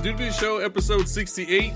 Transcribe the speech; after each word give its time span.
the 0.00 0.12
Dude 0.12 0.32
Show, 0.34 0.58
episode 0.58 1.08
68. 1.08 1.72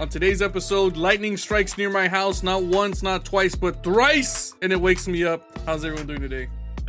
On 0.00 0.08
today's 0.08 0.42
episode, 0.42 0.96
lightning 0.96 1.36
strikes 1.36 1.78
near 1.78 1.88
my 1.90 2.08
house 2.08 2.42
not 2.42 2.64
once, 2.64 3.04
not 3.04 3.24
twice, 3.24 3.54
but 3.54 3.84
thrice, 3.84 4.54
and 4.62 4.72
it 4.72 4.80
wakes 4.80 5.06
me 5.06 5.22
up. 5.22 5.56
How's 5.64 5.84
everyone 5.84 6.08
doing 6.08 6.22
today? 6.22 6.48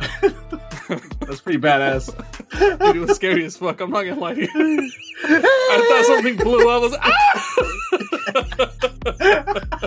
That's 1.20 1.40
pretty 1.40 1.60
badass. 1.60 2.12
Dude, 2.80 2.96
it 2.96 2.98
was 2.98 3.14
scary 3.14 3.44
as 3.44 3.56
fuck. 3.56 3.80
I'm 3.80 3.90
not 3.90 4.02
gonna 4.02 4.20
lie 4.20 4.34
to 4.34 4.40
you. 4.40 4.48
I 5.24 5.86
thought 5.88 6.04
something 6.06 6.36
blew 6.36 6.68
up. 6.68 6.74
I 6.74 6.78
was 6.78 6.92
like, 6.92 7.02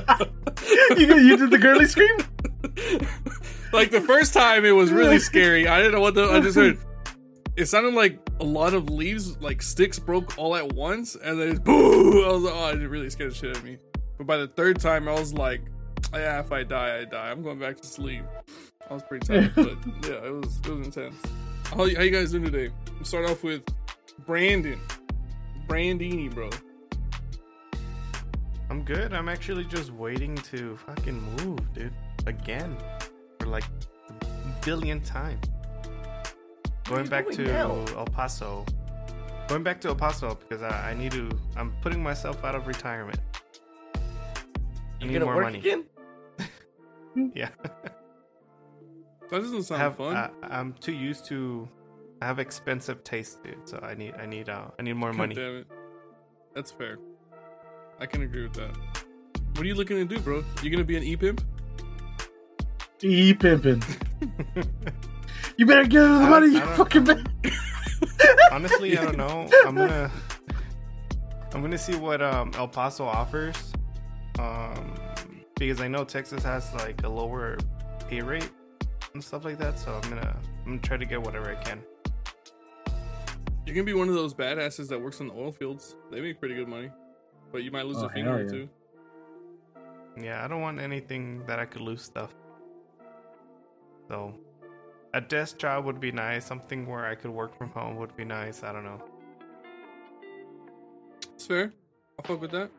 ah! 0.08 0.26
you, 0.98 1.17
you 1.17 1.38
did 1.38 1.52
the 1.52 1.58
girly 1.58 1.86
scream? 1.86 2.16
like 3.73 3.92
the 3.92 4.02
first 4.02 4.34
time, 4.34 4.64
it 4.64 4.72
was 4.72 4.90
really 4.92 5.20
scary. 5.20 5.67
I 5.67 5.80
didn't 5.80 5.94
know 5.94 6.02
what 6.02 6.16
the. 6.16 6.30
I 6.30 6.40
just 6.40 6.56
heard. 6.56 6.78
It 7.62 7.68
sounded 7.68 7.94
like 7.94 8.20
a 8.40 8.44
lot 8.44 8.74
of 8.74 8.90
leaves, 8.90 9.40
like 9.40 9.62
sticks, 9.62 10.00
broke 10.00 10.36
all 10.40 10.56
at 10.56 10.74
once, 10.74 11.14
and 11.14 11.40
then 11.40 11.50
it's 11.50 11.60
boom. 11.60 12.26
I 12.26 12.32
was 12.32 12.42
like, 12.42 12.54
oh, 12.56 12.70
it 12.70 12.88
really 12.88 13.08
scared 13.12 13.34
the 13.34 13.36
shit 13.36 13.52
out 13.52 13.58
of 13.58 13.64
me. 13.64 13.78
But 14.18 14.26
by 14.26 14.38
the 14.38 14.48
third 14.48 14.80
time, 14.80 15.08
I 15.08 15.12
was 15.12 15.32
like, 15.32 15.62
yeah, 16.12 16.40
if 16.40 16.52
I 16.52 16.64
die, 16.64 17.02
I 17.02 17.06
die. 17.06 17.30
I'm 17.30 17.44
going 17.44 17.60
back 17.60 17.80
to 17.82 17.88
sleep. 17.88 18.24
I 18.90 18.95
was 18.95 19.03
pretty 19.03 19.28
tired, 19.28 19.53
but 19.53 19.68
yeah, 20.09 20.26
it 20.26 20.34
was 20.34 20.59
it 20.66 20.70
was 20.70 20.88
intense. 20.88 21.16
How, 21.66 21.78
how 21.78 21.84
you 21.84 22.09
guys 22.09 22.31
doing 22.31 22.45
today? 22.45 22.73
We'll 22.95 23.06
start 23.06 23.30
off 23.30 23.44
with 23.44 23.62
Brandon, 24.25 24.80
Brandini, 25.68 26.34
bro. 26.34 26.50
I'm 28.72 28.81
good. 28.81 29.14
I'm 29.14 29.30
actually 29.30 29.66
just 29.66 29.92
waiting 29.92 30.36
to 30.36 30.78
fucking 30.78 31.22
move, 31.46 31.73
dude. 31.73 31.94
Again. 32.25 32.75
For 33.40 33.46
like 33.46 33.66
a 34.20 34.66
billion 34.66 35.00
time. 35.02 35.40
Going 36.92 37.08
back 37.08 37.25
doing 37.25 37.38
to 37.38 37.44
now? 37.45 37.86
El 37.95 38.06
Paso. 38.06 38.66
Going 39.47 39.64
back 39.64 39.80
to 39.81 39.88
El 39.88 39.95
Paso 39.95 40.36
because 40.36 40.61
I, 40.61 40.92
I 40.92 40.94
need 40.94 41.14
to. 41.14 41.30
I'm 41.56 41.72
putting 41.81 42.03
myself 42.03 42.44
out 42.44 42.53
of 42.53 42.67
retirement. 42.67 43.17
I 43.95 44.00
You 45.00 45.08
need 45.08 45.14
gonna 45.14 45.25
more 45.25 45.36
work 45.36 45.45
money. 45.45 45.59
again? 45.59 45.86
Yeah. 47.34 47.50
That 49.30 49.42
doesn't 49.42 49.58
I 49.58 49.62
sound 49.62 49.81
have, 49.81 49.95
fun. 49.97 50.16
I, 50.17 50.30
I'm 50.44 50.73
too 50.73 50.92
used 50.92 51.25
to. 51.28 51.67
I 52.22 52.25
have 52.25 52.39
expensive 52.39 53.03
taste, 53.06 53.42
dude. 53.44 53.56
So 53.67 53.80
I 53.81 53.95
need. 53.95 54.14
I 54.16 54.25
need. 54.25 54.50
Uh. 54.50 54.67
I 54.78 54.81
need 54.81 54.94
more 54.94 55.14
money. 55.14 55.36
Damn 55.36 55.58
it. 55.59 55.67
That's 56.53 56.72
fair. 56.72 57.00
I 58.02 58.06
can 58.06 58.23
agree 58.23 58.44
with 58.44 58.53
that. 58.53 58.78
What 59.56 59.62
are 59.62 59.66
you 59.66 59.75
looking 59.75 59.95
to 59.95 60.06
do, 60.06 60.19
bro? 60.22 60.44
You 60.62 60.69
gonna 60.69 60.84
be 60.84 60.97
an 60.97 61.03
e 61.03 61.16
pimp? 61.16 61.42
E 63.02 63.34
pimping. 63.34 63.81
You 65.62 65.67
better 65.67 65.86
give 65.86 66.02
her 66.02 66.08
the 66.17 66.23
I- 66.26 66.30
money, 66.30 66.48
you 66.48 66.58
I 66.58 66.66
don't- 66.66 66.76
fucking 66.76 67.04
man. 67.04 67.23
Honestly, 68.52 68.98
I 68.98 69.06
don't 69.06 69.16
know. 69.17 69.48
I'm 69.64 69.76
gonna 69.76 70.09
I'm 71.53 71.62
gonna 71.62 71.78
see 71.78 71.95
what 71.95 72.20
um 72.20 72.52
El 72.56 72.68
Paso 72.68 73.06
offers. 73.06 73.56
Um 74.40 74.95
because 75.59 75.80
I 75.80 75.88
know 75.88 76.03
Texas 76.03 76.42
has 76.44 76.73
like 76.73 77.03
a 77.03 77.08
lower 77.08 77.59
pay 78.09 78.22
rate 78.22 78.50
and 79.14 79.23
stuff 79.23 79.45
like 79.45 79.59
that, 79.59 79.78
so 79.78 79.94
I'm 79.94 80.09
gonna 80.09 80.36
I'm 80.62 80.66
gonna 80.66 80.80
try 80.80 80.98
to 80.98 81.06
get 81.06 81.22
whatever 81.22 81.52
I 81.52 81.62
can. 81.64 81.84
You're 83.68 83.75
gonna 83.75 83.85
be 83.85 83.94
one 83.94 84.09
of 84.09 84.16
those 84.16 84.34
badasses 84.34 84.88
that 84.88 85.00
works 85.00 85.19
in 85.19 85.28
the 85.28 85.35
oil 85.35 85.52
fields. 85.52 85.96
They 86.12 86.22
make 86.22 86.40
pretty 86.40 86.56
good 86.56 86.68
money, 86.69 86.90
but 87.52 87.62
you 87.62 87.69
might 87.69 87.85
lose 87.85 87.97
Oh, 87.97 88.08
a 88.08 88.09
finger 88.09 88.31
hell 88.31 88.40
or 88.40 88.44
yeah. 88.46 88.50
two. 88.50 88.69
Yeah, 90.19 90.44
I 90.44 90.47
don't 90.47 90.62
want 90.62 90.80
anything 90.81 91.46
that 91.46 91.59
I 91.59 91.66
could 91.66 91.81
lose 91.84 92.02
stuff. 92.02 92.34
So 94.08 94.34
a 95.13 95.22
desk 95.22 95.57
job 95.57 95.85
would 95.85 95.99
be 95.99 96.11
nice, 96.11 96.45
something 96.45 96.85
where 96.88 97.05
I 97.05 97.16
could 97.16 97.31
work 97.31 97.57
from 97.57 97.69
home 97.69 97.97
would 97.97 98.16
be 98.16 98.25
nice. 98.25 98.63
I 98.63 98.72
don't 98.72 98.83
know. 98.83 99.01
It's 101.35 101.45
fair. 101.45 101.73
I'll 102.19 102.25
fuck 102.25 102.41
with 102.41 102.51
that. 102.51 102.69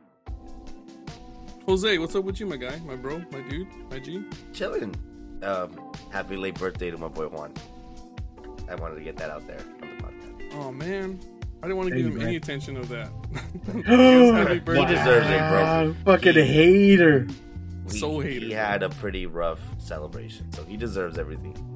Jose, 1.67 1.99
what's 1.99 2.15
up 2.17 2.25
with 2.25 2.41
you, 2.41 2.47
my 2.47 2.57
guy, 2.57 2.77
my 2.87 2.97
bro, 2.97 3.19
my 3.31 3.41
dude, 3.49 3.69
my 3.91 3.99
G? 3.99 4.25
Chilling. 4.53 4.95
Um, 5.43 5.93
happy 6.11 6.37
late 6.37 6.59
birthday 6.59 6.91
to 6.91 6.99
my 6.99 7.09
boy 7.09 7.27
Juan. 7.29 7.53
I 8.69 8.75
wanted 8.77 8.97
to 8.97 9.01
get 9.03 9.17
that 9.19 9.31
out 9.31 9.47
there 9.47 9.61
on 9.83 9.97
the 9.97 10.03
podcast. 10.03 10.55
Oh 10.55 10.73
man, 10.73 11.21
I 11.63 11.67
didn't 11.67 11.77
want 11.77 11.89
to 11.91 11.95
Hey, 11.95 12.03
give 12.03 12.13
him 12.13 12.19
man. 12.19 12.27
any 12.29 12.37
attention 12.37 12.77
of 12.77 12.89
that. 12.89 13.11
Yes, 13.87 14.35
happy 14.35 14.55
He 14.55 14.61
birthday. 14.61 14.95
deserves 14.95 15.27
it, 15.29 15.39
bro. 15.51 15.95
Fucking 16.05 16.35
He- 16.35 16.43
hater. 16.43 17.27
We- 17.87 17.99
So 17.99 18.21
hated. 18.21 18.43
He 18.45 18.53
had 18.53 18.83
a 18.83 18.89
pretty 18.89 19.27
rough 19.27 19.61
celebration, 19.79 20.51
so 20.53 20.65
he 20.65 20.77
deserves 20.77 21.19
everything 21.19 21.53
his 21.53 21.61
way. 21.63 21.69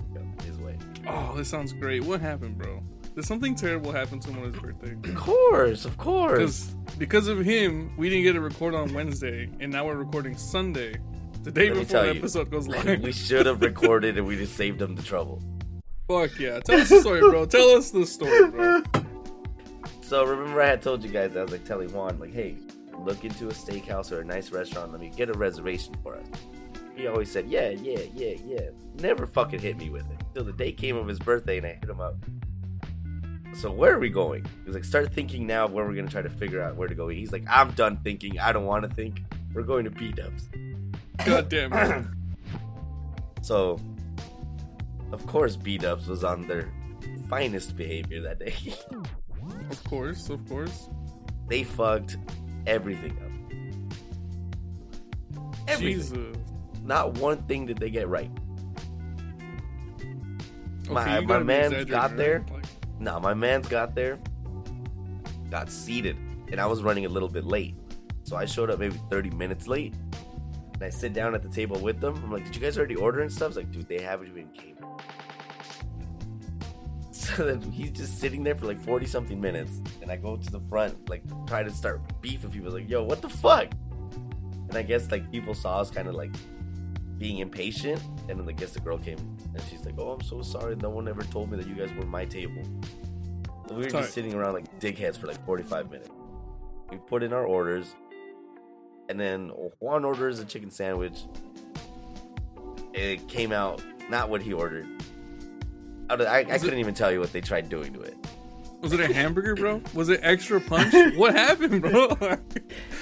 Oh, 1.07 1.35
this 1.37 1.49
sounds 1.49 1.73
great. 1.73 2.05
What 2.05 2.21
happened, 2.21 2.59
bro? 2.59 2.83
Did 3.15 3.25
something 3.25 3.55
terrible 3.55 3.93
happen 3.93 4.21
to 4.21 4.31
him 4.31 4.39
on 4.39 4.53
his 4.53 4.61
birthday? 4.61 4.93
Of 5.11 5.15
course, 5.17 5.85
of 5.85 5.97
course. 5.97 6.65
Because 6.67 6.97
because 6.99 7.29
of 7.29 7.39
him, 7.39 7.93
we 7.97 8.09
didn't 8.09 8.25
get 8.25 8.33
to 8.35 8.41
record 8.41 8.75
on 8.75 8.93
Wednesday, 8.93 9.49
and 9.61 9.73
now 9.73 9.87
we're 9.87 9.97
recording 9.97 10.37
Sunday, 10.37 10.97
the 11.43 11.51
day 11.51 11.69
Let 11.69 11.75
me 11.77 11.81
before 11.83 11.93
tell 11.93 12.03
the 12.07 12.13
you, 12.15 12.19
episode 12.21 12.51
goes 12.51 12.69
live. 12.69 13.01
we 13.01 13.13
should 13.13 13.47
have 13.47 13.61
recorded 13.71 14.19
and 14.19 14.27
we 14.27 14.37
just 14.37 14.55
saved 14.57 14.83
him 14.83 14.95
the 14.95 15.03
trouble. 15.03 15.43
Fuck 16.09 16.39
yeah! 16.39 16.61
Tell 16.61 16.81
us 16.81 16.89
the 16.89 17.01
story, 17.01 17.21
bro. 17.21 17.47
Tell 17.47 17.71
us 17.71 17.91
the 17.91 18.07
story, 18.07 18.51
bro. 18.51 18.83
So 20.03 20.25
remember, 20.25 20.63
I 20.63 20.67
had 20.67 20.83
told 20.83 21.03
you 21.03 21.11
guys 21.11 21.37
I 21.37 21.43
was 21.43 21.51
like 21.51 21.65
telling 21.65 21.93
Juan, 21.93 22.21
like, 22.21 22.33
hey, 22.33 22.55
look 23.01 23.25
into 23.25 23.49
a 23.49 23.53
steakhouse 23.53 24.13
or 24.13 24.21
a 24.21 24.25
nice 24.25 24.53
restaurant. 24.53 24.93
Let 24.93 25.01
me 25.01 25.11
get 25.11 25.29
a 25.31 25.33
reservation 25.33 25.97
for 26.01 26.15
us. 26.15 26.27
He 26.95 27.09
always 27.09 27.29
said, 27.29 27.49
yeah, 27.49 27.71
yeah, 27.71 28.03
yeah, 28.15 28.35
yeah. 28.47 28.61
Never 29.01 29.27
fucking 29.27 29.59
hit 29.59 29.77
me 29.79 29.91
with 29.91 30.09
it. 30.13 30.21
Till 30.37 30.45
the 30.45 30.53
day 30.53 30.71
came 30.71 30.99
of 30.99 31.09
his 31.09 31.19
birthday 31.19 31.57
and 31.57 31.65
I 31.65 31.79
hit 31.81 31.89
him 31.89 31.99
up. 31.99 32.15
So 33.55 33.73
where 33.73 33.95
are 33.95 33.99
we 33.99 34.11
going? 34.11 34.45
He's 34.67 34.75
like, 34.75 34.85
start 34.85 35.11
thinking 35.15 35.47
now 35.47 35.65
of 35.65 35.73
where 35.73 35.87
we're 35.87 35.95
gonna 35.95 36.11
try 36.11 36.21
to 36.21 36.29
figure 36.29 36.61
out 36.61 36.77
where 36.77 36.89
to 36.89 36.95
go. 36.95 37.09
He's 37.09 37.33
like, 37.33 37.45
I'm 37.49 37.71
done 37.71 37.97
thinking. 38.05 38.39
I 38.39 38.53
don't 38.53 38.67
want 38.67 38.87
to 38.87 38.95
think. 38.95 39.23
We're 39.55 39.63
going 39.63 39.85
to 39.85 39.91
B 39.91 40.13
Dubs. 40.13 40.51
God 41.25 41.49
damn 41.49 41.73
it. 41.73 42.05
So, 43.41 43.81
of 45.11 45.27
course, 45.27 45.57
B 45.57 45.79
Dubs 45.79 46.07
was 46.07 46.23
on 46.23 46.47
their 46.47 46.71
finest 47.31 47.75
behavior 47.75 48.21
that 48.21 48.39
day. 48.39 48.55
Of 49.71 49.85
course, 49.85 50.29
of 50.29 50.47
course. 50.51 50.91
they 51.49 51.65
fucked 51.65 52.19
everything 52.67 53.17
up. 53.25 53.33
Everything. 55.67 56.35
Jesus. 56.35 56.39
Not 56.85 57.15
one 57.15 57.39
thing 57.45 57.65
did 57.65 57.79
they 57.79 57.89
get 57.89 58.09
right. 58.09 58.31
My- 60.91 61.19
you 61.21 61.27
my 61.27 61.39
be 61.39 61.45
man's 61.45 61.85
got 61.85 62.17
there. 62.17 62.45
Like, 62.53 62.65
Nah, 62.99 63.19
my 63.19 63.35
man's 63.35 63.69
got 63.69 63.95
there, 63.95 64.19
got 65.51 65.71
seated, 65.71 66.17
and 66.51 66.59
I 66.61 66.67
was 66.67 66.83
running 66.83 67.05
a 67.05 67.09
little 67.09 67.29
bit 67.29 67.45
late. 67.45 67.75
So 68.25 68.37
I 68.37 68.47
showed 68.47 68.71
up 68.71 68.79
maybe 68.79 68.99
30 69.11 69.31
minutes 69.31 69.67
late. 69.69 69.95
And 70.75 70.83
I 70.83 70.91
sit 70.91 71.13
down 71.13 71.35
at 71.35 71.43
the 71.43 71.49
table 71.49 71.79
with 71.79 72.01
them. 72.01 72.17
I'm 72.25 72.31
like, 72.33 72.45
did 72.45 72.55
you 72.57 72.61
guys 72.61 72.77
already 72.77 72.97
order 72.97 73.21
and 73.21 73.33
stuff? 73.33 73.49
It's 73.49 73.57
like, 73.57 73.71
dude, 73.71 73.89
they 73.89 74.01
haven't 74.01 74.29
even 74.29 74.49
came. 74.49 74.77
So 77.13 77.45
then 77.45 77.61
he's 77.73 77.91
just 77.91 78.19
sitting 78.21 78.45
there 78.45 78.55
for 78.55 78.67
like 78.67 78.81
40 78.85 79.05
something 79.07 79.41
minutes. 79.41 79.81
And 80.01 80.11
I 80.13 80.17
go 80.17 80.37
to 80.37 80.51
the 80.51 80.61
front, 80.61 81.09
like, 81.11 81.23
try 81.47 81.63
to 81.65 81.71
start 81.71 82.01
beefing 82.21 82.51
people. 82.51 82.71
Like, 82.73 82.89
yo, 82.89 83.03
what 83.03 83.21
the 83.21 83.29
fuck? 83.29 83.69
And 84.69 84.77
I 84.77 84.83
guess, 84.83 85.11
like, 85.11 85.31
people 85.33 85.53
saw 85.55 85.81
us 85.81 85.91
kind 85.91 86.07
of 86.09 86.15
like 86.15 86.31
being 87.19 87.39
impatient. 87.39 88.01
And 88.29 88.39
then 88.39 88.49
I 88.49 88.53
guess 88.53 88.73
the 88.73 88.81
girl 88.81 88.97
came 88.99 89.36
and 89.57 89.69
she's 89.69 89.85
like, 89.85 89.95
oh, 89.99 90.13
I'm 90.13 90.21
so 90.23 90.43
sorry. 90.43 90.77
No 90.77 90.91
one 90.91 91.09
ever 91.09 91.23
told 91.23 91.51
me 91.51 91.57
that 91.57 91.67
you 91.67 91.75
guys 91.75 91.93
were 91.95 92.05
my 92.05 92.25
table. 92.25 92.63
So 93.69 93.75
we 93.75 93.85
were 93.85 93.91
Sorry. 93.91 94.03
just 94.05 94.15
sitting 94.15 94.35
around 94.35 94.55
like 94.55 94.81
dickheads 94.81 95.19
for 95.19 95.27
like 95.27 95.45
45 95.45 95.91
minutes. 95.91 96.11
We 96.91 96.99
put 96.99 97.23
in 97.23 97.33
our 97.33 97.45
orders. 97.45 97.95
And 99.09 99.19
then 99.19 99.49
Juan 99.81 100.05
orders 100.05 100.39
a 100.41 100.45
chicken 100.45 100.71
sandwich. 100.71 101.25
It 102.93 103.29
came 103.29 103.53
out 103.53 103.83
not 104.11 104.29
what 104.31 104.43
he 104.43 104.53
ordered. 104.53 104.87
I, 106.09 106.15
I, 106.15 106.39
I 106.39 106.59
couldn't 106.59 106.79
even 106.79 106.95
tell 106.95 107.11
you 107.11 107.19
what 107.19 107.33
they 107.33 107.41
tried 107.41 107.69
doing 107.69 107.93
to 107.95 108.01
it. 108.03 108.17
was 108.81 108.93
it 108.93 109.01
a 109.01 109.13
hamburger, 109.13 109.55
bro? 109.57 109.83
Was 109.95 110.09
it 110.09 110.21
extra 110.23 110.61
punch? 110.61 110.95
what 111.17 111.35
happened, 111.35 111.83
bro? 111.83 112.17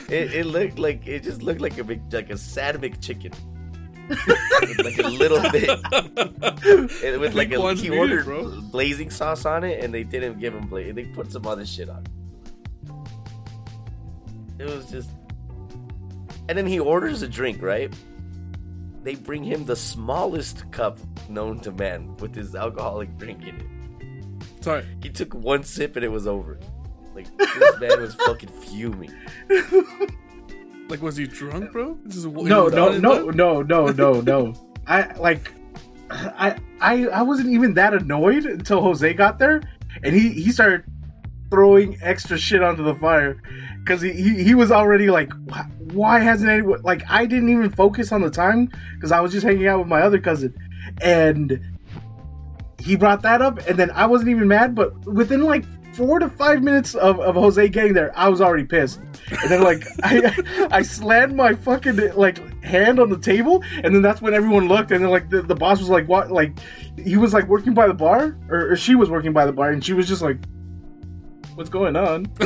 It, 0.06 0.34
it 0.34 0.44
looked 0.46 0.78
like 0.78 1.06
it 1.06 1.22
just 1.22 1.42
looked 1.42 1.62
like 1.62 1.78
a 1.78 1.84
big, 1.84 2.12
like 2.12 2.28
a 2.28 2.36
sad 2.36 2.76
McChicken. 2.76 3.34
with 3.34 3.53
like 4.08 4.98
a 4.98 5.08
little 5.08 5.40
bit, 5.52 5.68
and 7.04 7.20
with 7.20 7.34
like 7.34 7.52
a 7.52 7.74
he 7.74 7.90
ordered 7.90 8.26
blazing 8.70 9.10
sauce 9.10 9.44
on 9.44 9.64
it, 9.64 9.82
and 9.82 9.92
they 9.92 10.02
didn't 10.02 10.38
give 10.38 10.54
him 10.54 10.66
bla 10.66 10.92
They 10.92 11.04
put 11.04 11.32
some 11.32 11.46
other 11.46 11.64
shit 11.64 11.88
on. 11.88 12.04
It 14.58 14.66
was 14.66 14.90
just, 14.90 15.10
and 16.48 16.56
then 16.56 16.66
he 16.66 16.78
orders 16.78 17.22
a 17.22 17.28
drink, 17.28 17.62
right? 17.62 17.92
They 19.02 19.14
bring 19.16 19.44
him 19.44 19.64
the 19.66 19.76
smallest 19.76 20.70
cup 20.70 20.98
known 21.28 21.60
to 21.60 21.72
man 21.72 22.16
with 22.16 22.34
his 22.34 22.54
alcoholic 22.54 23.16
drink 23.18 23.42
in 23.42 23.56
it. 23.56 24.64
Sorry. 24.64 24.84
He 25.02 25.10
took 25.10 25.34
one 25.34 25.62
sip 25.62 25.96
and 25.96 26.04
it 26.04 26.10
was 26.10 26.26
over. 26.26 26.58
Like 27.14 27.26
this 27.36 27.80
man 27.80 28.00
was 28.00 28.14
fucking 28.26 28.48
fuming. 28.48 29.12
Like, 30.94 31.02
was 31.02 31.17
he 31.17 31.26
drunk, 31.26 31.73
bro? 31.73 31.99
Just, 32.06 32.25
No, 32.25 32.69
no, 32.69 32.93
no, 33.00 33.31
no, 33.31 33.62
no, 33.62 33.87
no, 33.87 34.20
no. 34.20 34.55
I 34.87 35.12
like, 35.19 35.50
I, 36.08 36.56
I, 36.81 37.06
I 37.08 37.23
wasn't 37.23 37.49
even 37.49 37.75
that 37.75 37.94
annoyed 37.94 38.44
until 38.46 38.81
Jose 38.81 39.12
got 39.14 39.41
there, 39.41 39.61
and 40.05 40.14
he 40.14 40.29
he 40.31 40.52
started 40.52 40.85
throwing 41.50 41.99
extra 42.00 42.38
shit 42.38 42.62
onto 42.62 42.85
the 42.85 42.94
fire 42.94 43.43
because 43.81 44.02
he, 44.02 44.12
he 44.12 44.44
he 44.44 44.55
was 44.55 44.70
already 44.70 45.11
like, 45.11 45.32
"Why- 45.46 45.67
why 45.93 46.19
hasn't 46.20 46.49
anyone 46.49 46.81
like 46.82 47.02
I 47.08 47.26
didn't 47.26 47.49
even 47.49 47.70
focus 47.70 48.12
on 48.12 48.20
the 48.20 48.31
time 48.31 48.70
because 48.94 49.11
I 49.11 49.19
was 49.19 49.32
just 49.32 49.44
hanging 49.44 49.67
out 49.67 49.81
with 49.81 49.88
my 49.88 50.00
other 50.02 50.20
cousin, 50.20 50.55
and 51.02 51.61
he 52.79 52.94
brought 52.94 53.23
that 53.23 53.43
up, 53.43 53.58
and 53.67 53.76
then 53.76 53.91
I 53.91 54.06
wasn't 54.06 54.31
even 54.31 54.46
mad, 54.46 54.76
but 54.76 54.94
within 55.06 55.43
like 55.43 55.64
four 55.94 56.19
to 56.19 56.29
five 56.29 56.62
minutes 56.62 56.94
of, 56.94 57.20
of 57.20 57.35
Jose 57.35 57.69
getting 57.69 57.94
there, 57.94 58.17
I 58.17 58.29
was 58.29 58.41
already 58.41 58.64
pissed. 58.64 59.00
And 59.43 59.50
then 59.50 59.62
like 59.62 59.85
I 60.02 60.69
I 60.70 60.82
slammed 60.82 61.37
my 61.37 61.55
fucking 61.55 62.14
like 62.14 62.62
hand 62.62 62.99
on 62.99 63.11
the 63.11 63.19
table, 63.19 63.62
and 63.82 63.94
then 63.94 64.02
that's 64.02 64.20
when 64.20 64.35
everyone 64.35 64.69
looked, 64.69 64.91
and 64.91 65.02
then 65.02 65.11
like 65.11 65.31
the, 65.31 65.43
the 65.43 65.55
boss 65.55 65.81
was 65.81 65.88
like, 65.88 66.08
"What?" 66.08 66.31
Like 66.31 66.58
he 66.99 67.17
was 67.17 67.32
like 67.32 67.46
working 67.46 67.75
by 67.75 67.87
the 67.87 67.94
bar, 67.94 68.37
or, 68.49 68.73
or 68.73 68.76
she 68.76 68.94
was 68.94 69.11
working 69.11 69.32
by 69.32 69.46
the 69.46 69.52
bar, 69.52 69.70
and 69.70 69.85
she 69.85 69.93
was 69.93 70.08
just 70.08 70.23
like, 70.23 70.38
"What's 71.55 71.70
going 71.70 71.96
on?" 71.96 72.26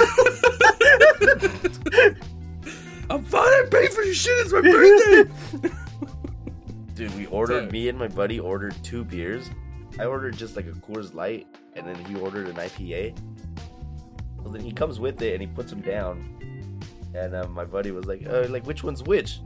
I'm 3.11 3.25
fine. 3.25 3.43
I 3.43 3.65
paid 3.71 3.91
for 3.93 4.03
your 4.03 4.15
shit. 4.15 4.35
It's 4.39 4.53
my 4.53 4.61
birthday. 4.61 5.71
Dude, 6.95 7.17
we 7.17 7.27
ordered. 7.27 7.61
Sorry. 7.61 7.71
Me 7.71 7.89
and 7.89 7.99
my 7.99 8.09
buddy 8.09 8.39
ordered 8.39 8.75
two 8.83 9.05
beers. 9.05 9.51
I 9.99 10.05
ordered 10.05 10.37
just 10.37 10.57
like 10.57 10.67
a 10.67 10.73
Coors 10.73 11.15
Light, 11.15 11.47
and 11.79 11.87
then 11.87 12.05
he 12.05 12.15
ordered 12.17 12.49
an 12.49 12.57
IPA. 12.57 13.17
So 14.43 14.51
then 14.51 14.63
he 14.63 14.73
comes 14.73 15.01
with 15.01 15.23
it 15.23 15.33
and 15.35 15.41
he 15.41 15.47
puts 15.47 15.71
them 15.71 15.81
down. 15.81 16.35
And 17.15 17.35
uh, 17.35 17.49
my 17.49 17.65
buddy 17.65 17.91
was 17.91 18.07
like, 18.07 18.27
uh, 18.29 18.47
"Like 18.49 18.67
which 18.67 18.85
one's 18.85 19.03
which?" 19.03 19.41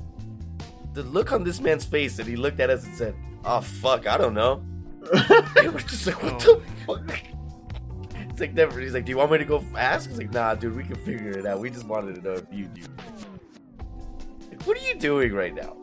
The 0.95 1.03
look 1.05 1.33
on 1.33 1.45
this 1.45 1.61
man's 1.61 1.85
face, 1.85 2.19
and 2.19 2.29
he 2.29 2.37
looked 2.37 2.61
at 2.61 2.71
us 2.71 2.85
and 2.85 2.95
said, 2.95 3.15
"Oh 3.45 3.61
fuck, 3.61 4.07
I 4.07 4.17
don't 4.17 4.35
know." 4.35 4.63
and 5.57 5.73
we're 5.73 5.81
just 5.81 6.07
like, 6.07 6.23
"What 6.23 6.39
the 6.41 6.61
fuck?" 6.87 7.21
It's 8.15 8.41
like 8.41 8.55
never. 8.55 8.81
He's 8.81 8.95
like, 8.95 9.05
"Do 9.05 9.11
you 9.11 9.19
want 9.19 9.33
me 9.33 9.39
to 9.39 9.45
go 9.45 9.65
ask?" 9.77 10.11
It's 10.11 10.19
like, 10.19 10.33
"Nah, 10.33 10.55
dude, 10.55 10.77
we 10.77 10.85
can 10.85 10.97
figure 10.97 11.31
it 11.31 11.47
out. 11.47 11.61
We 11.61 11.71
just 11.71 11.87
wanted 11.87 12.17
to 12.17 12.23
know 12.23 12.33
if 12.33 12.47
you 12.51 12.69
knew." 12.69 12.85
Like, 14.51 14.63
what 14.63 14.77
are 14.77 14.87
you 14.87 14.95
doing 14.97 15.33
right 15.33 15.55
now? 15.55 15.77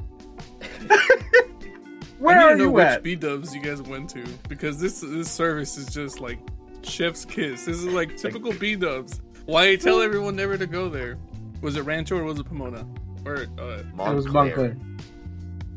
Where 2.20 2.38
I 2.38 2.44
are 2.44 2.48
need 2.50 2.52
to 2.54 2.58
know 2.58 2.64
you 2.66 2.72
which 2.72 2.86
at? 2.86 3.04
B 3.04 3.16
dubs 3.16 3.56
you 3.56 3.62
guys 3.62 3.82
went 3.82 4.10
to 4.12 4.24
because 4.48 4.80
this 4.80 5.02
this 5.02 5.30
service 5.32 5.78
is 5.78 5.88
just 5.94 6.20
like 6.20 6.40
chef's 6.84 7.26
kiss. 7.26 7.66
This 7.66 7.78
is 7.78 7.86
like 7.86 8.18
typical 8.18 8.54
B 8.54 8.76
dubs. 8.76 9.22
Why 9.46 9.76
tell 9.78 10.02
everyone 10.02 10.36
never 10.36 10.58
to 10.58 10.68
go 10.68 10.90
there? 10.90 11.18
Was 11.62 11.76
it 11.76 11.82
Rancho 11.84 12.18
or 12.18 12.24
was 12.24 12.40
it 12.40 12.46
Pomona? 12.46 12.88
Or 13.26 13.48
uh, 13.58 13.84
It 14.12 14.16
was 14.16 14.28
Montclair. 14.28 14.78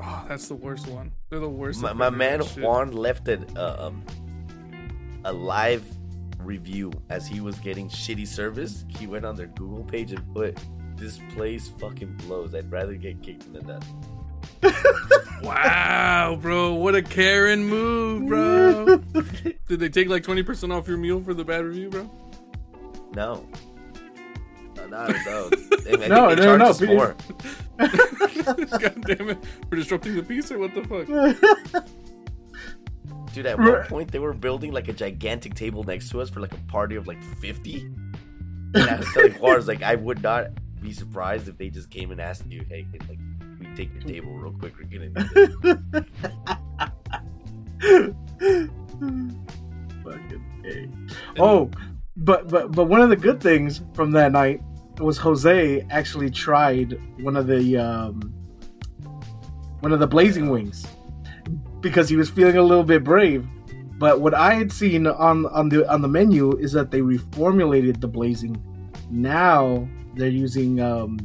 oh, 0.01 0.25
that's 0.29 0.47
the 0.49 0.55
worst 0.55 0.87
one. 0.89 1.13
They're 1.31 1.41
the 1.41 1.49
worst. 1.49 1.81
My, 1.81 1.93
my 1.93 2.11
man. 2.11 2.41
Juan 2.41 2.93
left 2.93 3.29
an, 3.29 3.47
uh, 3.57 3.77
um, 3.79 4.05
a 5.25 5.33
live 5.33 5.85
review 6.39 6.93
as 7.09 7.27
he 7.27 7.41
was 7.41 7.57
getting 7.61 7.89
shitty 7.89 8.27
service. 8.27 8.85
He 8.89 9.07
went 9.07 9.25
on 9.25 9.37
their 9.37 9.47
Google 9.47 9.85
page 9.85 10.13
and 10.13 10.35
put, 10.35 10.59
"This 10.97 11.19
place 11.35 11.69
fucking 11.81 12.17
blows. 12.27 12.55
I'd 12.55 12.71
rather 12.71 12.95
get 12.95 13.23
kicked 13.23 13.53
than 13.53 13.67
that." 13.67 13.85
Wow, 15.43 16.39
bro, 16.41 16.75
what 16.75 16.95
a 16.95 17.03
Karen 17.03 17.65
move, 17.65 18.29
bro. 18.29 18.97
Did 19.67 19.81
they 19.81 19.89
take 19.89 20.09
like 20.09 20.23
twenty 20.23 20.45
percent 20.45 20.73
off 20.73 20.87
your 20.87 20.97
meal 20.99 21.21
for 21.21 21.35
the 21.35 21.45
bad 21.45 21.65
review, 21.65 21.91
bro? 21.91 22.09
No. 23.13 23.45
No, 24.77 24.87
no, 24.87 25.07
no. 25.09 25.51
I 25.53 25.77
think 25.81 26.09
No, 26.09 26.29
they 26.29 26.37
no, 26.37 26.57
charge 26.57 26.61
no, 26.61 26.67
us 26.67 26.81
more. 26.81 27.17
God 28.79 29.05
damn 29.05 29.31
it, 29.31 29.39
we're 29.69 29.79
disrupting 29.79 30.15
the 30.15 30.23
peace 30.23 30.53
or 30.53 30.59
what 30.61 30.75
the 30.75 30.85
fuck? 30.85 31.85
Dude, 33.35 33.47
at 33.47 33.59
one 33.59 33.83
point 33.87 34.13
they 34.13 34.19
were 34.21 34.35
building 34.35 34.73
like 34.73 34.89
a 34.89 34.93
gigantic 34.93 35.55
table 35.55 35.83
next 35.83 36.11
to 36.11 36.21
us 36.21 36.31
for 36.31 36.41
like 36.41 36.53
a 36.53 36.61
party 36.69 36.95
of 36.95 37.09
like 37.09 37.23
50. 37.41 37.81
And 38.75 38.89
I 38.91 38.97
was 38.97 39.13
telling 39.13 39.33
Juarez, 39.33 39.69
like, 39.69 39.83
I 39.83 39.95
would 39.97 40.23
not 40.23 40.47
be 40.81 40.93
surprised 40.93 41.49
if 41.49 41.59
they 41.59 41.69
just 41.69 41.91
came 41.91 42.11
and 42.11 42.21
asked 42.21 42.47
you, 42.47 42.65
hey, 42.69 42.87
can, 42.91 43.07
like, 43.09 43.19
we 43.19 43.32
take 43.77 43.93
your 43.95 44.03
table 44.03 44.33
real 44.33 44.53
quick. 44.53 44.75
We're 44.79 44.85
gonna. 44.87 45.13
Fucking 50.05 50.45
A. 50.65 50.89
Oh, 51.41 51.71
but 52.17 52.49
but 52.49 52.73
but 52.73 52.85
one 52.85 53.01
of 53.01 53.09
the 53.11 53.17
good 53.17 53.41
things 53.41 53.83
from 53.95 54.11
that 54.13 54.33
night 54.33 54.61
was 54.99 55.19
Jose 55.19 55.87
actually 55.91 56.31
tried 56.31 56.99
one 57.21 57.37
of 57.37 57.47
the 57.47 57.77
um, 57.77 58.21
one 59.81 59.93
of 59.93 60.01
the 60.01 60.07
blazing 60.07 60.49
wings 60.49 60.87
because 61.81 62.09
he 62.09 62.17
was 62.17 62.31
feeling 62.31 62.57
a 62.57 62.63
little 62.63 62.85
bit 62.85 63.03
brave. 63.05 63.47
But 63.99 64.21
what 64.21 64.35
I 64.35 64.55
had 64.55 64.73
seen 64.73 65.07
on 65.07 65.47
on 65.47 65.69
the 65.69 65.91
on 65.91 66.03
the 66.03 66.09
menu 66.09 66.57
is 66.59 66.73
that 66.73 66.91
they 66.91 67.01
reformulated 67.01 68.01
the 68.01 68.09
blazing. 68.09 68.57
Now 69.11 69.89
they're 70.15 70.29
using 70.29 70.81
um, 70.81 71.19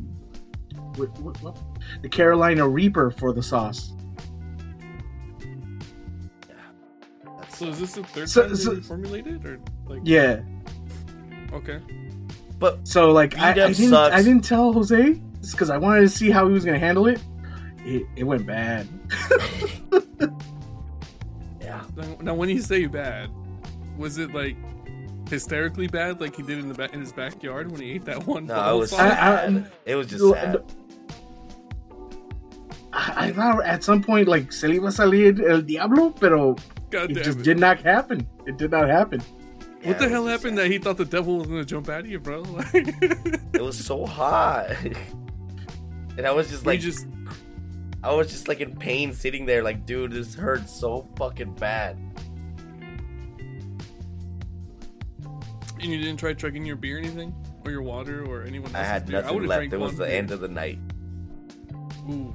what, 0.96 1.10
what, 1.20 1.42
what? 1.44 1.67
The 2.02 2.10
Carolina 2.10 2.68
Reaper 2.68 3.12
for 3.12 3.34
the 3.34 3.44
sauce. 3.44 3.94
So 7.50 7.68
is 7.68 7.80
this 7.80 7.94
the 7.94 8.04
third 8.04 8.30
So- 8.30 8.42
time 8.44 8.50
they 8.52 8.56
so- 8.56 8.76
reformulated 8.76 9.44
or 9.46 9.60
like? 9.88 10.02
Yeah. 10.04 10.42
Okay. 11.54 11.80
But 12.60 12.88
So 12.88 13.12
like 13.12 13.38
I, 13.38 13.52
I 13.52 13.54
didn't 13.54 13.76
sucks. 13.76 14.16
I 14.16 14.22
didn't 14.22 14.44
tell 14.44 14.74
Jose 14.74 15.14
because 15.52 15.70
I 15.70 15.78
wanted 15.78 16.02
to 16.02 16.10
see 16.10 16.30
how 16.30 16.48
he 16.48 16.54
was 16.54 16.66
gonna 16.66 16.80
handle 16.80 17.08
it. 17.08 17.22
It, 17.86 18.04
it 18.16 18.24
went 18.26 18.46
bad. 18.46 18.88
yeah, 21.62 21.84
Now, 21.96 22.18
now, 22.22 22.34
when 22.34 22.50
you 22.50 22.60
say 22.62 22.86
bad, 22.86 23.30
was 23.98 24.18
it 24.18 24.34
like 24.34 24.58
hysterically 25.30 25.88
bad, 25.88 26.20
like 26.20 26.36
he 26.36 26.44
did 26.44 26.60
in 26.60 26.68
the 26.68 26.74
back 26.74 26.94
in 26.94 27.00
his 27.00 27.14
backyard 27.14 27.72
when 27.72 27.80
he 27.82 27.92
ate 27.94 28.06
that 28.06 28.26
one? 28.28 28.46
no, 28.48 28.76
it 28.76 28.80
was 28.80 28.90
sauce? 28.92 29.00
I- 29.00 29.16
sad. 29.16 29.72
it 29.86 29.96
was 29.96 30.08
just 30.08 30.24
sad. 30.30 30.64
I, 32.98 33.28
I 33.28 33.32
thought 33.32 33.64
at 33.64 33.84
some 33.84 34.02
point 34.04 34.28
like 34.28 34.52
se 34.52 34.68
le 34.68 34.76
iba 34.80 34.88
a 34.88 34.92
salir 34.92 35.40
el 35.48 35.62
diablo, 35.62 36.10
pero 36.20 36.56
God 36.90 37.12
it 37.12 37.24
just 37.24 37.40
it! 37.40 37.44
did 37.44 37.60
not 37.60 37.80
happen. 37.80 38.28
It 38.46 38.58
did 38.58 38.72
not 38.72 38.90
happen. 38.90 39.22
Yeah, 39.82 39.90
what 39.90 40.00
the 40.00 40.10
hell 40.10 40.26
happened 40.26 40.58
sad. 40.58 40.66
that 40.66 40.72
he 40.72 40.80
thought 40.80 40.98
the 40.98 41.06
devil 41.06 41.38
was 41.38 41.48
gonna 41.48 41.64
jump 41.64 41.88
out 41.90 42.02
of 42.02 42.08
you, 42.10 42.20
bro? 42.20 42.42
Like, 42.74 42.74
It 43.54 43.62
was 43.62 43.78
so 43.78 44.06
hot. 44.06 44.72
and 46.18 46.26
I 46.26 46.32
was 46.32 46.50
just 46.50 46.66
like, 46.66 46.80
just 46.80 47.06
I 48.04 48.14
was 48.14 48.28
just 48.32 48.48
like 48.48 48.62
in 48.62 48.76
pain 48.76 49.14
sitting 49.14 49.46
there, 49.46 49.62
like, 49.64 49.86
dude, 49.86 50.12
this 50.12 50.34
hurts 50.34 50.74
so 50.74 51.08
fucking 51.18 51.54
bad. 51.56 51.98
and 55.80 55.92
you 55.92 55.98
didn't 56.00 56.18
try 56.18 56.34
chugging 56.34 56.66
your 56.66 56.76
beer, 56.76 56.96
or 56.98 57.00
anything, 57.00 57.34
or 57.64 57.72
your 57.72 57.84
water, 57.84 58.26
or 58.26 58.44
anyone 58.44 58.76
I 58.76 58.84
had 58.84 59.08
nothing 59.10 59.36
would've 59.36 59.48
left. 59.50 59.72
It 59.74 59.80
was 59.80 59.96
the 59.98 60.06
beer. 60.06 60.16
end 60.16 60.32
of 60.32 60.40
the 60.42 60.48
night. 60.48 60.80
Ooh, 62.10 62.34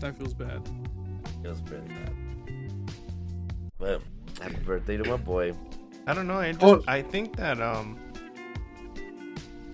that 0.00 0.16
feels 0.18 0.34
bad. 0.34 0.60
It 1.44 1.48
was 1.48 1.60
really 1.70 1.88
bad. 1.88 2.12
But 3.78 4.02
happy 4.40 4.56
birthday 4.64 4.96
to 4.96 5.08
my 5.08 5.16
boy. 5.16 5.54
I 6.06 6.14
don't 6.14 6.26
know. 6.26 6.38
I 6.38 6.52
just 6.52 6.64
Oh. 6.64 6.82
I 6.88 7.02
think 7.02 7.36
that 7.36 7.60
um 7.60 7.98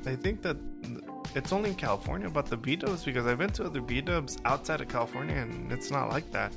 I 0.06 0.14
think 0.16 0.42
that 0.42 0.56
it's 1.34 1.52
only 1.52 1.70
in 1.70 1.76
California 1.76 2.26
about 2.28 2.46
the 2.46 2.56
B 2.56 2.76
dubs 2.76 3.04
because 3.04 3.26
I've 3.26 3.38
been 3.38 3.50
to 3.50 3.64
other 3.64 3.80
B 3.80 4.00
dubs 4.00 4.38
outside 4.44 4.80
of 4.80 4.88
California 4.88 5.34
and 5.36 5.72
it's 5.72 5.90
not 5.90 6.10
like 6.10 6.30
that. 6.32 6.54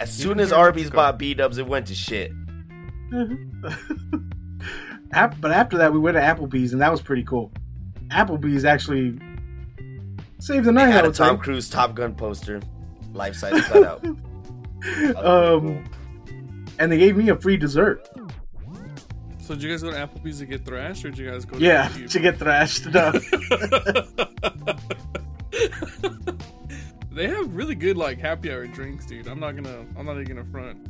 As 0.00 0.18
Even 0.20 0.30
soon 0.30 0.40
as 0.40 0.48
here 0.50 0.58
in 0.58 0.64
Arby's 0.64 0.90
bought 0.90 1.18
B 1.18 1.34
Dubs, 1.34 1.56
it 1.56 1.66
went 1.66 1.86
to 1.86 1.94
shit. 1.94 2.32
Ap- 5.12 5.40
but 5.40 5.52
after 5.52 5.78
that, 5.78 5.92
we 5.92 5.98
went 6.00 6.16
to 6.16 6.20
Applebee's, 6.20 6.72
and 6.72 6.82
that 6.82 6.90
was 6.90 7.00
pretty 7.00 7.22
cool. 7.22 7.52
Applebee's 8.08 8.64
actually 8.64 9.18
saved 10.44 10.66
the 10.66 10.72
night. 10.72 10.88
I 10.88 10.90
had 10.90 11.04
a 11.06 11.12
Tom 11.12 11.36
say. 11.36 11.42
Cruise 11.42 11.68
Top 11.70 11.94
Gun 11.94 12.14
poster, 12.14 12.60
life 13.12 13.36
size 13.36 13.62
cutout. 13.64 14.04
That 14.84 15.16
Um, 15.16 15.82
and 16.78 16.92
they 16.92 16.98
gave 16.98 17.16
me 17.16 17.30
a 17.30 17.36
free 17.36 17.56
dessert. 17.56 18.06
So 19.40 19.54
did 19.54 19.62
you 19.62 19.70
guys 19.70 19.82
go 19.82 19.90
to 19.90 19.96
Applebee's 19.96 20.40
to 20.40 20.46
get 20.46 20.66
thrashed, 20.66 21.06
or 21.06 21.10
did 21.10 21.18
you 21.18 21.30
guys 21.30 21.46
go? 21.46 21.58
To 21.58 21.64
Yeah, 21.64 21.88
to 21.88 22.06
to 22.08 22.18
get 22.20 22.36
thrashed. 22.38 22.86
No. 22.92 23.10
they 27.12 27.28
have 27.28 27.54
really 27.54 27.74
good 27.74 27.96
like 27.96 28.18
happy 28.18 28.52
hour 28.52 28.66
drinks, 28.66 29.06
dude. 29.06 29.26
I'm 29.26 29.40
not 29.40 29.52
gonna, 29.56 29.86
I'm 29.96 30.04
not 30.04 30.20
even 30.20 30.36
gonna 30.36 30.44
front. 30.50 30.86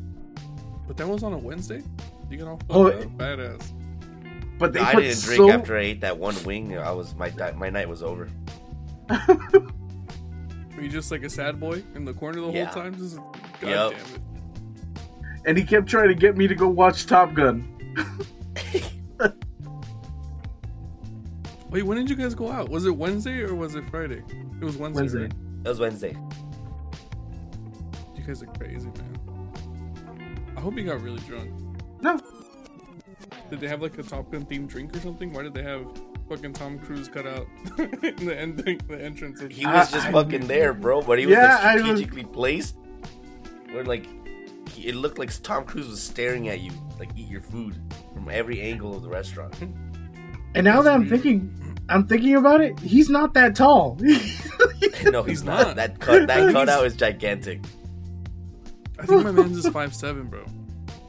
But 0.87 0.97
that 0.97 1.07
was 1.09 1.23
on 1.23 1.33
a 1.33 1.39
Wednesday. 1.39 1.83
You 2.31 2.39
got 2.39 2.49
all 2.49 2.57
fucked 2.57 2.71
Oh, 2.71 2.87
it- 2.87 3.17
badass. 3.17 3.73
But 4.59 4.73
they 4.73 4.81
I 4.81 4.95
put 4.95 5.03
didn't 5.03 5.23
drink 5.23 5.53
after 5.53 5.77
I 5.77 5.81
ate 5.83 6.01
that 6.03 6.19
one 6.19 6.35
wing. 6.45 6.77
I 6.79 6.91
was 6.93 7.15
my 7.17 7.31
my 7.57 7.71
night 7.71 7.89
was 7.89 8.03
over. 8.03 8.29
Were 9.09 10.83
you 10.83 10.89
just 10.89 11.11
like 11.11 11.23
a 11.23 11.31
sad 11.31 11.61
boy 11.61 11.83
in 11.95 12.05
the 12.05 12.13
corner 12.15 12.41
the 12.41 12.49
Yeah. 12.51 12.65
whole 12.67 12.83
time? 12.83 12.95
Just, 12.97 13.17
God 13.61 13.63
Yep. 13.63 13.91
damn 13.93 14.01
it. 14.01 14.21
and 15.47 15.59
he 15.59 15.65
kept 15.65 15.87
trying 15.87 16.09
to 16.09 16.15
get 16.15 16.37
me 16.37 16.47
to 16.47 16.55
go 16.55 16.69
watch 16.69 17.07
Top 17.07 17.35
Gun. 17.35 17.69
Wait, 21.71 21.83
when 21.83 21.97
did 21.99 22.09
you 22.09 22.15
guys 22.17 22.35
go 22.35 22.51
out? 22.51 22.69
Was 22.69 22.87
it 22.87 22.97
Wednesday 22.97 23.41
or 23.43 23.55
was 23.55 23.75
it 23.75 23.85
Friday? 23.91 24.23
It 24.61 24.65
was 24.65 24.77
Wednesday. 24.77 25.01
Wednesday. 25.03 25.23
Right? 25.23 25.63
That 25.65 25.71
was 25.71 25.81
Wednesday. 25.81 26.17
You 28.15 28.23
guys 28.25 28.43
are 28.43 28.47
crazy, 28.47 28.87
man. 28.87 30.45
I 30.57 30.61
hope 30.61 30.77
you 30.79 30.85
got 30.85 31.01
really 31.03 31.19
drunk. 31.21 31.51
No, 32.01 32.21
Did 33.51 33.61
they 33.61 33.67
have 33.69 33.83
like 33.83 33.99
a 33.99 34.03
Top 34.03 34.31
Gun 34.31 34.45
themed 34.47 34.69
drink 34.69 34.97
or 34.97 35.01
something? 35.01 35.33
Why 35.33 35.43
did 35.43 35.53
they 35.55 35.63
have 35.65 35.85
fucking 36.29 36.53
Tom 36.55 36.79
Cruise 36.79 37.09
cut 37.09 37.27
out 37.27 37.47
in 37.79 38.17
the 38.27 38.37
ending, 38.39 38.81
the 38.89 39.03
entrance? 39.03 39.41
Of- 39.41 39.51
He 39.51 39.67
was 39.67 39.89
I- 39.93 39.97
just 39.97 40.07
I- 40.09 40.13
fucking 40.13 40.47
there, 40.47 40.73
bro. 40.75 41.03
But 41.03 41.19
he 41.19 41.27
was 41.27 41.35
Yeah, 41.37 41.55
like, 41.55 41.65
I 41.65 41.75
was- 41.77 41.83
strategically 41.85 42.25
placed. 42.25 42.77
Where 43.73 43.85
like 43.85 44.07
he- 44.71 44.89
it 44.89 44.95
looked 44.95 45.19
like 45.19 45.31
Tom 45.43 45.65
Cruise 45.65 45.89
was 45.89 46.01
staring 46.03 46.49
at 46.49 46.61
you, 46.61 46.71
like 46.99 47.11
eat 47.17 47.29
your 47.29 47.41
food 47.43 47.75
from 48.15 48.29
every 48.31 48.61
angle 48.61 48.97
of 48.97 49.03
the 49.03 49.09
restaurant. 49.09 49.55
And 50.55 50.65
now 50.65 50.83
that 50.83 50.93
I'm 50.93 51.01
weird. 51.01 51.11
thinking, 51.23 51.79
I'm 51.89 52.07
thinking 52.07 52.37
about 52.37 52.61
it. 52.61 52.79
He's 52.79 53.11
not 53.11 53.35
that 53.35 53.57
tall. 53.57 53.99
no, 54.03 55.23
he's, 55.23 55.41
He's 55.41 55.43
not. 55.45 55.67
not. 55.67 55.77
That 55.77 55.99
cut, 55.99 56.27
that 56.29 56.39
He's- 56.39 56.53
cutout 56.53 56.87
is 56.87 56.95
gigantic. 56.97 57.61
I 58.99 59.07
think 59.07 59.25
my 59.25 59.33
man's 59.33 59.59
is 59.59 59.69
five 59.73 59.93
seven, 59.95 60.29
bro. 60.29 60.45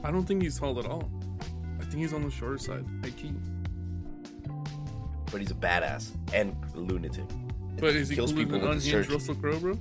I 0.03 0.09
don't 0.11 0.25
think 0.25 0.41
he's 0.41 0.57
tall 0.57 0.77
at 0.79 0.85
all. 0.85 1.09
I 1.79 1.83
think 1.83 1.97
he's 2.01 2.13
on 2.13 2.23
the 2.23 2.31
shorter 2.31 2.57
side. 2.57 2.83
I 3.03 3.09
key. 3.11 3.31
But 5.35 5.41
he's 5.41 5.51
a 5.51 5.55
badass 5.55 6.11
and 6.33 6.55
lunatic. 6.73 7.25
But 7.77 7.93
is 7.93 8.07
he 8.07 8.15
kills 8.15 8.31
people 8.31 8.57
than 8.57 8.69
with 8.69 8.75
his 8.81 8.87
church. 8.89 9.09
Russell 9.09 9.35
Crowe, 9.35 9.59
bro? 9.59 9.77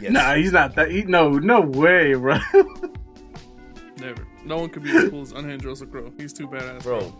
Yes. 0.00 0.10
nah, 0.10 0.32
he's 0.36 0.52
not 0.52 0.74
that. 0.76 0.90
He, 0.90 1.02
no, 1.02 1.32
no 1.32 1.60
way, 1.60 2.14
bro. 2.14 2.38
Never. 3.98 4.26
No 4.46 4.56
one 4.56 4.70
could 4.70 4.84
be 4.84 4.90
as 4.96 5.10
cool 5.10 5.20
as 5.20 5.32
unhinged 5.32 5.66
Russell 5.66 5.88
Crowe. 5.88 6.10
He's 6.16 6.32
too 6.32 6.48
badass. 6.48 6.82
bro. 6.82 7.14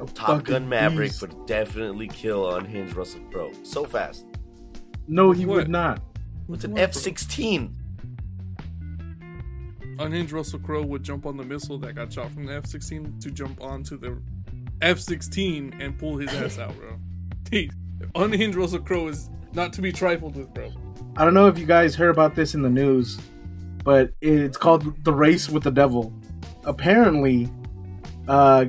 A 0.00 0.06
Top 0.06 0.42
Gun 0.42 0.68
Maverick 0.68 1.10
beast. 1.10 1.20
would 1.20 1.46
definitely 1.46 2.08
kill 2.08 2.52
unhinged 2.56 2.96
Russell 2.96 3.20
Crowe 3.30 3.52
so 3.62 3.84
fast. 3.84 4.26
No, 5.06 5.30
he 5.30 5.46
What? 5.46 5.58
would 5.58 5.68
not. 5.68 6.02
With 6.48 6.64
an 6.64 6.76
F 6.76 6.92
sixteen. 6.92 7.72
Unhinged 10.00 10.32
Russell 10.32 10.58
Crowe 10.58 10.82
would 10.82 11.04
jump 11.04 11.24
on 11.24 11.36
the 11.36 11.44
missile 11.44 11.78
that 11.78 11.94
got 11.94 12.12
shot 12.12 12.32
from 12.32 12.46
the 12.46 12.54
F-16 12.54 13.20
to 13.20 13.30
jump 13.30 13.60
onto 13.62 13.96
the 13.96 14.20
F-16 14.80 15.80
and 15.80 15.98
pull 15.98 16.16
his 16.16 16.32
ass 16.34 16.58
out, 16.58 16.76
bro. 16.78 16.98
He, 17.50 17.70
unhinged 18.14 18.56
Russell 18.56 18.80
Crowe 18.80 19.08
is 19.08 19.30
not 19.52 19.72
to 19.74 19.82
be 19.82 19.92
trifled 19.92 20.36
with, 20.36 20.52
bro. 20.54 20.70
I 21.16 21.24
don't 21.24 21.34
know 21.34 21.48
if 21.48 21.58
you 21.58 21.66
guys 21.66 21.94
heard 21.94 22.10
about 22.10 22.34
this 22.34 22.54
in 22.54 22.62
the 22.62 22.70
news, 22.70 23.18
but 23.84 24.12
it's 24.20 24.56
called 24.56 25.04
the 25.04 25.12
race 25.12 25.48
with 25.48 25.64
the 25.64 25.70
devil. 25.70 26.12
Apparently, 26.64 27.50
uh, 28.28 28.66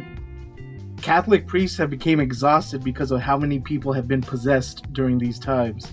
Catholic 1.02 1.48
priests 1.48 1.78
have 1.78 1.90
become 1.90 2.20
exhausted 2.20 2.84
because 2.84 3.12
of 3.12 3.22
how 3.22 3.38
many 3.38 3.60
people 3.60 3.94
have 3.94 4.08
been 4.08 4.22
possessed 4.22 4.92
during 4.94 5.18
these 5.18 5.40
times. 5.40 5.92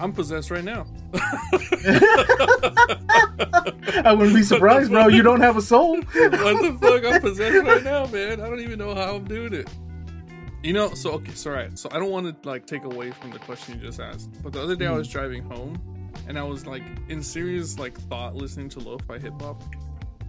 I'm 0.00 0.12
possessed 0.12 0.50
right 0.50 0.64
now. 0.64 0.86
I 4.04 4.12
wouldn't 4.12 4.36
be 4.36 4.42
surprised, 4.42 4.90
bro. 4.90 5.08
You 5.08 5.22
don't 5.22 5.40
have 5.40 5.56
a 5.56 5.62
soul. 5.62 5.96
what 6.02 6.12
the 6.12 6.78
fuck? 6.80 7.04
I'm 7.04 7.20
possessed 7.20 7.66
right 7.66 7.84
now, 7.84 8.06
man. 8.06 8.40
I 8.40 8.48
don't 8.48 8.60
even 8.60 8.78
know 8.78 8.94
how 8.94 9.16
I'm 9.16 9.24
doing 9.24 9.54
it. 9.54 9.68
You 10.62 10.72
know, 10.72 10.94
so 10.94 11.12
okay, 11.12 11.32
so 11.34 11.50
right. 11.50 11.78
So 11.78 11.88
I 11.92 11.98
don't 11.98 12.10
want 12.10 12.42
to 12.42 12.48
like 12.48 12.66
take 12.66 12.84
away 12.84 13.10
from 13.10 13.30
the 13.30 13.38
question 13.38 13.78
you 13.78 13.86
just 13.86 14.00
asked. 14.00 14.30
But 14.42 14.52
the 14.52 14.62
other 14.62 14.76
day 14.76 14.86
I 14.86 14.88
mm-hmm. 14.88 14.98
was 14.98 15.08
driving 15.08 15.42
home 15.44 15.78
and 16.26 16.38
I 16.38 16.42
was 16.42 16.66
like 16.66 16.82
in 17.08 17.22
serious 17.22 17.78
like 17.78 17.98
thought 18.08 18.34
listening 18.34 18.68
to 18.70 18.80
lo-fi 18.80 19.18
hip 19.18 19.40
hop. 19.40 19.62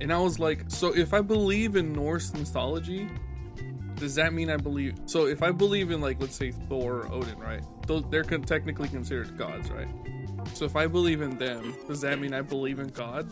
And 0.01 0.11
I 0.11 0.19
was 0.19 0.39
like, 0.39 0.65
so 0.67 0.93
if 0.93 1.13
I 1.13 1.21
believe 1.21 1.77
in 1.77 1.93
Norse 1.93 2.33
mythology, 2.33 3.07
does 3.95 4.15
that 4.15 4.33
mean 4.33 4.49
I 4.49 4.57
believe 4.57 4.95
so 5.05 5.25
if 5.25 5.41
I 5.41 5.51
believe 5.51 5.89
in 5.89 6.01
like 6.01 6.19
let's 6.19 6.35
say 6.35 6.51
Thor 6.51 7.05
or 7.05 7.13
Odin, 7.13 7.39
right? 7.39 7.63
Those 7.87 8.03
they're 8.09 8.23
con- 8.23 8.43
technically 8.43 8.89
considered 8.89 9.37
gods, 9.37 9.71
right? 9.71 9.87
So 10.53 10.65
if 10.65 10.75
I 10.75 10.87
believe 10.87 11.21
in 11.21 11.37
them, 11.37 11.75
does 11.87 12.01
that 12.01 12.19
mean 12.19 12.33
I 12.33 12.41
believe 12.41 12.79
in 12.79 12.87
God? 12.87 13.29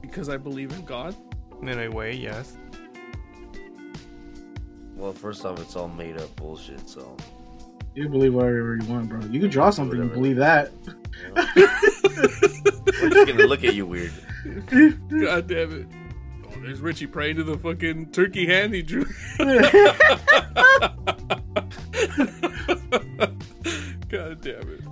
Because 0.00 0.28
I 0.28 0.36
believe 0.36 0.72
in 0.72 0.84
God? 0.84 1.14
In 1.62 1.78
a 1.78 1.88
way, 1.88 2.14
yes. 2.14 2.56
Well, 4.96 5.12
first 5.12 5.44
off, 5.44 5.60
it's 5.60 5.76
all 5.76 5.88
made 5.88 6.18
up 6.18 6.34
bullshit. 6.36 6.88
So 6.88 7.16
You 7.94 8.04
can 8.04 8.12
believe 8.12 8.34
whatever 8.34 8.76
you 8.76 8.86
want, 8.86 9.08
bro. 9.08 9.20
You 9.30 9.40
can 9.40 9.50
draw 9.50 9.70
something 9.70 10.00
and 10.00 10.12
believe 10.12 10.36
that. 10.36 10.72
you 11.56 11.68
we're 13.02 13.10
just 13.10 13.26
gonna 13.26 13.46
look 13.46 13.64
at 13.64 13.74
you 13.74 13.86
weird. 13.86 14.12
God 14.44 15.46
damn 15.46 15.80
it. 15.80 15.86
Oh, 16.46 16.60
there's 16.62 16.80
Richie 16.80 17.06
praying 17.06 17.36
to 17.36 17.44
the 17.44 17.58
fucking 17.58 18.10
turkey 18.10 18.46
hand 18.46 18.74
he 18.74 18.82
drew. 18.82 19.04
God 24.08 24.40
damn 24.40 24.68
it. 24.68 24.89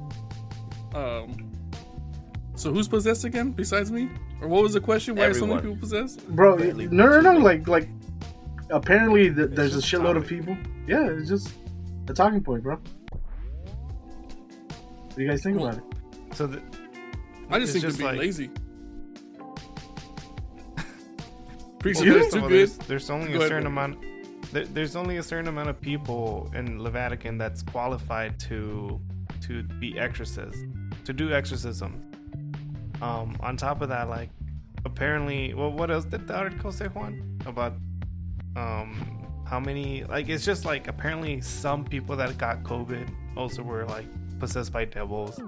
Um. 0.98 1.52
So 2.54 2.72
who's 2.72 2.88
possessed 2.88 3.24
again 3.24 3.52
besides 3.52 3.92
me? 3.92 4.08
Or 4.40 4.48
what 4.48 4.62
was 4.62 4.72
the 4.72 4.80
question? 4.80 5.14
Why 5.14 5.26
are 5.26 5.34
so 5.34 5.46
many 5.46 5.60
people 5.60 5.76
possessed? 5.76 6.26
bro. 6.28 6.56
Badly 6.56 6.88
No, 6.88 7.06
no, 7.06 7.20
no. 7.20 7.38
Like, 7.38 7.68
like, 7.68 7.88
apparently 8.70 9.32
th- 9.32 9.50
there's 9.52 9.76
a 9.76 9.80
just 9.80 9.92
shitload 9.92 10.16
of 10.16 10.26
people. 10.26 10.56
Yeah, 10.86 11.06
it's 11.08 11.28
just 11.28 11.52
a 12.08 12.12
talking 12.14 12.42
point, 12.42 12.64
bro. 12.64 12.76
What 13.10 15.16
do 15.16 15.22
you 15.22 15.28
guys 15.30 15.42
think 15.42 15.56
Well, 15.58 15.68
about 15.68 15.78
it? 15.78 16.34
So 16.36 16.46
the, 16.48 16.60
I 17.50 17.60
just 17.60 17.74
It's 17.76 17.84
think 17.84 17.96
they're 17.96 17.98
being 17.98 18.10
like- 18.10 18.18
lazy. 18.18 18.50
Priest 21.78 22.00
well, 22.00 22.10
well, 22.10 22.18
first 22.22 22.32
too 22.32 22.38
of 22.38 22.48
good. 22.48 22.58
there's, 22.58 22.76
there's 22.78 23.10
only 23.10 23.32
Go 23.34 23.40
a 23.40 23.48
certain 23.48 23.72
bro. 23.72 23.84
amount. 23.84 24.04
There, 24.52 24.64
there's 24.64 24.96
only 24.96 25.18
a 25.18 25.22
certain 25.22 25.48
amount 25.48 25.68
of 25.68 25.80
people 25.80 26.50
in 26.54 26.78
the 26.78 26.90
Vatican 26.90 27.38
that's 27.38 27.62
qualified 27.62 28.38
to 28.40 29.00
to 29.42 29.62
be 29.62 29.98
exorcists, 29.98 30.62
to 31.08 31.14
do 31.14 31.32
exorcism. 31.32 31.90
Um, 33.00 33.34
on 33.40 33.56
top 33.56 33.80
of 33.80 33.88
that, 33.88 34.10
like 34.10 34.28
apparently, 34.84 35.54
well, 35.54 35.72
what 35.72 35.90
else 35.90 36.04
did 36.04 36.28
the 36.28 36.36
article 36.36 36.70
say, 36.70 36.84
Juan? 36.88 37.40
About 37.46 37.72
um 38.56 39.24
how 39.46 39.58
many? 39.58 40.04
Like 40.04 40.28
it's 40.28 40.44
just 40.44 40.66
like 40.66 40.86
apparently 40.86 41.40
some 41.40 41.82
people 41.82 42.14
that 42.16 42.36
got 42.36 42.62
COVID 42.62 43.08
also 43.38 43.62
were 43.62 43.86
like 43.86 44.04
possessed 44.38 44.70
by 44.70 44.84
devils. 44.84 45.40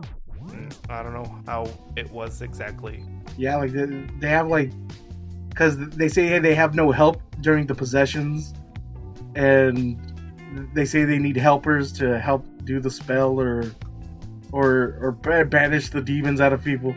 Mm, 0.46 0.72
I 0.88 1.02
don't 1.02 1.12
know 1.12 1.30
how 1.44 1.68
it 1.94 2.10
was 2.10 2.40
exactly. 2.40 3.04
Yeah, 3.36 3.56
like 3.56 3.72
they, 3.72 3.84
they 4.18 4.30
have 4.30 4.48
like, 4.48 4.72
because 5.50 5.76
they 5.90 6.08
say 6.08 6.38
they 6.38 6.54
have 6.54 6.74
no 6.74 6.90
help 6.90 7.20
during 7.42 7.66
the 7.66 7.74
possessions, 7.74 8.54
and 9.34 9.98
they 10.72 10.86
say 10.86 11.04
they 11.04 11.18
need 11.18 11.36
helpers 11.36 11.92
to 12.00 12.18
help 12.18 12.46
do 12.64 12.80
the 12.80 12.90
spell 12.90 13.38
or, 13.38 13.70
or 14.52 14.98
or 15.00 15.12
banish 15.44 15.90
the 15.90 16.00
demons 16.00 16.40
out 16.40 16.52
of 16.52 16.64
people. 16.64 16.94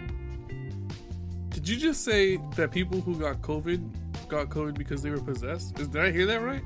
Did 1.49 1.69
you 1.69 1.77
just 1.77 2.03
say 2.03 2.37
that 2.55 2.71
people 2.71 2.99
who 3.01 3.17
got 3.17 3.41
COVID 3.41 4.27
got 4.27 4.49
COVID 4.49 4.77
because 4.77 5.01
they 5.01 5.09
were 5.09 5.21
possessed? 5.21 5.79
Is, 5.79 5.87
did 5.87 6.01
I 6.01 6.11
hear 6.11 6.25
that 6.25 6.41
right? 6.41 6.63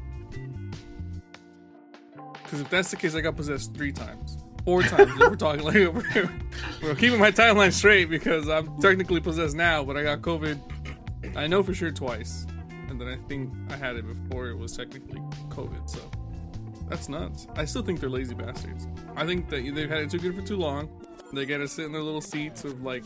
Because 2.43 2.61
if 2.61 2.69
that's 2.69 2.89
the 2.91 2.97
case, 2.97 3.13
I 3.13 3.21
got 3.21 3.35
possessed 3.35 3.73
three 3.73 3.91
times, 3.91 4.37
four 4.63 4.81
times. 4.81 5.11
if 5.11 5.19
we're 5.19 5.35
talking 5.35 5.63
like 5.63 5.75
we're, 6.15 6.31
we're 6.81 6.95
keeping 6.95 7.19
my 7.19 7.31
timeline 7.31 7.73
straight 7.73 8.09
because 8.09 8.47
I'm 8.47 8.79
technically 8.81 9.19
possessed 9.19 9.55
now, 9.55 9.83
but 9.83 9.97
I 9.97 10.03
got 10.03 10.21
COVID. 10.21 10.57
I 11.35 11.45
know 11.47 11.61
for 11.61 11.73
sure 11.73 11.91
twice, 11.91 12.47
and 12.89 12.99
then 12.99 13.07
I 13.07 13.17
think 13.27 13.51
I 13.69 13.75
had 13.75 13.97
it 13.97 14.05
before 14.07 14.47
it 14.47 14.57
was 14.57 14.75
technically 14.75 15.19
COVID. 15.49 15.89
So 15.89 15.99
that's 16.89 17.09
nuts. 17.09 17.47
I 17.55 17.65
still 17.65 17.81
think 17.81 17.99
they're 17.99 18.09
lazy 18.09 18.33
bastards. 18.33 18.87
I 19.15 19.25
think 19.25 19.49
that 19.49 19.63
they've 19.75 19.89
had 19.89 19.99
it 19.99 20.09
too 20.09 20.19
good 20.19 20.35
for 20.35 20.41
too 20.41 20.57
long. 20.57 20.89
They 21.33 21.45
get 21.45 21.57
to 21.57 21.67
sit 21.67 21.85
in 21.85 21.91
their 21.91 22.01
little 22.01 22.21
seats 22.21 22.63
of 22.63 22.81
like 22.83 23.03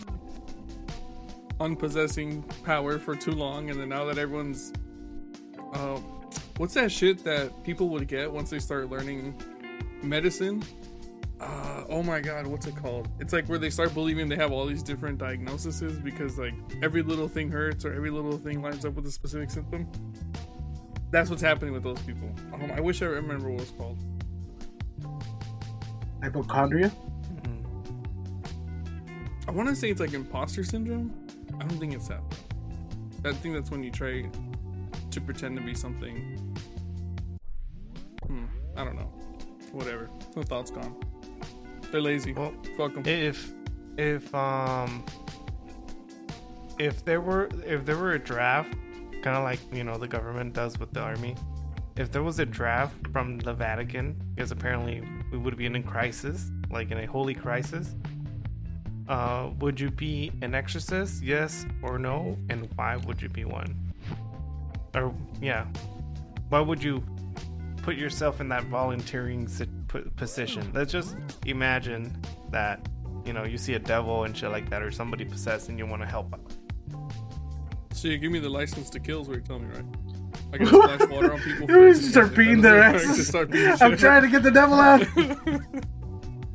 unpossessing 1.60 2.44
power 2.64 3.00
for 3.00 3.16
too 3.16 3.32
long, 3.32 3.70
and 3.70 3.80
then 3.80 3.90
now 3.90 4.06
that 4.06 4.18
everyone's, 4.18 4.74
uh, 5.74 6.00
what's 6.58 6.74
that 6.76 6.92
shit 6.92 7.24
that 7.24 7.64
people 7.64 7.90
would 7.90 8.08
get 8.08 8.32
once 8.32 8.50
they 8.50 8.60
start 8.60 8.90
learning 8.90 9.36
medicine? 10.04 10.64
Uh, 11.40 11.84
oh 11.90 12.04
my 12.04 12.20
god, 12.20 12.46
what's 12.46 12.68
it 12.68 12.76
called? 12.76 13.08
It's 13.20 13.34
like 13.34 13.48
where 13.50 13.58
they 13.58 13.72
start 13.72 13.96
believing 13.96 14.30
they 14.30 14.36
have 14.36 14.52
all 14.52 14.68
these 14.68 14.84
different 14.84 15.18
diagnoses 15.18 15.98
because 15.98 16.38
like 16.38 16.54
every 16.84 17.02
little 17.02 17.28
thing 17.28 17.50
hurts 17.50 17.84
or 17.84 17.94
every 17.94 18.12
little 18.12 18.38
thing 18.38 18.62
lines 18.62 18.86
up 18.86 18.94
with 18.94 19.08
a 19.08 19.12
specific 19.12 19.50
symptom. 19.50 19.88
That's 21.12 21.30
what's 21.30 21.42
happening 21.42 21.74
with 21.74 21.84
those 21.84 22.00
people. 22.00 22.30
Um, 22.54 22.72
I 22.72 22.80
wish 22.80 23.02
I 23.02 23.06
remember 23.06 23.50
what 23.52 23.62
it's 23.62 23.72
called. 23.72 23.98
Hypochondria. 26.24 26.92
Mm. 27.44 27.66
I 29.48 29.52
want 29.52 29.68
to 29.70 29.76
say 29.76 29.90
it's 29.90 30.00
like 30.00 30.14
imposter 30.14 30.64
syndrome. 30.64 31.14
I 31.60 31.66
don't 31.66 31.78
think 31.80 31.94
it's 31.94 32.08
that. 32.08 32.22
I 33.26 33.34
think 33.34 33.56
that's 33.56 33.70
when 33.72 33.84
you 33.84 33.92
try 33.92 34.26
to 35.12 35.22
pretend 35.22 35.58
to 35.58 35.64
be 35.64 35.74
something. 35.76 36.56
Hmm. 38.26 38.46
I 38.78 38.84
don't 38.86 38.96
know. 38.96 39.12
Whatever. 39.74 40.10
My 40.36 40.44
thoughts 40.44 40.72
gone. 40.72 40.96
They're 41.92 42.02
lazy. 42.02 42.34
Well, 42.34 42.54
Fuck 42.78 42.94
them. 42.94 43.04
if 43.06 43.52
if 43.98 44.34
um 44.34 45.04
if 46.80 47.04
there 47.04 47.20
were 47.22 47.50
if 47.66 47.86
there 47.86 47.98
were 47.98 48.14
a 48.14 48.20
draft 48.20 48.74
kind 49.22 49.38
of 49.38 49.44
like 49.44 49.60
you 49.72 49.84
know 49.84 49.98
the 49.98 50.08
government 50.08 50.54
does 50.54 50.80
with 50.80 50.92
the 50.94 51.00
army 51.00 51.36
if 51.98 52.12
there 52.12 52.24
was 52.24 52.40
a 52.40 52.46
draft 52.46 52.96
from 53.12 53.38
the 53.40 53.54
vatican 53.54 54.16
because 54.34 54.52
apparently 54.52 55.04
we 55.32 55.38
would 55.38 55.58
be 55.58 55.66
in 55.66 55.76
a 55.76 55.84
crisis 55.84 56.52
like 56.70 56.92
in 56.92 56.98
a 56.98 57.06
holy 57.06 57.34
crisis 57.34 57.96
Uh, 59.08 59.50
would 59.60 59.78
you 59.78 59.92
be 59.92 60.32
an 60.42 60.56
exorcist? 60.56 61.22
Yes 61.22 61.66
or 61.84 62.00
no? 62.00 62.38
And 62.50 62.70
why 62.78 62.96
would 62.96 63.20
you 63.22 63.28
be 63.28 63.44
one? 63.44 63.76
Or 64.96 65.14
yeah, 65.42 65.66
why 66.48 66.62
would 66.62 66.82
you 66.82 67.04
put 67.84 67.96
yourself 67.98 68.40
in 68.40 68.48
that 68.50 68.64
volunteering 68.66 69.50
position? 70.16 70.64
Let's 70.74 70.94
just 70.94 71.18
imagine 71.46 72.16
that 72.52 72.88
you 73.26 73.34
know 73.34 73.44
you 73.44 73.58
see 73.58 73.74
a 73.74 73.80
devil 73.80 74.24
and 74.24 74.32
shit 74.38 74.52
like 74.52 74.70
that, 74.70 74.82
or 74.82 74.92
somebody 74.92 75.26
possessed, 75.26 75.68
and 75.68 75.78
you 75.78 75.86
want 75.86 76.02
to 76.04 76.08
help 76.08 76.32
out. 76.34 76.48
So 77.94 78.08
you 78.08 78.18
give 78.18 78.32
me 78.32 78.40
the 78.40 78.50
license 78.50 78.90
to 78.92 79.00
kill 79.00 79.22
is 79.22 79.28
what 79.28 79.36
you're 79.38 79.46
telling 79.46 79.68
me, 79.70 79.76
right? 79.76 79.86
I 80.54 80.58
can 80.58 80.68
splash 80.68 81.10
water 81.10 81.34
on 81.34 81.40
people. 81.44 81.70
You 81.70 81.94
for- 81.94 82.02
start 82.02 82.36
beating 82.36 82.62
their 82.62 82.92
Just 82.94 83.06
asses. 83.06 83.28
start 83.28 83.52
beating 83.52 83.74
I'm 83.82 83.98
trying 83.98 84.24
to 84.24 84.30
get 84.30 84.44
the 84.44 84.52
devil 84.52 84.76
out. 84.80 85.06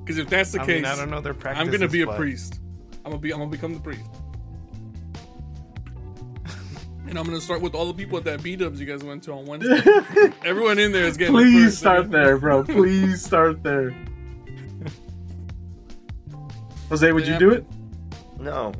Because 0.07 0.19
if 0.19 0.29
that's 0.31 0.53
the 0.53 0.61
I 0.61 0.67
case, 0.67 0.77
mean, 0.77 0.85
I 0.85 0.95
don't 0.95 1.11
know 1.11 1.21
their 1.21 1.35
practice. 1.35 1.61
I'm 1.61 1.69
gonna 1.69 1.89
be 1.89 2.03
a 2.03 2.07
priest. 2.15 2.61
I'm 3.05 3.11
gonna 3.11 3.19
be. 3.19 3.33
I'm 3.33 3.41
gonna 3.41 3.51
become 3.51 3.75
the 3.75 3.81
priest. 3.81 4.05
And 7.09 7.19
I'm 7.19 7.25
gonna 7.25 7.41
start 7.41 7.61
with 7.61 7.75
all 7.75 7.87
the 7.87 7.93
people 7.95 8.17
at 8.17 8.23
that 8.23 8.41
B 8.41 8.55
Dubs 8.55 8.79
you 8.79 8.87
guys 8.87 9.03
went 9.03 9.25
to 9.25 9.33
on 9.33 9.47
Wednesday. 9.47 9.81
Everyone 10.45 10.79
in 10.79 10.93
there 10.93 11.07
is 11.07 11.17
getting. 11.17 11.35
it 11.35 11.39
Please 11.39 11.65
first. 11.65 11.79
start 11.79 12.11
there, 12.13 12.39
bro. 12.39 12.63
Please 12.63 13.21
start 13.25 13.65
there. 13.65 13.93
Jose, 16.89 17.11
would 17.11 17.27
you 17.27 17.37
do 17.37 17.51
it? 17.51 17.67
No, 18.39 18.73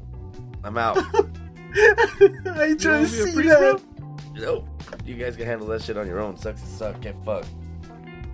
I'm 0.63 0.79
out. 0.79 0.99
I 1.81 2.31
wanna 2.45 2.63
ain't 2.63 2.81
trying 2.81 3.05
to 3.05 3.09
see 3.09 3.33
that. 3.49 3.81
nope. 4.35 4.67
You 5.05 5.15
guys 5.15 5.37
can 5.37 5.47
handle 5.47 5.67
that 5.69 5.83
shit 5.83 5.97
on 5.97 6.07
your 6.07 6.21
own. 6.21 6.37
Sucks 6.37 6.61
to 6.63 6.67
suck. 6.67 7.01
Get 7.01 7.17
fucked. 7.25 7.49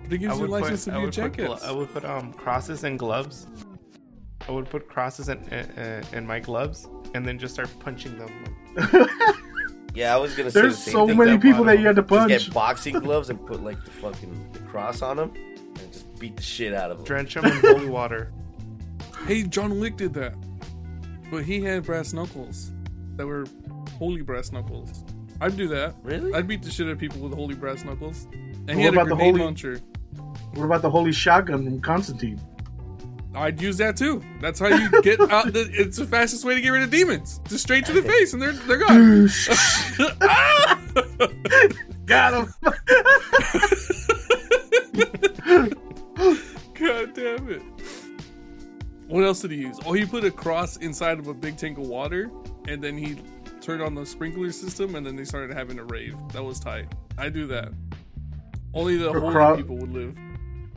But 0.03 0.13
it 0.13 0.17
gives 0.19 0.37
you 0.39 0.45
a 0.45 0.47
license 0.47 0.85
to 0.85 0.91
I 0.91 0.95
be 0.95 1.01
a 1.01 1.05
would 1.05 1.13
put, 1.15 1.37
glo- 1.37 1.59
I 1.63 1.71
would 1.71 1.93
put 1.93 2.05
um 2.05 2.33
crosses 2.33 2.83
and 2.83 2.97
gloves. 2.99 3.47
I 4.47 4.51
would 4.51 4.69
put 4.69 4.87
crosses 4.89 5.29
in, 5.29 5.37
in, 5.49 6.03
in 6.13 6.27
my 6.27 6.39
gloves 6.39 6.87
and 7.13 7.25
then 7.25 7.39
just 7.39 7.53
start 7.53 7.69
punching 7.79 8.17
them. 8.17 8.29
Yeah, 9.95 10.15
I 10.15 10.17
was 10.17 10.33
gonna 10.35 10.49
say 10.49 10.61
There's 10.61 10.75
the 10.77 10.81
same 10.81 10.91
so 10.91 11.07
thing. 11.07 11.17
many 11.19 11.31
that 11.33 11.41
people 11.41 11.63
that 11.65 11.77
you 11.79 11.85
had 11.85 11.95
to 11.97 12.01
Just 12.01 12.09
punch. 12.09 12.29
get 12.29 12.51
boxing 12.51 12.97
gloves 12.99 13.29
and 13.29 13.45
put 13.45 13.63
like 13.63 13.77
the 13.85 13.91
fucking 13.91 14.49
the 14.51 14.57
cross 14.61 15.03
on 15.03 15.17
them 15.17 15.31
and 15.35 15.93
just 15.93 16.17
beat 16.17 16.35
the 16.35 16.41
shit 16.41 16.73
out 16.73 16.89
of 16.89 16.97
them. 16.97 17.05
Drench 17.05 17.35
them 17.35 17.45
in 17.45 17.51
holy 17.59 17.85
water. 17.87 18.31
Hey, 19.27 19.43
John 19.43 19.79
Wick 19.79 19.95
did 19.97 20.11
that, 20.15 20.33
but 21.29 21.43
he 21.43 21.61
had 21.61 21.83
brass 21.83 22.11
knuckles 22.11 22.71
that 23.17 23.25
were 23.27 23.45
holy 23.97 24.21
brass 24.21 24.51
knuckles. 24.51 25.03
I'd 25.41 25.57
do 25.57 25.67
that. 25.69 25.95
Really? 26.03 26.33
I'd 26.33 26.47
beat 26.47 26.61
the 26.63 26.71
shit 26.71 26.87
out 26.87 26.93
of 26.93 26.99
people 26.99 27.19
with 27.19 27.33
holy 27.33 27.55
brass 27.55 27.83
knuckles. 27.83 28.27
And 28.31 28.67
What 28.67 28.75
he 28.77 28.83
had 28.83 28.93
a 28.93 28.97
about 28.97 29.09
the 29.09 29.15
grenade 29.15 29.31
holy- 29.35 29.43
launcher. 29.45 29.79
What 30.53 30.65
about 30.65 30.81
the 30.83 30.89
holy 30.89 31.11
shotgun 31.11 31.63
from 31.65 31.81
Constantine? 31.81 32.39
I'd 33.35 33.59
use 33.59 33.77
that 33.77 33.97
too. 33.97 34.21
That's 34.39 34.59
how 34.59 34.67
you 34.67 35.01
get 35.01 35.19
out. 35.31 35.51
The, 35.51 35.67
it's 35.73 35.97
the 35.97 36.05
fastest 36.05 36.45
way 36.45 36.53
to 36.53 36.61
get 36.61 36.69
rid 36.69 36.83
of 36.83 36.91
demons. 36.91 37.41
Just 37.49 37.63
straight 37.63 37.83
to 37.87 37.93
the 37.93 38.03
face, 38.07 38.33
and 38.33 38.41
they're 38.41 38.51
they're 38.51 38.77
gone. 38.77 39.27
Ah! 40.21 40.79
Got 42.05 42.33
him. 42.33 42.53
God 46.75 47.13
damn 47.13 47.49
it! 47.49 47.61
What 49.07 49.23
else 49.23 49.41
did 49.41 49.51
he 49.51 49.57
use? 49.57 49.79
Oh, 49.85 49.93
he 49.93 50.05
put 50.05 50.23
a 50.23 50.31
cross 50.31 50.77
inside 50.77 51.19
of 51.19 51.27
a 51.27 51.33
big 51.33 51.57
tank 51.57 51.77
of 51.77 51.87
water, 51.87 52.31
and 52.67 52.81
then 52.81 52.97
he 52.97 53.17
turned 53.61 53.81
on 53.81 53.95
the 53.95 54.05
sprinkler 54.05 54.51
system, 54.51 54.95
and 54.95 55.05
then 55.05 55.15
they 55.15 55.25
started 55.25 55.55
having 55.55 55.79
a 55.79 55.83
rave. 55.83 56.15
That 56.31 56.43
was 56.43 56.59
tight. 56.59 56.87
I 57.17 57.29
do 57.29 57.47
that. 57.47 57.71
Only 58.73 58.97
the 58.97 59.11
holy 59.11 59.31
cro- 59.31 59.55
people 59.55 59.77
would 59.77 59.91
live. 59.93 60.17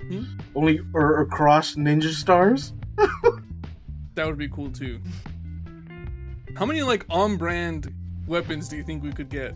Hmm? 0.09 0.25
Only 0.55 0.81
or 0.93 1.21
across 1.21 1.75
ninja 1.75 2.13
stars. 2.13 2.73
That 4.15 4.27
would 4.27 4.39
be 4.39 4.49
cool 4.49 4.71
too. 4.71 5.01
How 6.57 6.65
many 6.65 6.83
like 6.83 7.05
on-brand 7.11 7.93
weapons 8.27 8.69
do 8.69 8.77
you 8.77 8.83
think 8.83 9.03
we 9.03 9.13
could 9.13 9.29
get? 9.29 9.55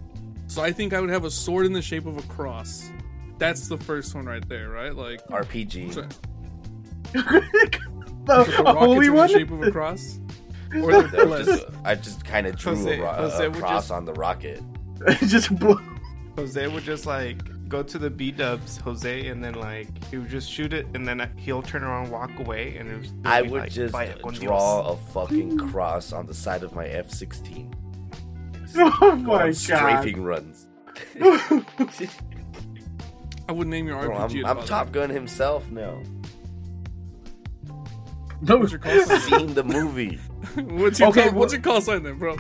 So 0.49 0.63
I 0.63 0.73
think 0.73 0.93
I 0.93 1.01
would 1.01 1.11
have 1.11 1.25
a 1.25 1.31
sword 1.31 1.67
in 1.67 1.73
the 1.73 1.81
shape 1.81 2.07
of 2.07 2.19
a 2.19 2.23
cross. 2.23 2.91
That's 3.39 3.69
the 3.69 3.79
first 3.79 4.15
one 4.15 4.27
right 4.27 4.47
there, 4.49 4.69
right? 4.71 4.95
Like 4.95 5.27
RPG. 5.29 6.13
so- 8.27 8.45
the, 8.45 8.59
a 8.59 8.61
a 8.61 8.65
rocket 8.65 8.79
holy 8.79 9.07
in 9.07 9.15
one. 9.15 9.29
the 9.29 9.33
shape 9.39 9.51
of 9.51 9.63
a 9.63 9.71
cross, 9.71 10.21
or 10.75 11.03
the 11.03 11.09
That 11.09 11.45
just, 11.47 11.67
I 11.85 11.95
just 11.95 12.25
kind 12.25 12.47
of 12.47 12.57
drew 12.57 12.75
Jose- 12.77 12.99
a, 12.99 13.03
ro- 13.03 13.13
Jose 13.15 13.47
a 13.47 13.51
cross 13.51 13.71
just- 13.85 13.91
on 13.91 14.05
the 14.05 14.13
rocket. 14.15 14.63
just 15.27 15.59
blow. 15.59 15.81
Jose 16.37 16.67
would 16.69 16.85
just 16.85 17.07
like 17.07 17.39
go 17.69 17.83
to 17.83 17.99
the 17.99 18.11
B 18.11 18.31
dubs, 18.33 18.77
Jose, 18.79 19.27
and 19.29 19.43
then 19.43 19.55
like 19.55 19.89
he 20.11 20.19
would 20.19 20.29
just 20.29 20.51
shoot 20.51 20.73
it, 20.73 20.87
and 20.95 21.07
then 21.07 21.31
he'll 21.37 21.63
turn 21.63 21.83
around, 21.83 22.05
and 22.05 22.13
walk 22.13 22.31
away, 22.39 22.77
and 22.77 22.91
it 22.91 22.99
was, 22.99 23.13
I 23.25 23.43
be 23.43 23.49
would 23.51 23.61
like, 23.63 23.71
just 23.73 23.93
"Vaya 23.93 24.15
draw 24.33 24.89
a 24.93 24.97
fucking 24.97 25.57
cross 25.71 26.13
on 26.13 26.27
the 26.27 26.35
side 26.35 26.63
of 26.63 26.75
my 26.75 26.87
F-16. 26.87 27.75
Oh 28.77 29.17
my 29.17 29.33
on 29.33 29.47
god. 29.49 29.57
strafing 29.57 30.23
runs. 30.23 30.69
I 33.49 33.53
would 33.53 33.67
name 33.67 33.87
your 33.89 34.01
Bro, 34.01 34.17
RPG. 34.17 34.45
I'm, 34.47 34.59
I'm 34.59 34.65
Top 34.67 34.93
Gun 34.93 35.11
himself 35.11 35.69
now. 35.71 36.01
No, 38.43 38.59
What's 38.59 38.73
your 38.73 38.81
call 38.81 38.99
sign? 39.05 39.21
Seen 39.21 39.55
the 39.55 39.65
movie. 39.65 40.17
what's 40.57 40.99
your 40.99 41.09
Okay, 41.11 41.29
call, 41.29 41.39
what's 41.39 41.53
your 41.53 41.63
call 41.63 41.81
sign 41.81 42.03
then, 42.03 42.19
bro? 42.19 42.37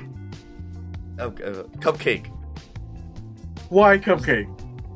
Okay, 1.19 1.45
uh, 1.45 1.63
cupcake. 1.79 2.27
why 3.69 3.99
cupcake? 3.99 4.49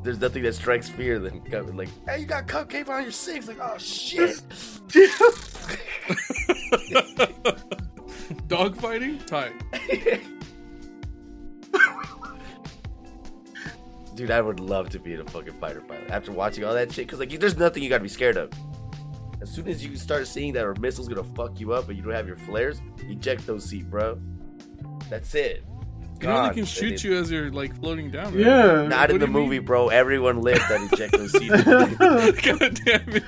There's 0.03 0.19
nothing 0.19 0.43
that 0.43 0.53
strikes 0.53 0.89
fear 0.89 1.19
than 1.19 1.41
like, 1.75 1.89
hey, 2.07 2.19
you 2.19 2.25
got 2.25 2.47
cupcake 2.47 2.89
on 2.89 3.03
your 3.03 3.11
six. 3.11 3.47
Like, 3.47 3.57
oh 3.61 3.77
shit. 3.77 4.41
Dog 8.47 8.75
fighting? 8.75 9.19
Tight. 9.19 9.53
Dude, 14.15 14.31
I 14.31 14.41
would 14.41 14.59
love 14.59 14.89
to 14.91 14.99
be 14.99 15.13
in 15.13 15.21
a 15.21 15.25
fucking 15.25 15.53
fighter 15.59 15.81
pilot 15.81 16.09
after 16.09 16.31
watching 16.31 16.63
all 16.63 16.73
that 16.73 16.91
shit. 16.91 17.07
Cause 17.07 17.19
like, 17.19 17.29
there's 17.39 17.57
nothing 17.57 17.83
you 17.83 17.89
gotta 17.89 18.03
be 18.03 18.09
scared 18.09 18.37
of. 18.37 18.49
As 19.41 19.49
soon 19.51 19.67
as 19.67 19.85
you 19.85 19.95
start 19.97 20.27
seeing 20.27 20.53
that 20.53 20.65
a 20.65 20.79
missile's 20.79 21.07
gonna 21.07 21.23
fuck 21.23 21.59
you 21.59 21.73
up 21.73 21.87
and 21.89 21.97
you 21.97 22.03
don't 22.03 22.13
have 22.13 22.27
your 22.27 22.37
flares, 22.37 22.81
eject 23.09 23.45
those 23.45 23.65
seat, 23.65 23.89
bro. 23.89 24.19
That's 25.09 25.35
it. 25.35 25.63
You 26.21 26.29
know 26.29 26.47
they 26.47 26.53
can 26.55 26.65
shoot 26.65 26.91
And 26.93 27.03
you 27.03 27.17
as 27.17 27.29
you're 27.29 27.51
like 27.51 27.75
floating 27.79 28.09
down. 28.09 28.27
Right? 28.33 28.45
Yeah. 28.45 28.83
it- 28.83 28.87
Not 28.87 29.11
in 29.11 29.19
the 29.19 29.27
movie, 29.27 29.57
mean? 29.59 29.65
bro. 29.65 29.89
Everyone 29.89 30.41
lived 30.41 30.61
that 30.69 30.89
eject 30.93 31.11
those 31.17 31.31
seats, 31.33 31.63
God 31.63 32.79
damn 32.85 33.09
it! 33.09 33.23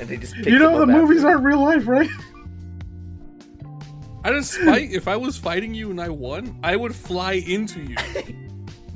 and 0.00 0.08
they 0.08 0.16
just 0.16 0.36
you 0.36 0.58
know 0.58 0.78
the 0.78 0.86
movies 0.86 1.18
after. 1.18 1.28
aren't 1.30 1.42
real 1.44 1.60
life, 1.60 1.86
right? 1.88 2.08
I 4.24 4.32
just 4.32 4.52
spite. 4.52 4.90
If 4.92 5.08
I 5.08 5.16
was 5.16 5.36
fighting 5.36 5.74
you 5.74 5.90
and 5.90 6.00
I 6.00 6.08
won, 6.08 6.58
I 6.62 6.76
would 6.76 6.94
fly 6.94 7.32
into 7.34 7.80
you, 7.82 7.96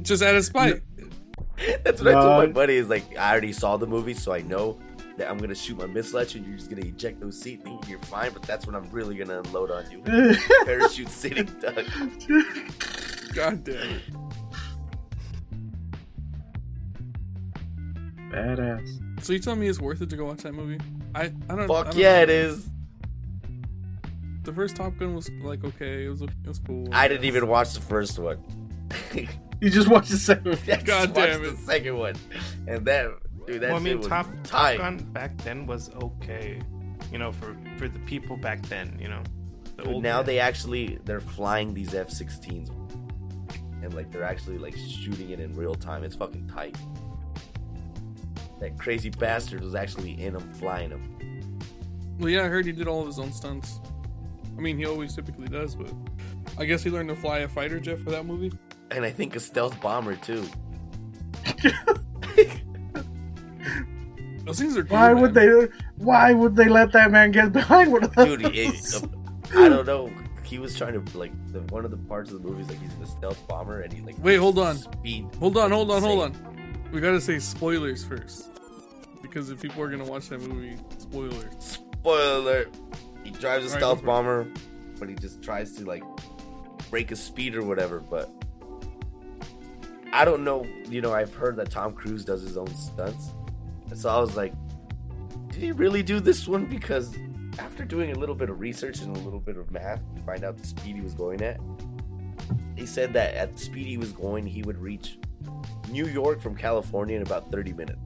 just 0.02 0.22
out 0.22 0.34
of 0.34 0.44
spite. 0.44 0.82
That's 1.84 2.00
what 2.02 2.08
I 2.08 2.20
told 2.20 2.38
my 2.38 2.46
buddy. 2.46 2.76
Is 2.76 2.88
like 2.88 3.16
I 3.16 3.30
already 3.30 3.52
saw 3.52 3.76
the 3.76 3.86
movie, 3.86 4.14
so 4.14 4.32
I 4.32 4.42
know 4.42 4.78
that 5.18 5.30
I'm 5.30 5.38
gonna 5.38 5.54
shoot 5.54 5.76
my 5.78 5.86
missile 5.86 6.20
at 6.20 6.34
you. 6.34 6.40
and 6.40 6.48
You're 6.48 6.56
just 6.58 6.70
gonna 6.70 6.86
eject 6.86 7.20
those 7.20 7.38
seats, 7.40 7.62
thinking 7.64 7.90
you're 7.90 7.98
fine. 8.00 8.32
But 8.32 8.42
that's 8.42 8.66
when 8.66 8.74
I'm 8.74 8.88
really 8.90 9.16
gonna 9.16 9.40
unload 9.40 9.70
on 9.70 9.90
you. 9.90 10.02
Parachute 10.64 11.08
sitting 11.08 11.46
duck. 11.60 11.84
God 13.34 13.64
damn 13.64 13.76
it! 13.76 14.02
Badass. 18.30 19.24
So 19.24 19.32
you 19.32 19.38
telling 19.38 19.60
me 19.60 19.68
it's 19.68 19.80
worth 19.80 20.00
it 20.02 20.10
to 20.10 20.16
go 20.16 20.24
watch 20.24 20.38
that 20.42 20.54
movie? 20.54 20.78
I 21.14 21.24
I 21.24 21.28
don't. 21.48 21.60
I 21.60 21.66
Fuck 21.66 21.86
don't 21.90 21.96
yeah, 21.96 22.16
know. 22.16 22.22
it 22.22 22.30
is. 22.30 22.68
The 24.44 24.52
first 24.52 24.74
Top 24.76 24.96
Gun 24.98 25.14
was 25.14 25.30
like 25.42 25.62
okay, 25.64 26.04
it 26.06 26.08
was 26.08 26.22
it 26.22 26.30
was 26.46 26.58
cool. 26.58 26.88
I 26.92 27.06
didn't 27.08 27.24
even 27.24 27.46
watch 27.46 27.74
the 27.74 27.80
first 27.80 28.18
one. 28.18 28.38
You 29.62 29.70
just 29.70 29.86
watched 29.86 30.10
the 30.10 30.16
second. 30.16 30.48
I 30.48 30.54
just 30.74 30.86
God 30.86 31.14
watched 31.14 31.14
damn 31.14 31.42
the 31.44 31.56
second 31.56 31.96
one, 31.96 32.16
and 32.66 32.84
that 32.84 33.12
dude, 33.46 33.60
that 33.62 33.68
well, 33.68 33.76
I 33.76 33.80
mean, 33.80 33.98
was 33.98 34.06
Top 34.06 34.26
tight. 34.44 34.76
Top 34.76 34.84
Gun 34.84 34.98
back 35.12 35.36
then 35.38 35.66
was 35.66 35.90
okay, 36.02 36.60
you 37.10 37.18
know, 37.18 37.32
for 37.32 37.56
for 37.76 37.88
the 37.88 37.98
people 38.00 38.36
back 38.36 38.62
then, 38.62 38.96
you 39.00 39.08
know. 39.08 39.22
The 39.76 39.84
Dude, 39.84 39.92
old 39.94 40.02
now 40.02 40.18
men. 40.18 40.26
they 40.26 40.38
actually 40.38 40.98
they're 41.04 41.20
flying 41.20 41.72
these 41.74 41.94
F-16s, 41.94 42.70
and 43.82 43.94
like 43.94 44.10
they're 44.10 44.24
actually 44.24 44.58
like 44.58 44.76
shooting 44.76 45.30
it 45.30 45.40
in 45.40 45.54
real 45.56 45.74
time. 45.74 46.04
It's 46.04 46.14
fucking 46.14 46.48
tight. 46.48 46.76
That 48.60 48.78
crazy 48.78 49.10
bastard 49.10 49.62
was 49.62 49.74
actually 49.74 50.20
in 50.22 50.34
them, 50.34 50.48
flying 50.54 50.90
them. 50.90 51.18
Well, 52.18 52.28
yeah, 52.28 52.44
I 52.44 52.48
heard 52.48 52.66
he 52.66 52.72
did 52.72 52.86
all 52.86 53.00
of 53.00 53.06
his 53.06 53.18
own 53.18 53.32
stunts. 53.32 53.80
I 54.56 54.60
mean, 54.60 54.76
he 54.78 54.84
always 54.84 55.14
typically 55.14 55.48
does, 55.48 55.74
but 55.74 55.90
I 56.58 56.66
guess 56.66 56.82
he 56.82 56.90
learned 56.90 57.08
to 57.08 57.16
fly 57.16 57.38
a 57.38 57.48
fighter 57.48 57.80
jet 57.80 57.98
for 57.98 58.10
that 58.10 58.26
movie. 58.26 58.52
And 58.90 59.04
I 59.04 59.10
think 59.10 59.34
a 59.34 59.40
stealth 59.40 59.80
bomber 59.80 60.14
too. 60.16 60.46
Those 64.52 64.58
things 64.58 64.76
are 64.76 64.84
cool. 64.84 64.98
Why 64.98 65.14
man. 65.14 65.22
would 65.22 65.34
they? 65.34 65.68
Why 65.96 66.32
would 66.34 66.56
they 66.56 66.68
let 66.68 66.92
that 66.92 67.10
man 67.10 67.30
get 67.30 67.52
behind 67.54 67.90
one 67.90 68.04
of 68.04 68.14
those? 68.14 68.36
Dude, 68.38 68.54
it, 68.54 69.02
I 69.54 69.68
don't 69.70 69.86
know. 69.86 70.12
He 70.44 70.58
was 70.58 70.76
trying 70.76 71.02
to 71.02 71.18
like 71.18 71.32
the, 71.52 71.60
one 71.72 71.86
of 71.86 71.90
the 71.90 71.96
parts 71.96 72.30
of 72.30 72.42
the 72.42 72.48
movie 72.48 72.60
is 72.60 72.68
like 72.68 72.78
he's 72.82 72.92
in 72.92 73.02
a 73.02 73.06
stealth 73.06 73.48
bomber 73.48 73.80
and 73.80 73.90
he 73.90 74.02
like 74.02 74.16
Wait, 74.18 74.36
hold 74.36 74.58
on. 74.58 74.76
speed. 74.76 75.26
Hold 75.38 75.56
on, 75.56 75.70
hold 75.70 75.90
on, 75.90 76.02
hold 76.02 76.20
on. 76.24 76.86
We 76.92 77.00
gotta 77.00 77.22
say 77.22 77.38
spoilers 77.38 78.04
first, 78.04 78.50
because 79.22 79.48
if 79.48 79.62
people 79.62 79.80
are 79.82 79.88
gonna 79.88 80.04
watch 80.04 80.28
that 80.28 80.42
movie, 80.42 80.76
spoilers. 80.98 81.78
Spoiler 82.02 82.66
He 83.24 83.30
drives 83.30 83.64
a 83.64 83.68
Alright, 83.68 83.80
stealth 83.80 83.80
go 83.80 83.94
for 83.96 84.02
it. 84.02 84.04
bomber, 84.04 84.46
but 84.98 85.08
he 85.08 85.14
just 85.14 85.40
tries 85.42 85.72
to 85.76 85.86
like 85.86 86.02
break 86.90 87.10
a 87.10 87.16
speed 87.16 87.54
or 87.54 87.64
whatever. 87.64 88.00
But 88.00 88.30
I 90.12 90.26
don't 90.26 90.44
know. 90.44 90.66
You 90.90 91.00
know, 91.00 91.14
I've 91.14 91.34
heard 91.34 91.56
that 91.56 91.70
Tom 91.70 91.94
Cruise 91.94 92.26
does 92.26 92.42
his 92.42 92.58
own 92.58 92.74
stunts, 92.74 93.32
and 93.92 94.00
so 94.00 94.08
I 94.08 94.18
was 94.18 94.38
like, 94.38 94.54
did 95.48 95.62
he 95.62 95.70
really 95.70 96.02
do 96.02 96.18
this 96.18 96.48
one? 96.48 96.64
Because 96.64 97.14
after 97.58 97.84
doing 97.84 98.12
a 98.12 98.14
little 98.18 98.34
bit 98.34 98.48
of 98.48 98.58
research 98.58 99.02
and 99.02 99.14
a 99.14 99.20
little 99.20 99.38
bit 99.38 99.58
of 99.58 99.70
math 99.70 100.00
to 100.16 100.22
find 100.22 100.44
out 100.44 100.56
the 100.56 100.66
speed 100.66 100.96
he 100.96 101.02
was 101.02 101.12
going 101.12 101.42
at, 101.42 101.60
he 102.74 102.86
said 102.86 103.12
that 103.12 103.34
at 103.34 103.52
the 103.52 103.58
speed 103.58 103.86
he 103.86 103.98
was 103.98 104.12
going, 104.12 104.46
he 104.46 104.62
would 104.62 104.78
reach 104.78 105.18
New 105.90 106.06
York 106.06 106.40
from 106.40 106.56
California 106.56 107.16
in 107.16 107.22
about 107.22 107.52
30 107.52 107.74
minutes. 107.74 107.98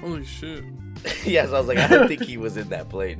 Holy 0.00 0.24
shit. 0.24 0.62
yeah, 1.24 1.44
so 1.46 1.56
I 1.56 1.58
was 1.58 1.66
like, 1.66 1.78
I 1.78 1.88
don't 1.88 2.06
think 2.06 2.22
he 2.22 2.36
was 2.36 2.56
in 2.56 2.68
that 2.68 2.88
plane. 2.88 3.18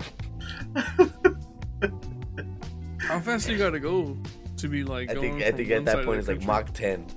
How 3.01 3.19
fast 3.19 3.49
you 3.49 3.59
gotta 3.59 3.81
go 3.81 4.17
to 4.57 4.69
be 4.69 4.85
like 4.85 5.11
I 5.11 5.15
think 5.15 5.43
I 5.43 5.51
think 5.51 5.69
at 5.71 5.85
that 5.87 6.05
point 6.05 6.21
it's 6.21 6.29
like? 6.29 6.45
Mach 6.45 6.73
10. 6.73 7.09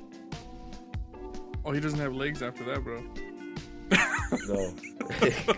Oh, 1.63 1.71
he 1.71 1.79
doesn't 1.79 1.99
have 1.99 2.15
legs 2.15 2.41
after 2.41 2.63
that, 2.63 2.83
bro. 2.83 3.03
No. 4.47 4.73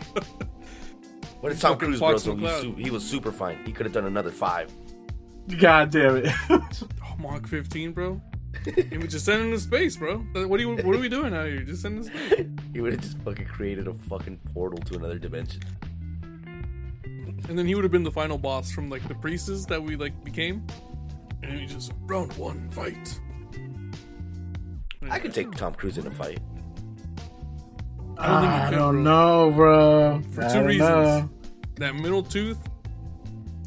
But 1.41 1.51
it's 1.51 1.59
Tom 1.59 1.73
Fucking 1.73 1.87
Cruise, 1.89 1.99
bro, 1.99 2.17
so 2.17 2.35
he, 2.37 2.47
su- 2.47 2.75
he 2.75 2.89
was 2.89 3.03
super 3.05 3.29
fine. 3.29 3.57
He 3.65 3.73
could 3.73 3.85
have 3.85 3.91
done 3.91 4.05
another 4.05 4.31
five. 4.31 4.71
God 5.59 5.89
damn 5.91 6.17
it. 6.17 6.31
Oh, 6.49 7.15
Mach 7.19 7.45
15, 7.47 7.91
bro. 7.91 8.21
He 8.89 8.97
was 8.97 9.11
just 9.11 9.25
send 9.25 9.41
him 9.43 9.51
to 9.51 9.59
space, 9.59 9.97
bro. 9.97 10.19
What 10.19 10.57
are 10.57 10.63
you? 10.63 10.69
What 10.77 10.95
are 10.95 10.99
we 10.99 11.09
doing 11.09 11.33
out 11.33 11.47
here? 11.47 11.59
Just 11.63 11.81
sending 11.81 12.05
to 12.05 12.09
space. 12.29 12.47
He 12.71 12.79
would 12.79 12.93
have 12.93 13.01
just 13.01 13.17
fucking 13.19 13.45
created 13.45 13.89
a 13.89 13.93
fucking 13.93 14.39
portal 14.53 14.79
to 14.85 14.95
another 14.95 15.19
dimension. 15.19 15.61
And 17.03 17.59
then 17.59 17.67
he 17.67 17.75
would 17.75 17.83
have 17.83 17.91
been 17.91 18.03
the 18.03 18.11
final 18.11 18.37
boss 18.37 18.71
from 18.71 18.89
like 18.89 19.05
the 19.09 19.15
priestess 19.15 19.65
that 19.65 19.83
we 19.83 19.97
like 19.97 20.23
became. 20.23 20.65
And 21.43 21.59
he 21.59 21.65
just 21.65 21.91
round 22.03 22.31
one 22.33 22.69
fight. 22.71 23.19
I 25.09 25.19
could 25.19 25.33
take 25.33 25.51
Tom 25.51 25.73
Cruise 25.75 25.97
in 25.97 26.07
a 26.07 26.11
fight. 26.11 26.39
I 28.17 28.27
don't 28.27 28.41
think 28.41 28.53
you 28.53 28.59
ah, 28.59 28.65
I 28.65 28.69
could, 28.69 28.75
don't 28.75 29.03
bro. 29.03 29.03
know, 29.03 29.51
bro. 29.51 30.21
For 30.33 30.43
I 30.43 30.53
two 30.53 30.63
reasons. 30.65 30.79
know. 30.79 31.29
that 31.77 31.95
middle 31.95 32.23
tooth, 32.23 32.59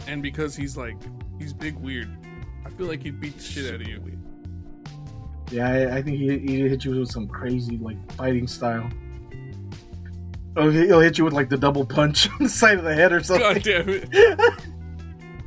and 0.07 0.23
because 0.23 0.55
he's 0.57 0.77
like 0.77 0.97
he's 1.39 1.53
big 1.53 1.77
weird. 1.77 2.09
I 2.65 2.71
feel 2.71 2.87
like 2.87 3.03
he'd 3.03 3.21
beat 3.21 3.37
the 3.37 3.43
shit 3.43 3.73
out 3.75 3.81
of 3.81 3.87
you. 3.89 4.03
Yeah, 5.51 5.69
I, 5.69 5.97
I 5.99 6.03
think 6.03 6.19
he, 6.19 6.39
he 6.39 6.61
hit 6.69 6.85
you 6.85 6.99
with 6.99 7.11
some 7.11 7.29
crazy 7.29 7.79
like 7.79 7.97
fighting 8.13 8.47
style. 8.49 8.89
Oh, 10.57 10.71
he- 10.71 10.87
he'll 10.87 11.01
hit 11.01 11.19
you 11.19 11.25
with 11.25 11.35
like 11.35 11.49
the 11.49 11.57
double 11.57 11.85
punch 11.87 12.29
on 12.41 12.45
the 12.45 12.49
side 12.49 12.79
of 12.79 12.85
the 12.85 12.95
head 12.95 13.13
or 13.13 13.19
God 13.21 13.27
something. 13.27 13.63
damn 13.63 13.89
it. 13.89 14.09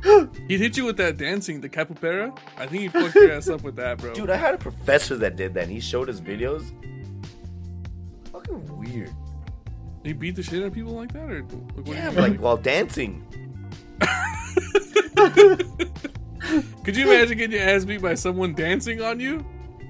He'd 0.48 0.60
hit 0.60 0.76
you 0.78 0.84
with 0.86 0.96
that 0.96 1.18
dancing, 1.18 1.60
the 1.60 1.68
capoeira. 1.68 2.36
I 2.56 2.66
think 2.66 2.82
he'd 2.82 2.92
fuck 2.92 3.14
your 3.14 3.32
ass 3.32 3.50
up 3.50 3.62
with 3.62 3.76
that, 3.76 3.98
bro. 3.98 4.14
Dude, 4.14 4.30
I 4.30 4.36
had 4.36 4.54
a 4.54 4.58
professor 4.58 5.14
that 5.16 5.36
did 5.36 5.52
that 5.54 5.64
and 5.64 5.72
he 5.72 5.78
showed 5.78 6.08
us 6.08 6.20
videos. 6.20 6.72
Fucking 8.50 8.78
weird. 8.78 9.14
he 10.04 10.12
beat 10.12 10.36
the 10.36 10.42
shit 10.42 10.60
out 10.62 10.66
of 10.68 10.72
people 10.74 10.92
like 10.92 11.12
that, 11.12 11.30
or 11.30 11.42
like, 11.42 11.86
what 11.86 11.96
Yeah, 11.96 12.10
you 12.10 12.16
like 12.20 12.40
while 12.40 12.56
dancing. 12.56 13.26
Could 16.84 16.96
you 16.96 17.04
imagine 17.10 17.38
getting 17.38 17.58
your 17.60 17.68
ass 17.68 17.84
beat 17.84 18.00
by 18.02 18.14
someone 18.14 18.54
dancing 18.54 19.02
on 19.02 19.20
you? 19.20 19.44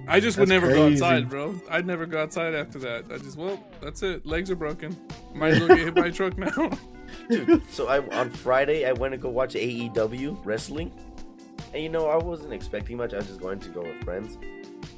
I 0.09 0.19
just 0.19 0.39
would 0.39 0.49
That's 0.49 0.63
never 0.63 0.75
go 0.75 0.89
outside, 0.89 1.29
bro. 1.31 1.55
I'd 1.71 1.87
never 1.87 2.05
go 2.05 2.21
outside 2.23 2.55
after 2.55 2.79
that. 2.81 3.05
I 3.13 3.19
just, 3.19 3.37
well, 3.37 3.63
that's 3.81 4.03
it. 4.03 4.27
Legs 4.27 4.51
are 4.51 4.57
broken. 4.57 4.97
Might 5.35 5.53
as 5.55 5.61
well 5.61 5.69
get 5.69 5.79
hit 5.79 5.95
by 5.95 6.07
a 6.07 6.13
truck 6.13 6.37
now. 6.37 6.71
Dude, 7.31 7.63
so 7.71 7.87
I 7.89 7.99
on 8.19 8.31
Friday 8.31 8.87
I 8.87 8.93
went 8.93 9.13
to 9.13 9.19
go 9.19 9.29
watch 9.29 9.55
AEW 9.55 10.39
wrestling. 10.45 10.93
And 11.73 11.83
you 11.83 11.89
know, 11.89 12.09
I 12.09 12.17
wasn't 12.17 12.53
expecting 12.53 12.97
much. 12.97 13.15
I 13.15 13.19
was 13.19 13.27
just 13.29 13.41
going 13.41 13.61
to 13.61 13.69
go 13.69 13.83
with 13.83 14.03
friends. 14.03 14.37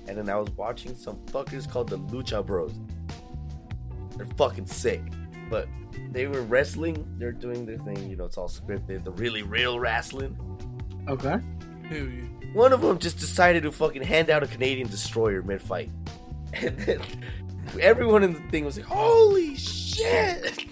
And 0.09 0.16
then 0.16 0.31
I 0.31 0.37
was 0.37 0.51
watching 0.53 0.94
some 0.96 1.16
fuckers 1.27 1.70
called 1.70 1.88
the 1.90 1.98
Lucha 1.98 2.44
Bros. 2.44 2.72
They're 4.23 4.35
fucking 4.37 4.67
sick. 4.67 5.03
But 5.51 5.69
they 6.13 6.27
were 6.27 6.43
wrestling, 6.43 7.07
they're 7.19 7.33
doing 7.33 7.67
their 7.67 7.79
thing, 7.79 8.09
you 8.09 8.17
know, 8.17 8.25
it's 8.25 8.39
all 8.39 8.49
scripted, 8.49 9.05
the 9.05 9.11
really 9.13 9.43
real 9.43 9.79
wrestling. 9.79 10.37
Okay. 11.09 11.39
Hell. 11.89 12.07
One 12.55 12.73
of 12.73 12.81
them 12.81 12.99
just 12.99 13.19
decided 13.19 13.65
to 13.65 13.73
fucking 13.73 14.03
hand 14.03 14.31
out 14.31 14.43
a 14.43 14.47
Canadian 14.47 14.89
destroyer 14.89 15.43
mid 15.43 15.63
fight. 15.63 15.91
And 16.55 16.79
then 16.81 17.01
everyone 17.81 18.23
in 18.23 18.35
the 18.35 18.41
thing 18.51 18.67
was 18.67 18.77
like, 18.77 18.85
holy 18.85 19.57
shit! 19.57 20.67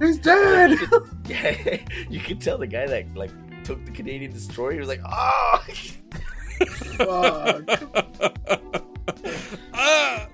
He's 0.00 0.18
dead. 0.18 0.76
Yeah, 1.28 1.78
you 2.10 2.18
could 2.18 2.40
tell 2.40 2.58
the 2.58 2.66
guy 2.66 2.88
that 2.88 3.14
like 3.14 3.30
took 3.62 3.84
the 3.86 3.92
Canadian 3.92 4.32
destroyer. 4.32 4.80
Was 4.80 4.88
like, 4.88 5.00
"Oh, 5.08 5.64
Fuck. 6.96 7.70
ah! 9.72 10.26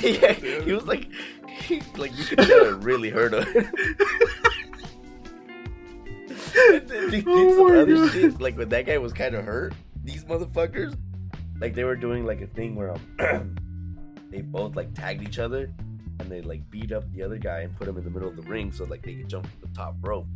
yeah." 0.00 0.32
He 0.32 0.72
was 0.72 0.84
like, 0.84 1.08
he, 1.10 1.21
like 1.96 2.16
you 2.16 2.24
could 2.26 2.38
tell 2.38 2.66
it 2.66 2.82
really 2.82 3.10
hurt 3.10 3.32
then 6.86 7.10
did 7.10 7.24
Oh 7.26 7.56
some 7.56 7.76
other 7.76 7.94
God. 7.94 8.12
shit. 8.12 8.40
Like 8.40 8.56
when 8.56 8.68
that 8.70 8.86
guy 8.86 8.98
was 8.98 9.12
kind 9.12 9.34
of 9.34 9.44
hurt, 9.44 9.74
these 10.04 10.24
motherfuckers, 10.24 10.96
like 11.60 11.74
they 11.74 11.84
were 11.84 11.96
doing 11.96 12.24
like 12.26 12.40
a 12.40 12.46
thing 12.46 12.74
where 12.74 12.94
um, 13.30 13.56
they 14.30 14.40
both 14.42 14.76
like 14.76 14.94
tagged 14.94 15.22
each 15.22 15.38
other. 15.38 15.72
And 16.20 16.30
they 16.30 16.40
like 16.42 16.70
beat 16.70 16.92
up 16.92 17.10
the 17.12 17.22
other 17.22 17.38
guy 17.38 17.60
and 17.60 17.76
put 17.76 17.88
him 17.88 17.96
in 17.96 18.04
the 18.04 18.10
middle 18.10 18.28
of 18.28 18.36
the 18.36 18.42
ring 18.42 18.70
so 18.70 18.84
like 18.84 19.02
they 19.02 19.14
could 19.14 19.28
jump 19.28 19.48
the 19.60 19.66
top 19.74 19.96
rope. 20.02 20.26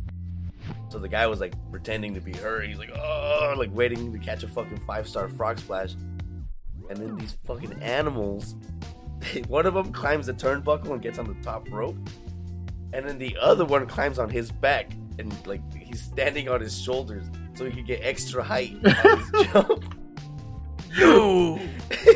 So 0.89 0.99
the 0.99 1.07
guy 1.07 1.27
was 1.27 1.39
like 1.39 1.53
pretending 1.71 2.13
to 2.15 2.19
be 2.19 2.33
hurt. 2.33 2.65
He's 2.65 2.77
like, 2.77 2.91
oh, 2.93 3.53
like 3.57 3.69
waiting 3.73 4.11
to 4.11 4.19
catch 4.19 4.43
a 4.43 4.49
fucking 4.49 4.81
five 4.85 5.07
star 5.07 5.29
frog 5.29 5.59
splash. 5.59 5.93
And 6.89 6.97
then 6.97 7.15
these 7.15 7.37
fucking 7.45 7.81
animals, 7.81 8.55
one 9.47 9.65
of 9.65 9.73
them 9.73 9.91
climbs 9.91 10.27
the 10.27 10.33
turnbuckle 10.33 10.91
and 10.91 11.01
gets 11.01 11.19
on 11.19 11.25
the 11.25 11.35
top 11.43 11.69
rope. 11.71 11.97
And 12.93 13.07
then 13.07 13.17
the 13.17 13.37
other 13.41 13.65
one 13.65 13.85
climbs 13.85 14.17
on 14.17 14.29
his 14.29 14.51
back 14.51 14.91
and 15.19 15.33
like 15.45 15.61
he's 15.75 16.01
standing 16.01 16.47
on 16.47 16.61
his 16.61 16.79
shoulders 16.79 17.25
so 17.53 17.65
he 17.65 17.71
can 17.71 17.83
get 17.83 17.99
extra 18.03 18.43
height 18.43 18.77
on 18.85 19.19
his 19.19 19.31
jump. 19.53 19.95
Yo! 20.95 21.59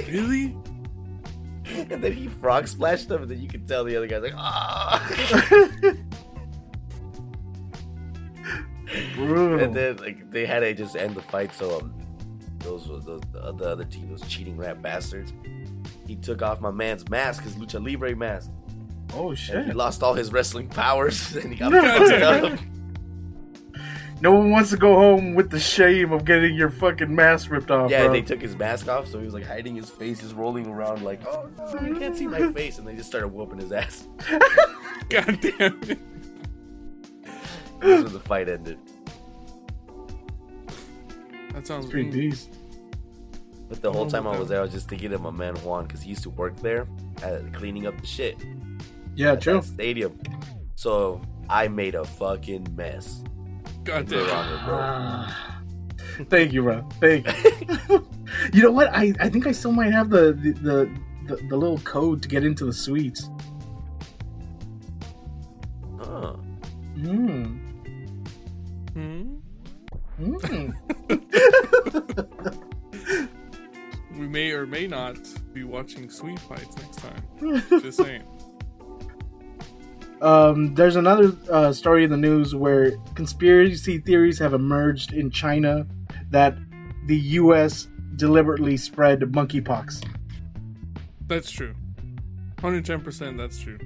Really? 0.07 0.57
And 1.89 2.03
then 2.03 2.11
he 2.11 2.27
frog 2.27 2.67
splashed 2.67 3.07
them, 3.07 3.21
and 3.21 3.31
then 3.31 3.41
you 3.41 3.47
can 3.47 3.65
tell 3.65 3.85
the 3.85 3.95
other 3.95 4.07
guy's 4.07 4.21
like, 4.23 4.33
ah. 4.35 5.01
And 9.17 9.73
then 9.73 9.95
like 9.97 10.29
they 10.31 10.45
had 10.45 10.59
to 10.59 10.73
just 10.73 10.97
end 10.97 11.15
the 11.15 11.21
fight. 11.21 11.53
So 11.53 11.79
um, 11.79 11.93
those 12.59 12.89
were 12.89 12.99
the, 12.99 13.21
the, 13.31 13.53
the 13.53 13.69
other 13.69 13.85
team, 13.85 14.09
those 14.09 14.27
cheating 14.27 14.57
rat 14.57 14.81
bastards. 14.81 15.31
He 16.11 16.17
took 16.17 16.41
off 16.41 16.59
my 16.59 16.71
man's 16.71 17.07
mask, 17.07 17.43
his 17.43 17.55
lucha 17.55 17.81
libre 17.81 18.13
mask, 18.13 18.51
oh 19.13 19.29
and 19.29 19.65
he 19.65 19.71
lost 19.71 20.03
all 20.03 20.13
his 20.13 20.33
wrestling 20.33 20.67
powers, 20.67 21.33
and 21.37 21.53
he 21.53 21.57
got 21.57 21.71
fucked 21.71 22.21
up. 22.21 22.59
No 24.19 24.33
one 24.33 24.51
wants 24.51 24.71
to 24.71 24.77
go 24.77 24.93
home 24.95 25.35
with 25.35 25.49
the 25.49 25.59
shame 25.59 26.11
of 26.11 26.25
getting 26.25 26.53
your 26.53 26.69
fucking 26.69 27.15
mask 27.15 27.49
ripped 27.49 27.71
off. 27.71 27.89
Yeah, 27.89 28.03
bro. 28.03 28.11
they 28.11 28.21
took 28.23 28.41
his 28.41 28.57
mask 28.57 28.89
off, 28.89 29.07
so 29.07 29.19
he 29.19 29.23
was 29.23 29.33
like 29.33 29.45
hiding 29.45 29.73
his 29.73 29.89
face, 29.89 30.19
just 30.19 30.35
rolling 30.35 30.67
around 30.67 31.01
like, 31.01 31.25
oh 31.25 31.49
no, 31.57 31.87
you 31.87 31.95
can't 31.95 32.17
see 32.17 32.27
my 32.27 32.51
face, 32.53 32.77
and 32.77 32.85
they 32.85 32.93
just 32.93 33.07
started 33.07 33.29
whooping 33.29 33.59
his 33.59 33.71
ass. 33.71 34.05
God 35.07 35.39
damn 35.39 35.81
it. 35.83 35.99
That's 37.79 38.03
when 38.03 38.11
the 38.11 38.19
fight 38.19 38.49
ended. 38.49 38.79
That 41.53 41.65
sounds 41.65 41.85
pretty 41.85 42.09
mean. 42.09 42.31
decent. 42.31 42.60
But 43.71 43.81
the 43.81 43.89
whole 43.89 44.05
Oh, 44.05 44.09
time 44.09 44.27
I 44.27 44.37
was 44.37 44.49
there, 44.49 44.59
I 44.59 44.63
was 44.63 44.73
just 44.73 44.89
thinking 44.89 45.13
of 45.13 45.21
my 45.21 45.31
man 45.31 45.55
Juan 45.63 45.85
because 45.85 46.01
he 46.01 46.09
used 46.09 46.23
to 46.23 46.29
work 46.29 46.57
there, 46.57 46.89
at 47.23 47.53
cleaning 47.53 47.87
up 47.87 47.97
the 48.01 48.05
shit. 48.05 48.35
Yeah, 49.15 49.37
true. 49.37 49.61
stadium. 49.61 50.19
So 50.75 51.21
I 51.49 51.69
made 51.69 51.95
a 51.95 52.03
fucking 52.03 52.67
mess. 52.75 53.23
God 53.85 54.09
damn. 54.09 54.29
on 54.29 54.53
it, 54.53 54.65
bro. 54.65 56.25
Thank 56.29 56.51
you, 56.51 56.63
bro. 56.63 56.85
Thank 56.99 57.25
you. 57.89 58.05
you 58.53 58.61
know 58.61 58.71
what? 58.71 58.89
I, 58.91 59.13
I 59.21 59.29
think 59.29 59.47
I 59.47 59.53
still 59.53 59.71
might 59.71 59.93
have 59.93 60.09
the 60.09 60.33
the, 60.33 60.51
the 60.51 60.89
the 61.27 61.35
the 61.47 61.55
little 61.55 61.79
code 61.79 62.21
to 62.23 62.27
get 62.27 62.43
into 62.43 62.65
the 62.65 62.73
suites. 62.73 63.29
Huh. 65.97 66.33
Hmm. 66.95 67.57
Hmm? 68.93 69.35
Hmm. 70.17 70.71
May 74.31 74.51
or 74.51 74.65
may 74.65 74.87
not 74.87 75.17
be 75.53 75.63
watching 75.65 76.09
sweet 76.09 76.39
fights 76.39 76.75
next 76.77 76.99
time. 76.99 77.63
Just 77.81 77.97
saying. 77.97 78.23
um, 80.21 80.73
there's 80.73 80.95
another 80.95 81.35
uh, 81.49 81.73
story 81.73 82.05
in 82.05 82.09
the 82.09 82.17
news 82.17 82.55
where 82.55 82.91
conspiracy 83.15 83.97
theories 83.97 84.39
have 84.39 84.53
emerged 84.53 85.11
in 85.13 85.29
China 85.31 85.85
that 86.29 86.55
the 87.07 87.17
U.S. 87.17 87.89
deliberately 88.15 88.77
spread 88.77 89.19
monkeypox. 89.19 90.01
That's 91.27 91.51
true. 91.51 91.73
110% 92.57 93.37
that's 93.37 93.59
true. 93.59 93.79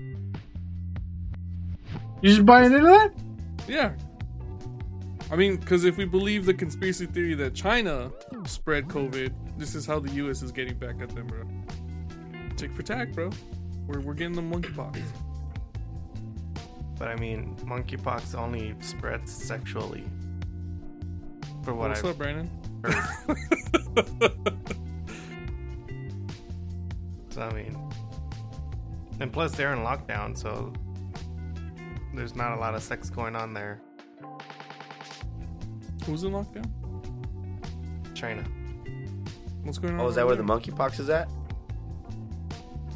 You 2.22 2.30
just 2.30 2.46
buying 2.46 2.72
into 2.74 2.86
that? 2.88 3.14
Yeah. 3.68 3.94
I 5.32 5.36
mean, 5.36 5.58
because 5.58 5.86
if 5.86 5.98
we 5.98 6.06
believe 6.06 6.46
the 6.46 6.54
conspiracy 6.54 7.08
theory 7.08 7.34
that 7.36 7.56
China 7.56 8.12
spread 8.46 8.88
COVID, 8.88 9.34
this 9.58 9.76
is 9.76 9.86
how 9.86 10.00
the 10.00 10.12
U.S. 10.14 10.42
is 10.42 10.52
getting 10.52 10.76
back 10.78 10.96
at 11.02 11.10
them, 11.10 11.28
bro. 11.28 11.44
Tick 12.58 12.74
for 12.74 12.84
tack, 12.84 13.12
bro. 13.14 13.30
We're, 13.88 14.00
we're 14.00 14.14
getting 14.14 14.34
the 14.34 14.42
monkeypox. 14.42 15.02
But 16.98 17.10
I 17.10 17.16
mean, 17.16 17.56
monkeypox 17.64 18.36
only 18.36 18.76
spreads 18.80 19.32
sexually. 19.32 20.06
For 21.64 21.74
what 21.74 21.90
What's 21.90 22.02
I've 22.02 22.12
up, 22.12 22.18
Brandon? 22.18 22.50
So 27.36 27.42
I 27.42 27.54
mean, 27.54 27.78
and 29.20 29.30
plus 29.30 29.58
they're 29.58 29.74
in 29.74 29.80
lockdown, 29.80 30.38
so 30.38 30.72
there's 32.14 32.34
not 32.34 32.54
a 32.54 32.56
lot 32.62 32.76
of 32.76 32.82
sex 32.82 33.10
going 33.10 33.36
on 33.36 33.54
there. 33.54 33.82
Who's 36.06 36.24
in 36.24 36.32
lockdown? 36.32 36.66
China. 38.14 38.42
What's 39.66 39.78
going 39.78 39.96
on? 39.96 40.00
Oh, 40.00 40.08
is 40.08 40.16
that 40.16 40.22
over 40.22 40.36
where 40.36 40.36
the 40.38 40.44
monkeypox 40.44 41.00
is 41.00 41.10
at? 41.10 41.28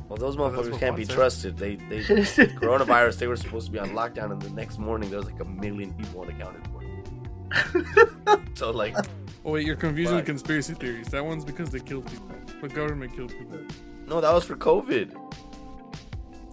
Well, 0.08 0.18
those 0.18 0.38
Well, 0.38 0.50
motherfuckers 0.50 0.80
can't 0.80 0.96
be 0.96 1.04
Juan 1.04 1.08
said. 1.08 1.16
trusted. 1.16 1.58
They, 1.58 1.76
they, 1.76 2.00
coronavirus. 2.04 3.18
They 3.20 3.28
were 3.28 3.36
supposed 3.36 3.68
to 3.68 3.72
be 3.72 3.80
on 3.80 3.90
lockdown, 3.90 4.32
and 4.32 4.42
the 4.42 4.50
next 4.52 4.80
morning 4.80 5.10
there 5.10 5.18
was 5.20 5.28
like 5.28 5.40
a 5.42 5.46
million 5.46 5.94
people 5.94 6.22
unaccounted 6.22 6.66
for. 6.68 8.40
so 8.56 8.72
like, 8.72 8.96
Oh 9.46 9.52
wait, 9.52 9.66
you're 9.66 9.76
confusing 9.76 10.18
the 10.18 10.24
conspiracy 10.24 10.74
theories. 10.74 11.08
That 11.10 11.26
one's 11.26 11.46
because 11.46 11.70
they 11.72 11.80
killed 11.80 12.06
people. 12.10 12.28
The 12.62 12.70
government 12.70 13.16
killed 13.16 13.30
people. 13.38 13.60
no, 14.08 14.20
that 14.22 14.34
was 14.34 14.44
for 14.46 14.56
COVID. 14.56 15.16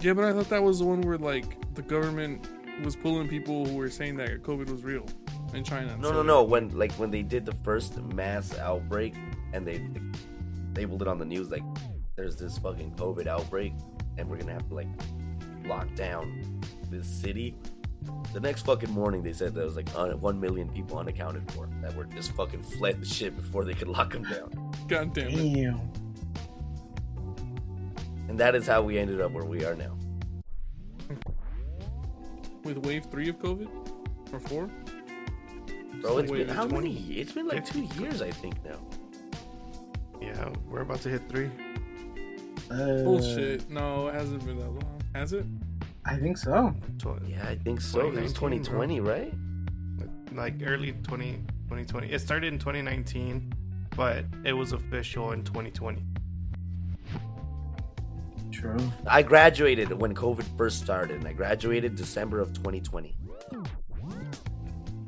Yeah, 0.01 0.13
but 0.13 0.25
I 0.25 0.33
thought 0.33 0.49
that 0.51 0.63
was 0.63 0.79
the 0.81 0.85
one 0.85 1.01
where 1.01 1.19
like 1.19 1.75
the 1.75 1.83
government 1.83 2.49
was 2.85 2.95
pulling 2.95 3.27
people 3.29 3.65
who 3.67 3.75
were 3.77 3.89
saying 3.91 4.17
that 4.17 4.43
COVID 4.43 4.71
was 4.71 4.83
real 4.85 5.07
in 5.55 5.65
China. 5.65 5.97
No, 5.97 6.09
So- 6.09 6.15
no, 6.15 6.23
no. 6.23 6.43
When 6.45 6.77
like 6.79 6.93
when 6.93 7.11
they 7.11 7.23
did 7.23 7.45
the 7.47 7.55
first 7.65 7.97
mass 8.15 8.57
outbreak, 8.59 9.15
and 9.57 9.67
they 9.67 9.81
labeled 10.79 11.03
it 11.03 11.09
on 11.09 11.19
the 11.19 11.25
news 11.25 11.51
like, 11.51 11.63
"There's 12.15 12.37
this 12.37 12.59
fucking 12.59 12.93
COVID 12.93 13.27
outbreak, 13.27 13.73
and 14.19 14.29
we're 14.29 14.37
gonna 14.37 14.53
have 14.53 14.69
to 14.69 14.75
like 14.75 14.89
lock 15.65 15.93
down 15.95 16.61
this 16.91 17.07
city." 17.09 17.57
The 18.33 18.41
next 18.41 18.63
fucking 18.67 18.91
morning, 18.91 19.23
they 19.23 19.33
said 19.33 19.55
there 19.55 19.65
was 19.65 19.75
like 19.77 19.93
un- 19.97 20.21
one 20.21 20.39
million 20.39 20.69
people 20.69 20.99
unaccounted 20.99 21.51
for 21.53 21.69
that 21.83 21.97
were 21.97 22.05
just 22.05 22.33
fucking 22.33 22.63
fled 22.63 23.01
the 23.01 23.07
shit 23.07 23.35
before 23.35 23.65
they 23.65 23.75
could 23.75 23.89
lock 23.89 24.13
them 24.13 24.23
down, 24.23 24.51
God 24.87 25.13
damn 25.15 25.29
it. 25.29 25.55
Damn. 25.55 25.81
and 28.29 28.39
that 28.39 28.55
is 28.55 28.67
how 28.67 28.83
we 28.83 28.99
ended 28.99 29.21
up 29.21 29.33
where 29.33 29.45
we 29.45 29.65
are 29.65 29.75
now. 29.75 29.97
With 32.65 32.79
wave 32.79 33.07
three 33.07 33.29
of 33.29 33.39
COVID 33.39 33.69
or 34.33 34.41
four? 34.41 34.69
Bro, 36.03 36.19
it's 36.19 36.31
Wait, 36.31 36.47
been 36.47 36.55
how 36.55 36.67
20, 36.67 36.89
many? 36.93 37.01
It's 37.19 37.33
been 37.33 37.47
like 37.49 37.65
two 37.65 37.89
years, 37.99 38.21
I 38.21 38.31
think 38.31 38.63
now. 38.65 38.79
Yeah, 40.47 40.53
we're 40.71 40.81
about 40.83 41.01
to 41.03 41.09
hit 41.09 41.23
three. 41.29 41.51
Uh, 42.71 43.03
Bullshit. 43.05 43.69
No, 43.71 44.09
it 44.09 44.15
hasn't 44.15 44.45
been 44.45 44.59
that 44.59 44.69
long. 44.71 45.01
Has 45.15 45.33
it? 45.33 45.45
I 46.05 46.17
think 46.17 46.37
so. 46.39 46.75
Tw- 46.99 47.21
Yeah, 47.27 47.47
I 47.49 47.57
think 47.57 47.81
so. 47.81 48.01
It 48.09 48.21
was 48.21 48.33
2019, 48.33 48.65
2020, 48.65 49.01
right? 49.01 49.35
like 50.33 50.55
early 50.65 50.93
20, 50.93 51.33
2020. 51.69 52.13
It 52.13 52.21
started 52.21 52.53
in 52.53 52.59
2019, 52.59 53.53
but 53.97 54.25
it 54.45 54.53
was 54.53 54.73
official 54.73 55.33
in 55.33 55.43
2020. 55.45 56.05
True. 58.53 58.77
I 59.07 59.23
graduated 59.23 59.93
when 59.93 60.15
COVID 60.15 60.45
first 60.59 60.83
started, 60.83 61.17
and 61.19 61.27
I 61.29 61.33
graduated 61.33 61.95
December 61.97 62.41
of 62.41 62.53
2020. 62.53 63.17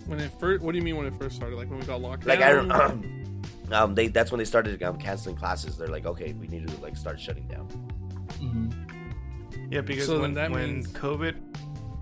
When 0.06 0.20
it 0.20 0.30
first? 0.40 0.62
What 0.62 0.72
do 0.72 0.78
you 0.78 0.84
mean 0.84 0.96
when 0.96 1.06
it 1.06 1.14
first 1.18 1.36
started? 1.36 1.56
Like 1.56 1.68
when 1.68 1.78
we 1.80 1.84
got 1.86 2.00
locked 2.00 2.24
Like 2.26 2.40
I, 2.40 2.52
down? 2.52 3.14
um, 3.72 3.94
they 3.94 4.08
that's 4.08 4.30
when 4.30 4.38
they 4.38 4.44
started 4.44 4.82
um, 4.82 4.96
canceling 4.98 5.36
classes. 5.36 5.76
They're 5.76 5.88
like, 5.88 6.06
okay, 6.06 6.32
we 6.34 6.46
need 6.48 6.66
to 6.68 6.76
like 6.80 6.96
start 6.96 7.20
shutting 7.20 7.46
down. 7.48 7.66
hmm 8.38 8.70
Yeah, 9.70 9.80
because 9.82 10.06
So 10.06 10.20
when, 10.20 10.34
that 10.34 10.50
when 10.50 10.74
means- 10.76 10.88
COVID 10.88 11.34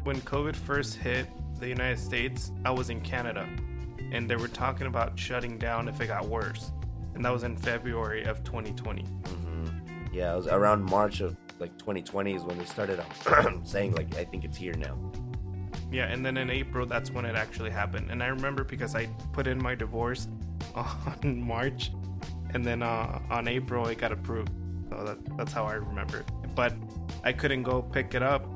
when 0.05 0.21
COVID 0.21 0.55
first 0.55 0.97
hit 0.97 1.27
the 1.59 1.69
United 1.69 1.99
States, 1.99 2.53
I 2.65 2.71
was 2.71 2.91
in 2.91 3.01
Canada, 3.01 3.49
and 4.13 4.29
they 4.31 4.37
were 4.37 4.47
talking 4.49 4.87
about 4.87 5.19
shutting 5.19 5.59
down 5.59 5.89
if 5.89 6.01
it 6.01 6.07
got 6.07 6.27
worse, 6.27 6.71
and 7.15 7.25
that 7.25 7.33
was 7.33 7.43
in 7.43 7.57
February 7.57 8.25
of 8.25 8.45
2020. 8.45 9.03
hmm 9.03 9.67
Yeah, 10.13 10.33
it 10.33 10.37
was 10.37 10.47
around 10.47 10.85
March 10.85 11.21
of 11.21 11.37
like 11.59 11.77
2020 11.79 12.35
is 12.35 12.43
when 12.45 12.59
they 12.59 12.65
started 12.67 13.01
um, 13.27 13.61
saying 13.65 13.95
like, 13.95 14.15
I 14.17 14.25
think 14.25 14.45
it's 14.45 14.57
here 14.59 14.75
now. 14.75 14.97
Yeah, 15.91 16.05
and 16.07 16.25
then 16.25 16.37
in 16.37 16.51
April, 16.51 16.85
that's 16.87 17.11
when 17.11 17.25
it 17.25 17.35
actually 17.37 17.71
happened. 17.71 18.11
And 18.11 18.23
I 18.23 18.27
remember 18.27 18.63
because 18.65 18.95
I 18.95 19.07
put 19.33 19.47
in 19.47 19.61
my 19.63 19.75
divorce 19.75 20.29
on 20.75 21.41
March, 21.41 21.93
and 22.55 22.65
then 22.65 22.83
uh, 22.83 23.21
on 23.31 23.49
April 23.49 23.87
it 23.89 23.99
got 23.99 24.13
approved. 24.13 24.51
So 24.91 25.05
that, 25.05 25.37
that's 25.37 25.53
how 25.53 25.65
I 25.65 25.75
remember 25.75 26.19
it. 26.19 26.27
But 26.55 26.75
I 27.25 27.33
couldn't 27.33 27.65
go 27.65 27.83
pick 27.83 28.15
it 28.15 28.23
up 28.23 28.47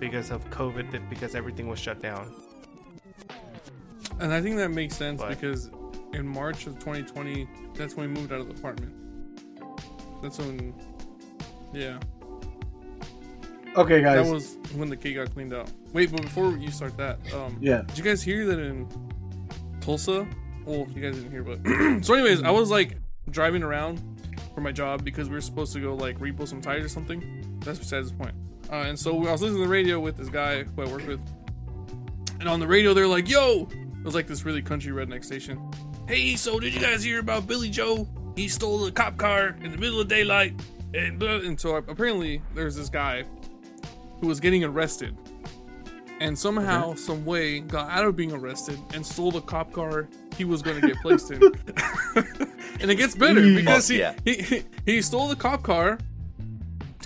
because 0.00 0.30
of 0.30 0.48
COVID, 0.50 1.08
because 1.10 1.34
everything 1.34 1.68
was 1.68 1.78
shut 1.78 2.00
down. 2.00 2.32
And 4.20 4.32
I 4.32 4.40
think 4.40 4.56
that 4.56 4.70
makes 4.70 4.96
sense 4.96 5.20
But- 5.20 5.30
because 5.30 5.70
in 6.14 6.26
March 6.26 6.66
of 6.66 6.78
2020, 6.78 7.46
that's 7.74 7.96
when 7.96 8.12
we 8.12 8.20
moved 8.20 8.32
out 8.32 8.40
of 8.40 8.48
the 8.48 8.54
apartment. 8.54 8.94
That's 10.22 10.38
when, 10.38 10.74
yeah, 11.72 11.98
Okay, 13.76 14.02
guys. 14.02 14.24
that 14.26 14.32
was 14.32 14.56
when 14.74 14.88
the 14.88 14.96
key 14.96 15.14
got 15.14 15.32
cleaned 15.32 15.52
out. 15.52 15.70
Wait, 15.92 16.10
but 16.10 16.22
before 16.22 16.56
you 16.56 16.70
start 16.70 16.96
that, 16.96 17.18
um, 17.34 17.56
yeah. 17.60 17.82
did 17.82 17.98
you 17.98 18.02
guys 18.04 18.22
hear 18.22 18.44
that 18.46 18.58
in 18.58 18.88
Tulsa? 19.80 20.26
Well, 20.68 20.86
you 20.94 21.00
guys 21.00 21.16
didn't 21.16 21.30
hear, 21.30 21.42
but 21.42 21.60
so 22.04 22.12
anyways, 22.12 22.42
I 22.42 22.50
was 22.50 22.70
like 22.70 22.98
driving 23.30 23.62
around 23.62 24.02
for 24.54 24.60
my 24.60 24.70
job 24.70 25.02
because 25.02 25.30
we 25.30 25.34
were 25.34 25.40
supposed 25.40 25.72
to 25.72 25.80
go 25.80 25.94
like 25.94 26.18
repo 26.18 26.46
some 26.46 26.60
tires 26.60 26.84
or 26.84 26.90
something. 26.90 27.58
That's 27.64 27.78
besides 27.78 28.10
the 28.10 28.18
point. 28.18 28.34
Uh, 28.70 28.82
and 28.82 28.98
so 28.98 29.16
I 29.26 29.32
was 29.32 29.40
listening 29.40 29.62
to 29.62 29.66
the 29.66 29.72
radio 29.72 29.98
with 29.98 30.18
this 30.18 30.28
guy 30.28 30.64
who 30.64 30.82
I 30.82 30.86
work 30.86 31.06
with, 31.06 31.20
and 32.38 32.46
on 32.46 32.60
the 32.60 32.66
radio 32.66 32.92
they're 32.92 33.06
like, 33.06 33.30
"Yo," 33.30 33.66
it 33.70 34.04
was 34.04 34.14
like 34.14 34.26
this 34.26 34.44
really 34.44 34.60
country 34.60 34.92
redneck 34.92 35.24
station. 35.24 35.58
Hey, 36.06 36.36
so 36.36 36.60
did 36.60 36.74
you 36.74 36.80
guys 36.80 37.02
hear 37.02 37.20
about 37.20 37.46
Billy 37.46 37.70
Joe? 37.70 38.06
He 38.36 38.46
stole 38.46 38.84
a 38.84 38.92
cop 38.92 39.16
car 39.16 39.56
in 39.62 39.72
the 39.72 39.78
middle 39.78 40.02
of 40.02 40.08
daylight, 40.08 40.52
and 40.92 41.18
blah. 41.18 41.36
and 41.36 41.58
so 41.58 41.76
apparently 41.76 42.42
there's 42.54 42.76
this 42.76 42.90
guy 42.90 43.24
who 44.20 44.26
was 44.26 44.38
getting 44.38 44.64
arrested, 44.64 45.16
and 46.20 46.38
somehow, 46.38 46.94
some 46.94 47.24
way, 47.24 47.60
got 47.60 47.90
out 47.90 48.04
of 48.04 48.16
being 48.16 48.32
arrested 48.32 48.78
and 48.94 49.04
stole 49.04 49.30
the 49.30 49.40
cop 49.40 49.72
car 49.72 50.08
he 50.36 50.44
was 50.44 50.62
going 50.62 50.80
to 50.80 50.86
get 50.86 50.96
placed 50.98 51.30
in. 51.30 51.42
and 52.80 52.90
it 52.90 52.96
gets 52.96 53.14
better 53.14 53.40
mm. 53.40 53.56
because 53.56 53.88
he, 53.88 53.98
yeah. 53.98 54.14
he 54.24 54.34
he 54.34 54.64
he 54.86 55.02
stole 55.02 55.28
the 55.28 55.36
cop 55.36 55.62
car, 55.62 55.98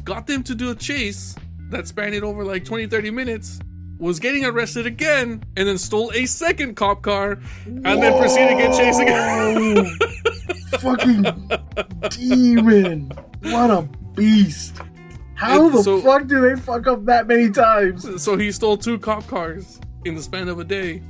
got 0.05 0.27
them 0.27 0.43
to 0.45 0.55
do 0.55 0.71
a 0.71 0.75
chase 0.75 1.35
that 1.71 1.89
spanned 1.89 2.15
it 2.15 2.23
over 2.23 2.45
like 2.45 2.65
20, 2.65 2.87
30 2.87 3.11
minutes. 3.11 3.61
Was 3.99 4.19
getting 4.19 4.45
arrested 4.45 4.85
again, 4.85 5.45
and 5.57 5.69
then 5.69 5.79
stole 5.79 6.11
a 6.13 6.27
second 6.27 6.75
cop 6.75 7.03
car, 7.03 7.39
and 7.67 7.85
then 7.85 8.19
proceeded 8.19 8.49
to 8.49 8.55
get 8.57 8.77
chased 8.77 9.01
again. 9.01 9.97
Fucking 10.81 11.23
demon. 12.11 13.13
What 13.43 13.71
a 13.71 13.89
beast. 14.17 14.81
How 15.43 15.67
And 15.67 15.75
the 15.75 15.83
so- 15.83 16.01
fuck 16.01 16.27
do 16.27 16.41
they 16.41 16.55
fuck 16.61 16.87
up 16.87 17.05
that 17.07 17.27
many 17.27 17.51
times? 17.51 18.23
so 18.23 18.37
he 18.37 18.53
stole 18.53 18.77
two 18.77 18.99
cop 18.99 19.27
cars 19.27 19.81
in 20.05 20.15
the 20.15 20.23
span 20.23 20.49
of 20.49 20.59
a 20.59 20.65
day. 20.65 21.03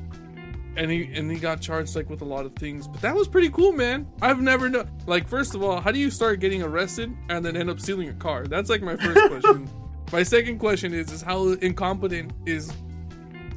And 0.75 0.91
he 0.91 1.05
and 1.15 1.31
he 1.31 1.39
got 1.39 1.61
charged 1.61 1.95
like 1.95 2.09
with 2.09 2.23
a 2.23 2.25
lot 2.25 2.47
of 2.47 2.55
things. 2.57 2.89
But 2.89 3.03
that 3.03 3.15
was 3.15 3.29
pretty 3.29 3.51
cool 3.51 3.73
man. 3.73 4.07
I've 4.23 4.41
never 4.41 4.71
known 4.71 4.89
like 5.07 5.29
first 5.29 5.55
of 5.55 5.63
all 5.63 5.83
how 5.83 5.93
do 5.93 5.99
you 5.99 6.11
start 6.11 6.41
getting 6.41 6.63
arrested 6.63 7.15
and 7.29 7.45
then 7.45 7.59
end 7.59 7.69
up 7.69 7.79
stealing 7.79 8.09
a 8.09 8.15
car? 8.15 8.47
That's 8.47 8.71
like 8.71 8.81
my 8.83 8.97
first 8.97 9.21
question. 9.29 9.69
My 10.13 10.23
second 10.23 10.59
question 10.59 10.93
is 10.95 11.11
is 11.13 11.21
how 11.23 11.49
incompetent 11.63 12.33
is 12.47 12.71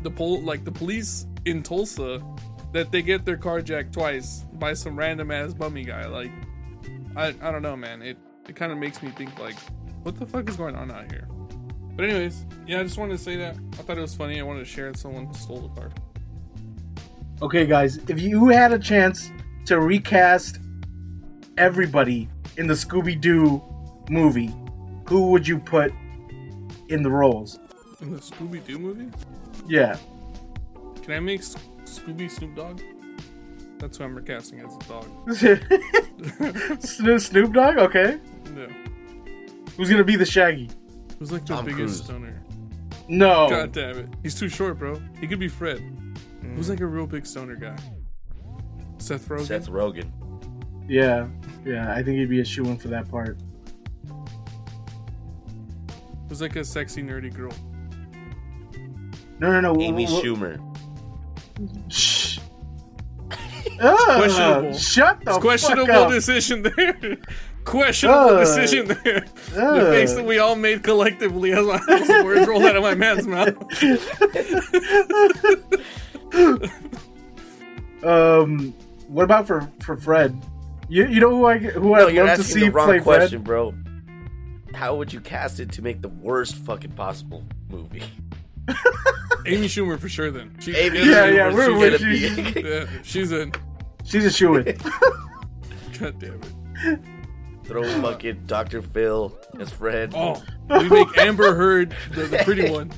the 0.04 0.12
pol 0.12 0.42
like 0.42 0.64
the 0.64 0.72
police 0.72 1.26
in 1.46 1.62
tulsa 1.64 2.22
that 2.72 2.92
they 2.94 3.02
get 3.02 3.26
their 3.26 3.36
car 3.38 3.62
jacked 3.62 3.92
twice 3.94 4.46
by 4.54 4.74
some 4.74 4.98
random 4.98 5.32
ass 5.32 5.54
bummy 5.54 5.84
guy? 5.86 6.06
Like 6.08 6.32
i 7.16 7.28
i 7.42 7.52
don't 7.52 7.62
know 7.62 7.76
man. 7.78 8.02
It 8.02 8.18
it 8.50 8.56
kind 8.58 8.72
of 8.74 8.78
makes 8.78 9.02
me 9.02 9.10
think 9.12 9.38
like 9.40 9.56
what 10.06 10.18
the 10.20 10.26
fuck 10.26 10.48
is 10.48 10.56
going 10.56 10.76
on 10.76 10.92
out 10.92 11.12
here 11.12 11.28
but 11.96 12.06
anyways, 12.06 12.46
yeah, 12.68 12.82
I 12.82 12.84
just 12.84 12.98
wanted 12.98 13.18
to 13.18 13.24
say 13.24 13.38
that. 13.38 13.56
I 13.74 13.78
thought 13.78 13.98
it 13.98 14.02
was 14.02 14.14
funny. 14.14 14.40
I 14.40 14.44
wanted 14.44 14.60
to 14.60 14.66
share 14.66 14.90
it. 14.90 14.98
Someone 14.98 15.34
stole 15.34 15.62
the 15.62 15.70
car. 15.80 15.92
Okay, 17.42 17.66
guys, 17.66 17.98
if 18.10 18.20
you 18.20 18.50
had 18.50 18.74
a 18.74 18.80
chance 18.80 19.32
to 19.66 19.80
recast 19.80 20.60
everybody 21.58 22.28
in 22.58 22.68
the 22.68 22.74
Scooby 22.74 23.20
Doo 23.20 23.64
movie, 24.10 24.54
who 25.08 25.32
would 25.32 25.48
you 25.48 25.58
put 25.58 25.94
in 26.90 27.02
the 27.02 27.10
roles? 27.10 27.60
In 28.02 28.12
the 28.12 28.20
Scooby 28.20 28.66
Doo 28.66 28.78
movie? 28.78 29.10
Yeah. 29.66 29.98
Can 31.02 31.14
I 31.14 31.20
make 31.22 31.42
Scooby 31.42 32.30
Snoop 32.30 32.56
Dogg? 32.56 32.82
That's 33.78 33.98
who 33.98 34.04
I'm 34.04 34.16
recasting 34.16 34.60
as 34.60 34.76
a 34.76 34.80
dog. 34.90 35.06
Snoop 37.22 37.54
Dogg? 37.54 37.78
Okay. 37.78 38.20
No. 38.54 38.68
Who's 39.78 39.90
gonna 39.90 40.04
be 40.04 40.16
the 40.16 40.26
Shaggy? 40.26 40.70
Who's 41.20 41.32
like 41.32 41.46
the 41.46 41.54
Tom 41.56 41.66
biggest 41.66 41.78
Cruise. 41.80 42.04
stoner? 42.04 42.42
No. 43.08 43.50
God 43.50 43.72
damn 43.72 43.98
it. 44.00 44.10
He's 44.24 44.36
too 44.36 44.50
short, 44.50 44.80
bro. 44.80 45.00
He 45.20 45.28
could 45.28 45.40
be 45.40 45.48
Fred. 45.48 45.82
Who's 46.56 46.70
like 46.70 46.80
a 46.82 46.86
real 46.86 47.06
big 47.08 47.26
stoner 47.26 47.56
guy? 47.56 47.76
Seth 48.98 49.28
Rogen. 49.28 49.46
Seth 49.46 49.68
Rogen. 49.70 50.10
Yeah, 50.88 51.28
yeah. 51.66 51.92
I 51.94 52.04
think 52.04 52.18
he'd 52.20 52.30
be 52.30 52.40
a 52.42 52.46
shoe 52.46 52.66
in 52.66 52.78
for 52.78 52.88
that 52.90 53.10
part. 53.10 53.38
Who's 56.30 56.42
like 56.42 56.56
a 56.56 56.64
sexy 56.64 57.04
nerdy 57.04 57.34
girl. 57.34 57.52
No, 59.40 59.52
no, 59.52 59.74
no. 59.74 59.82
Amy 59.82 60.06
w- 60.06 60.36
w- 60.36 60.60
Schumer. 60.60 61.92
Shh. 61.92 62.40
Ah, 63.82 63.94
Ugh, 63.98 64.18
questionable. 64.22 64.78
Shut 64.78 65.26
the 65.26 65.32
It's 65.32 65.40
questionable 65.40 65.88
fuck 65.88 66.06
up. 66.08 66.12
decision 66.12 66.62
there. 66.62 67.18
questionable 67.66 68.36
Ugh. 68.38 68.40
decision 68.46 68.88
there. 68.88 69.26
The 69.52 69.88
face 69.92 70.14
that 70.14 70.26
we 70.26 70.40
all 70.40 70.56
made 70.56 70.84
collectively 70.84 71.52
as 71.52 71.66
my 71.66 72.24
words 72.24 72.48
rolled 72.48 72.64
out 72.64 72.76
of 72.76 72.84
my 72.84 72.96
man's 72.96 73.28
mouth. 73.28 73.56
um, 78.04 78.74
what 79.08 79.24
about 79.24 79.48
for 79.48 79.70
for 79.82 79.98
Fred? 79.98 80.40
You 80.88 81.08
you 81.08 81.20
know 81.20 81.30
who 81.32 81.46
I 81.46 81.58
who 81.58 81.90
No, 81.92 82.08
I'd 82.08 82.16
love 82.16 82.38
to 82.38 82.44
see 82.44 82.62
the 82.62 82.72
wrong 82.72 82.88
play 82.88 83.00
question, 83.00 83.42
bro. 83.42 83.74
How 84.74 84.96
would 84.96 85.12
you 85.14 85.22
cast 85.22 85.60
it 85.60 85.72
to 85.74 85.82
make 85.82 86.02
the 86.02 86.10
worst 86.10 86.56
fucking 86.56 86.92
possible 86.92 87.44
movie? 87.70 88.04
Amy 89.48 89.68
Schumer 89.68 89.98
for 90.00 90.10
sure. 90.10 90.32
Then 90.32 90.56
she, 90.60 90.76
Amy 90.76 91.00
Yeah, 91.00 91.26
yeah, 91.28 91.52
Schumer's 91.52 91.56
we're- 91.56 91.98
gonna 91.98 92.12
we're- 92.12 92.52
be- 92.54 92.62
yeah, 92.70 92.86
she's 93.04 93.32
in. 93.32 93.54
She's 94.04 94.26
a 94.26 94.32
shoe 94.32 94.56
in. 94.58 94.66
God 96.00 96.20
damn 96.20 96.42
it. 96.84 97.00
Throw 97.66 97.84
fucking 98.02 98.44
Dr. 98.46 98.82
Phil 98.82 99.36
as 99.60 99.72
Fred. 99.72 100.14
Oh, 100.16 100.42
we 100.70 100.88
make 100.90 101.18
Amber 101.18 101.56
Heard 101.56 101.96
the, 102.12 102.24
the 102.26 102.38
pretty 102.44 102.70
one, 102.72 102.92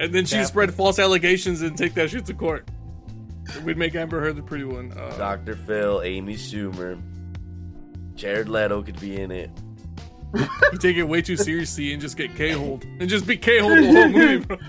and 0.00 0.14
then 0.14 0.24
she 0.24 0.36
Yeah. 0.36 0.44
spread 0.44 0.72
false 0.72 0.98
allegations 0.98 1.60
and 1.62 1.76
take 1.76 1.94
that 1.94 2.10
shit 2.10 2.24
to 2.26 2.34
court. 2.34 2.68
We'd 3.64 3.76
make 3.76 3.94
Amber 3.94 4.20
Heard 4.20 4.36
the 4.36 4.42
pretty 4.42 4.64
one. 4.64 4.92
Uh, 4.92 5.14
Dr. 5.18 5.54
Phil, 5.54 6.02
Amy 6.02 6.36
Schumer, 6.36 7.00
Jared 8.14 8.48
Leto 8.48 8.82
could 8.82 8.98
be 9.00 9.20
in 9.20 9.30
it. 9.30 9.50
we 10.72 10.78
take 10.78 10.96
it 10.96 11.04
way 11.04 11.22
too 11.22 11.36
seriously 11.36 11.92
and 11.92 12.00
just 12.00 12.16
get 12.16 12.34
K-hole 12.34 12.80
and 13.00 13.08
just 13.08 13.26
be 13.26 13.36
K-hole 13.36 13.76
the 13.76 13.86
whole 13.86 14.08
movie. 14.08 14.44
Bro. 14.44 14.56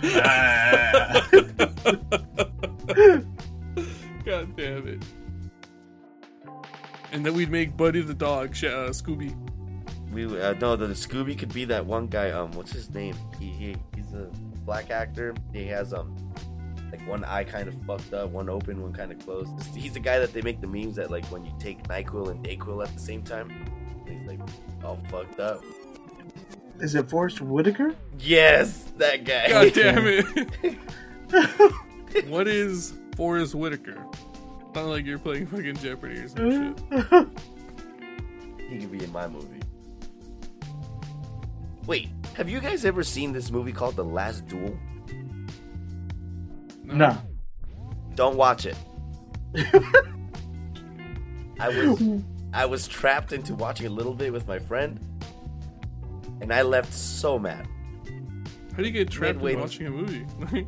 God 4.26 4.56
damn 4.56 4.88
it. 4.88 5.02
And 7.12 7.26
then 7.26 7.34
we'd 7.34 7.50
make 7.50 7.78
Buddy 7.78 8.02
the 8.02 8.14
dog, 8.14 8.50
uh, 8.50 8.92
Scooby. 8.92 9.36
We 10.12 10.26
uh, 10.26 10.54
no, 10.54 10.76
the 10.76 10.88
Scooby 10.88 11.38
could 11.38 11.54
be 11.54 11.66
that 11.66 11.86
one 11.86 12.08
guy. 12.08 12.32
Um, 12.32 12.52
what's 12.52 12.72
his 12.72 12.90
name? 12.90 13.16
He, 13.40 13.48
he 13.48 13.76
he's 13.96 14.14
a 14.14 14.30
black 14.66 14.90
actor. 14.90 15.36
He 15.54 15.66
has 15.68 15.94
um 15.94 16.16
like 16.92 17.06
one 17.08 17.24
eye 17.26 17.44
kind 17.44 17.68
of 17.68 17.76
fucked 17.86 18.14
up, 18.14 18.30
one 18.30 18.50
open, 18.50 18.82
one 18.82 18.94
kind 18.94 19.12
of 19.12 19.20
closed. 19.20 19.52
He's 19.76 19.94
the 19.94 20.00
guy 20.00 20.20
that 20.20 20.34
they 20.34 20.42
make 20.42 20.62
the 20.62 20.68
memes 20.68 20.96
that 20.96 21.12
like 21.12 21.26
when 21.26 21.46
you 21.46 21.52
take 21.60 21.84
Nyquil 21.84 22.32
and 22.32 22.44
Dayquil 22.44 22.86
at 22.86 22.94
the 22.94 23.00
same 23.00 23.22
time. 23.22 23.52
He's 24.08 24.26
like 24.28 24.40
all 24.84 24.98
fucked 25.10 25.40
up. 25.40 25.64
Is 26.80 26.96
it 26.96 27.10
Forest 27.10 27.42
Whitaker? 27.42 27.96
Yes, 28.20 28.92
that 28.98 29.24
guy. 29.24 29.50
God 29.50 29.74
damn 29.74 30.04
it. 30.06 30.78
what 32.28 32.48
is 32.48 32.94
Forest 33.16 33.56
Whitaker? 33.56 34.06
Not 34.78 34.86
like 34.90 35.06
you're 35.08 35.18
playing 35.18 35.48
fucking 35.48 35.78
Jeopardy 35.78 36.20
or 36.20 36.28
some 36.28 36.52
shit. 36.52 37.28
He 38.70 38.78
could 38.80 38.92
be 38.92 39.02
in 39.04 39.12
my 39.14 39.28
movie. 39.28 39.62
Wait, 41.86 42.10
have 42.36 42.50
you 42.50 42.60
guys 42.60 42.84
ever 42.86 43.02
seen 43.02 43.32
this 43.32 43.50
movie 43.50 43.72
called 43.72 43.96
The 43.96 44.04
Last 44.04 44.46
Duel? 44.46 44.78
no. 46.84 47.18
Don't 48.16 48.36
watch 48.36 48.66
it. 48.68 48.76
I 51.60 51.70
was 51.70 52.04
I 52.54 52.66
was 52.66 52.88
trapped 52.88 53.32
into 53.34 53.56
watching 53.56 53.88
a 53.88 53.90
little 53.90 54.14
bit 54.14 54.32
with 54.34 54.48
my 54.48 54.60
friend, 54.60 55.00
and 56.42 56.54
I 56.54 56.62
left 56.64 56.94
so 56.94 57.40
mad. 57.40 57.68
How 58.74 58.78
do 58.78 58.84
you 58.84 58.92
get 58.92 59.10
trapped 59.10 59.36
Midway- 59.38 59.54
in 59.54 59.60
watching 59.62 59.88
a 59.88 59.92
movie? 59.92 60.26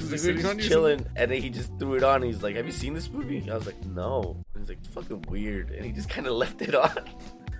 Like, 0.00 0.20
he 0.20 0.26
we 0.28 0.34
were 0.34 0.42
just 0.42 0.60
chilling, 0.68 1.06
and 1.16 1.30
then 1.30 1.40
he 1.40 1.50
just 1.50 1.70
threw 1.78 1.94
it 1.94 2.02
on. 2.02 2.16
And 2.16 2.24
he's 2.24 2.42
like, 2.42 2.56
"Have 2.56 2.66
you 2.66 2.72
seen 2.72 2.94
this 2.94 3.10
movie?" 3.10 3.48
I 3.50 3.54
was 3.54 3.66
like, 3.66 3.84
"No." 3.86 4.36
And 4.54 4.62
he's 4.62 4.68
like, 4.68 4.78
"It's 4.78 4.88
fucking 4.88 5.24
weird," 5.28 5.70
and 5.70 5.84
he 5.84 5.92
just 5.92 6.08
kind 6.08 6.26
of 6.26 6.34
left 6.34 6.60
it 6.62 6.74
on. 6.74 6.90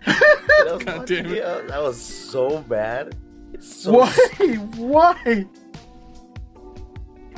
Was 0.07 0.85
God 0.85 1.07
damn 1.07 1.27
it. 1.33 1.43
Was- 1.45 1.71
I 1.73 1.79
was 1.81 2.01
so 2.01 2.59
bad. 2.61 3.17
It's 3.53 3.75
so 3.75 3.93
Why? 4.01 4.11
Why? 4.77 5.47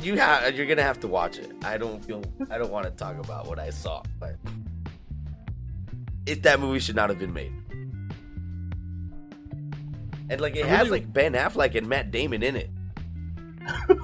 you 0.03 0.15
have 0.17 0.55
you're 0.55 0.65
gonna 0.67 0.83
have 0.83 0.99
to 1.01 1.07
watch 1.07 1.37
it. 1.37 1.51
I 1.63 1.77
don't 1.77 2.03
feel 2.03 2.23
I 2.51 2.57
don't 2.57 2.71
want 2.71 2.85
to 2.85 2.91
talk 2.91 3.17
about 3.19 3.47
what 3.47 3.57
I 3.59 3.69
saw, 3.69 4.03
but 4.19 4.35
it 6.25 6.43
that 6.43 6.59
movie 6.59 6.79
should 6.79 6.95
not 6.95 7.09
have 7.09 7.19
been 7.19 7.33
made. 7.33 7.53
And 10.29 10.41
like 10.41 10.55
it 10.55 10.65
I 10.65 10.69
has 10.69 10.87
really- 10.89 10.99
like 11.01 11.13
Ben 11.13 11.33
Affleck 11.33 11.75
and 11.75 11.87
Matt 11.87 12.11
Damon 12.11 12.43
in 12.43 12.55
it. 12.57 12.69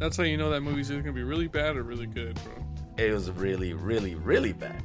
That's 0.00 0.16
how 0.16 0.22
you 0.22 0.38
know 0.38 0.48
that 0.48 0.62
movie's 0.62 0.90
either 0.90 1.02
gonna 1.02 1.12
be 1.12 1.22
really 1.22 1.46
bad 1.46 1.76
or 1.76 1.82
really 1.82 2.06
good, 2.06 2.40
bro. 2.42 2.54
It 2.96 3.12
was 3.12 3.30
really, 3.30 3.74
really, 3.74 4.14
really 4.14 4.54
bad. 4.54 4.82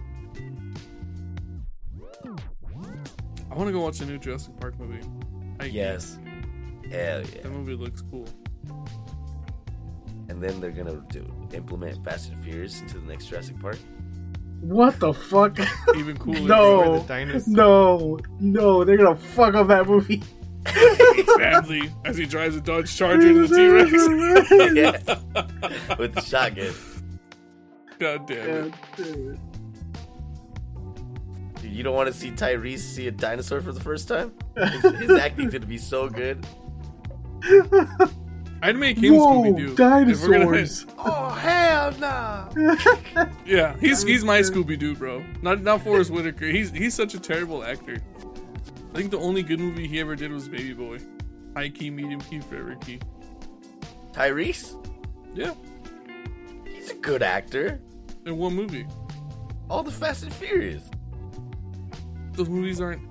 I 3.49 3.55
want 3.55 3.67
to 3.69 3.71
go 3.71 3.79
watch 3.79 3.99
the 3.99 4.05
new 4.05 4.17
Jurassic 4.17 4.59
Park 4.59 4.77
movie. 4.77 4.99
I 5.61 5.65
Yes, 5.67 6.19
hell 6.91 7.21
yeah. 7.21 7.41
That 7.43 7.49
movie 7.49 7.75
looks 7.75 8.01
cool. 8.11 8.27
And 10.27 10.43
then 10.43 10.59
they're 10.59 10.71
gonna 10.71 11.01
do 11.09 11.25
implement 11.53 12.03
Fast 12.03 12.33
and 12.33 12.43
Furious 12.43 12.81
into 12.81 12.99
the 12.99 13.07
next 13.07 13.27
Jurassic 13.27 13.57
Park. 13.61 13.77
What 14.59 14.99
the 14.99 15.13
fuck? 15.13 15.57
Even 15.95 16.17
cooler. 16.17 16.39
No. 16.45 16.99
The 17.07 17.43
no, 17.47 18.19
no, 18.41 18.83
they're 18.83 18.97
gonna 18.97 19.15
fuck 19.15 19.55
up 19.55 19.67
that 19.69 19.87
movie. 19.87 20.21
Badly 21.37 21.91
as 22.05 22.17
he 22.17 22.25
drives 22.25 22.55
a 22.55 22.61
Dodge 22.61 22.95
Charger 22.95 23.27
into 23.27 23.47
the 23.47 23.55
T 23.55 23.67
Rex. 23.67 23.91
yeah. 24.75 25.95
With 25.97 26.13
the 26.15 26.21
shotgun. 26.25 26.73
God 27.99 28.27
damn 28.27 28.65
it. 28.65 28.73
Dude. 28.97 29.39
Dude, 31.61 31.71
you 31.71 31.83
don't 31.83 31.95
want 31.95 32.07
to 32.07 32.13
see 32.13 32.31
Tyrese 32.31 32.79
see 32.79 33.07
a 33.07 33.11
dinosaur 33.11 33.61
for 33.61 33.71
the 33.71 33.79
first 33.79 34.07
time? 34.07 34.33
His, 34.57 34.81
his 34.99 35.11
acting's 35.19 35.53
gonna 35.53 35.65
be 35.65 35.77
so 35.77 36.09
good. 36.09 36.45
I'd 38.61 38.75
make 38.77 38.97
him 38.97 39.15
Whoa, 39.15 39.43
Scooby 39.43 39.57
Doo. 39.57 39.75
dinosaurs! 39.75 40.85
Oh 40.97 41.29
hell 41.29 41.91
no! 41.99 42.49
Yeah, 43.45 43.75
he's 43.79 44.01
he's 44.03 44.23
my 44.25 44.39
Scooby 44.39 44.77
Doo, 44.79 44.95
bro. 44.95 45.23
Not 45.41 45.61
not 45.61 45.83
Forest 45.83 46.09
Whitaker. 46.11 46.47
He's 46.47 46.71
he's 46.71 46.93
such 46.95 47.13
a 47.13 47.19
terrible 47.19 47.63
actor. 47.63 47.97
I 48.95 48.99
think 48.99 49.11
the 49.11 49.19
only 49.19 49.43
good 49.43 49.59
movie 49.59 49.87
he 49.89 49.99
ever 49.99 50.15
did 50.15 50.31
was 50.31 50.47
Baby 50.47 50.71
Boy. 50.71 50.99
High 51.53 51.67
key, 51.67 51.89
medium 51.89 52.21
key, 52.21 52.39
forever 52.39 52.75
key. 52.75 52.99
Tyrese, 54.13 54.73
Yeah, 55.33 55.53
he's 56.65 56.91
a 56.91 56.95
good 56.95 57.21
actor. 57.21 57.81
in 58.25 58.37
one 58.37 58.53
movie. 58.55 58.87
All 59.69 59.83
the 59.83 59.91
Fast 59.91 60.23
and 60.23 60.31
Furious. 60.31 60.89
Those 62.35 62.47
movies 62.47 62.79
aren't 62.79 63.01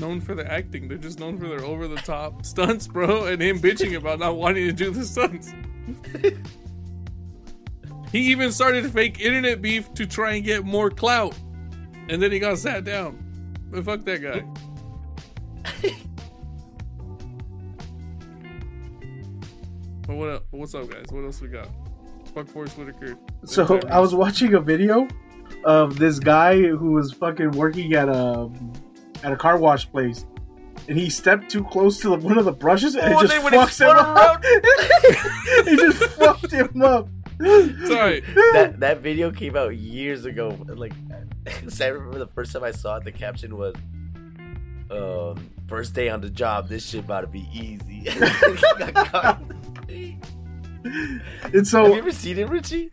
known 0.00 0.22
for 0.22 0.34
their 0.34 0.50
acting. 0.50 0.88
They're 0.88 0.96
just 0.96 1.20
known 1.20 1.36
for 1.36 1.48
their 1.48 1.60
over 1.62 1.86
the 1.86 1.96
top 1.96 2.46
stunts, 2.46 2.86
bro, 2.88 3.26
and 3.26 3.42
him 3.42 3.58
bitching 3.58 3.94
about 3.94 4.18
not 4.18 4.38
wanting 4.38 4.64
to 4.64 4.72
do 4.72 4.90
the 4.90 5.04
stunts. 5.04 5.52
he 8.10 8.20
even 8.20 8.52
started 8.52 8.90
fake 8.90 9.20
internet 9.20 9.60
beef 9.60 9.92
to 9.94 10.06
try 10.06 10.32
and 10.36 10.44
get 10.44 10.64
more 10.64 10.88
clout. 10.88 11.36
And 12.08 12.22
then 12.22 12.32
he 12.32 12.38
got 12.38 12.56
sat 12.56 12.84
down. 12.84 13.22
But 13.70 13.84
fuck 13.84 14.04
that 14.06 14.22
guy. 14.22 14.42
But 20.06 20.16
what? 20.16 20.44
What's 20.50 20.74
up, 20.74 20.88
guys? 20.88 21.06
What 21.10 21.24
else 21.24 21.40
we 21.40 21.48
got? 21.48 21.68
Fuck 22.34 22.46
Forest 22.48 22.78
Whitaker. 22.78 23.18
So 23.44 23.80
I 23.90 23.98
was 23.98 24.14
watching 24.14 24.54
a 24.54 24.60
video 24.60 25.08
of 25.64 25.98
this 25.98 26.18
guy 26.18 26.60
who 26.60 26.92
was 26.92 27.12
fucking 27.12 27.52
working 27.52 27.94
at 27.94 28.08
a 28.08 28.48
at 29.24 29.32
a 29.32 29.36
car 29.36 29.58
wash 29.58 29.90
place, 29.90 30.24
and 30.88 30.96
he 30.96 31.10
stepped 31.10 31.50
too 31.50 31.64
close 31.64 31.98
to 32.00 32.10
the, 32.10 32.16
one 32.16 32.38
of 32.38 32.44
the 32.44 32.52
brushes, 32.52 32.94
and 32.94 33.14
Oh, 33.14 33.18
it 33.18 33.22
just 33.22 33.34
then 33.34 33.42
when 33.44 33.52
fucks 33.52 33.80
him 33.80 33.96
up. 33.98 34.44
he 35.66 35.76
just 35.76 36.04
fucked 36.14 36.52
him 36.52 36.82
up. 36.82 37.08
Sorry. 37.88 38.20
That 38.52 38.76
that 38.78 39.00
video 39.00 39.30
came 39.32 39.56
out 39.56 39.76
years 39.76 40.24
ago. 40.24 40.56
Like, 40.68 40.92
I 41.80 41.86
remember 41.86 42.18
the 42.18 42.30
first 42.34 42.52
time 42.52 42.62
I 42.62 42.70
saw 42.70 42.96
it. 42.96 43.04
The 43.04 43.12
caption 43.12 43.56
was, 43.56 43.74
um, 44.90 45.50
first 45.68 45.94
day 45.94 46.08
on 46.08 46.20
the 46.20 46.30
job. 46.30 46.68
This 46.68 46.86
shit 46.86 47.04
about 47.04 47.22
to 47.22 47.26
be 47.26 47.48
easy." 47.52 48.06
He 51.52 51.64
so. 51.64 51.82
Have 51.84 51.92
you 51.92 51.98
ever 51.98 52.12
seen 52.12 52.38
it, 52.38 52.48
Richie? 52.48 52.90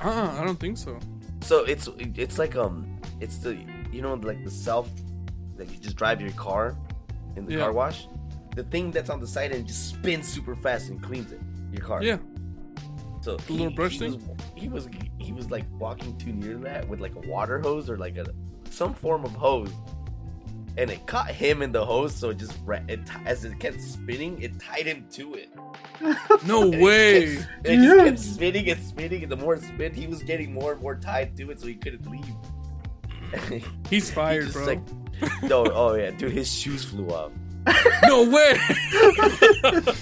Uh-uh, 0.00 0.38
I 0.40 0.44
don't 0.44 0.58
think 0.60 0.78
so. 0.78 0.98
So 1.42 1.64
it's 1.64 1.88
it's 1.98 2.38
like 2.38 2.56
um 2.56 3.00
it's 3.20 3.38
the 3.38 3.56
you 3.92 4.02
know 4.02 4.14
like 4.14 4.44
the 4.44 4.50
self 4.50 4.90
that 5.56 5.70
you 5.70 5.76
just 5.78 5.96
drive 5.96 6.20
your 6.20 6.30
car 6.32 6.76
in 7.36 7.46
the 7.46 7.52
Yeah. 7.54 7.60
car 7.60 7.72
wash. 7.72 8.06
The 8.54 8.64
thing 8.64 8.90
that's 8.90 9.10
on 9.10 9.20
the 9.20 9.26
side 9.26 9.52
and 9.52 9.66
just 9.66 9.90
spins 9.90 10.26
super 10.28 10.54
fast 10.56 10.88
and 10.90 11.02
cleans 11.02 11.32
it. 11.32 11.40
Your 11.72 11.82
car. 11.82 12.02
Yeah. 12.02 12.18
So 13.20 13.36
The 13.36 13.52
little 13.52 13.70
brush 13.70 13.92
he 13.92 13.98
thing? 13.98 14.12
Was, 14.12 14.22
he 14.54 14.68
was 14.68 14.88
he 15.18 15.32
was 15.32 15.50
like 15.50 15.64
walking 15.78 16.16
too 16.18 16.32
near 16.32 16.56
that 16.58 16.88
with 16.88 17.00
like 17.00 17.14
a 17.16 17.28
water 17.28 17.58
hose 17.60 17.90
or 17.90 17.96
like 17.96 18.16
a 18.16 18.26
some 18.70 18.94
form 18.94 19.24
of 19.24 19.32
hose, 19.32 19.72
and 20.78 20.90
it 20.90 21.06
caught 21.06 21.30
him 21.30 21.60
in 21.60 21.72
the 21.72 21.84
hose. 21.84 22.14
So 22.14 22.30
it 22.30 22.38
just 22.38 22.56
it, 22.88 23.00
as 23.26 23.44
it 23.44 23.58
kept 23.58 23.80
spinning, 23.80 24.40
it 24.40 24.58
tied 24.60 24.86
him 24.86 25.04
to 25.12 25.34
it. 25.34 25.50
No 26.46 26.62
And 26.62 26.74
it 26.74 26.80
way. 26.82 27.34
just 27.36 27.48
kept- 27.48 27.66
and 27.66 27.84
it 27.84 27.86
just 27.86 28.04
kept 28.04 28.18
spinning 28.20 28.68
and 28.70 28.82
spinning, 28.84 29.22
and 29.24 29.32
the 29.32 29.36
more 29.36 29.54
it 29.54 29.62
spin, 29.62 29.92
he 29.92 30.06
was 30.06 30.22
getting 30.22 30.52
more 30.54 30.72
and 30.72 30.80
more 30.80 30.94
tied 30.96 31.36
to 31.36 31.50
it, 31.50 31.60
so 31.60 31.66
he 31.66 31.74
couldn't 31.74 32.08
leave. 32.10 32.24
He's 33.90 34.08
He 34.08 34.14
fired, 34.14 34.44
just, 34.46 34.54
bro. 34.56 34.64
like- 34.66 34.80
no, 35.42 35.66
oh 35.66 35.94
yeah, 35.94 36.10
dude, 36.12 36.30
his 36.32 36.50
shoes 36.52 36.84
flew 36.84 37.08
off. 37.08 37.32
No 38.06 38.22
way! 38.30 38.56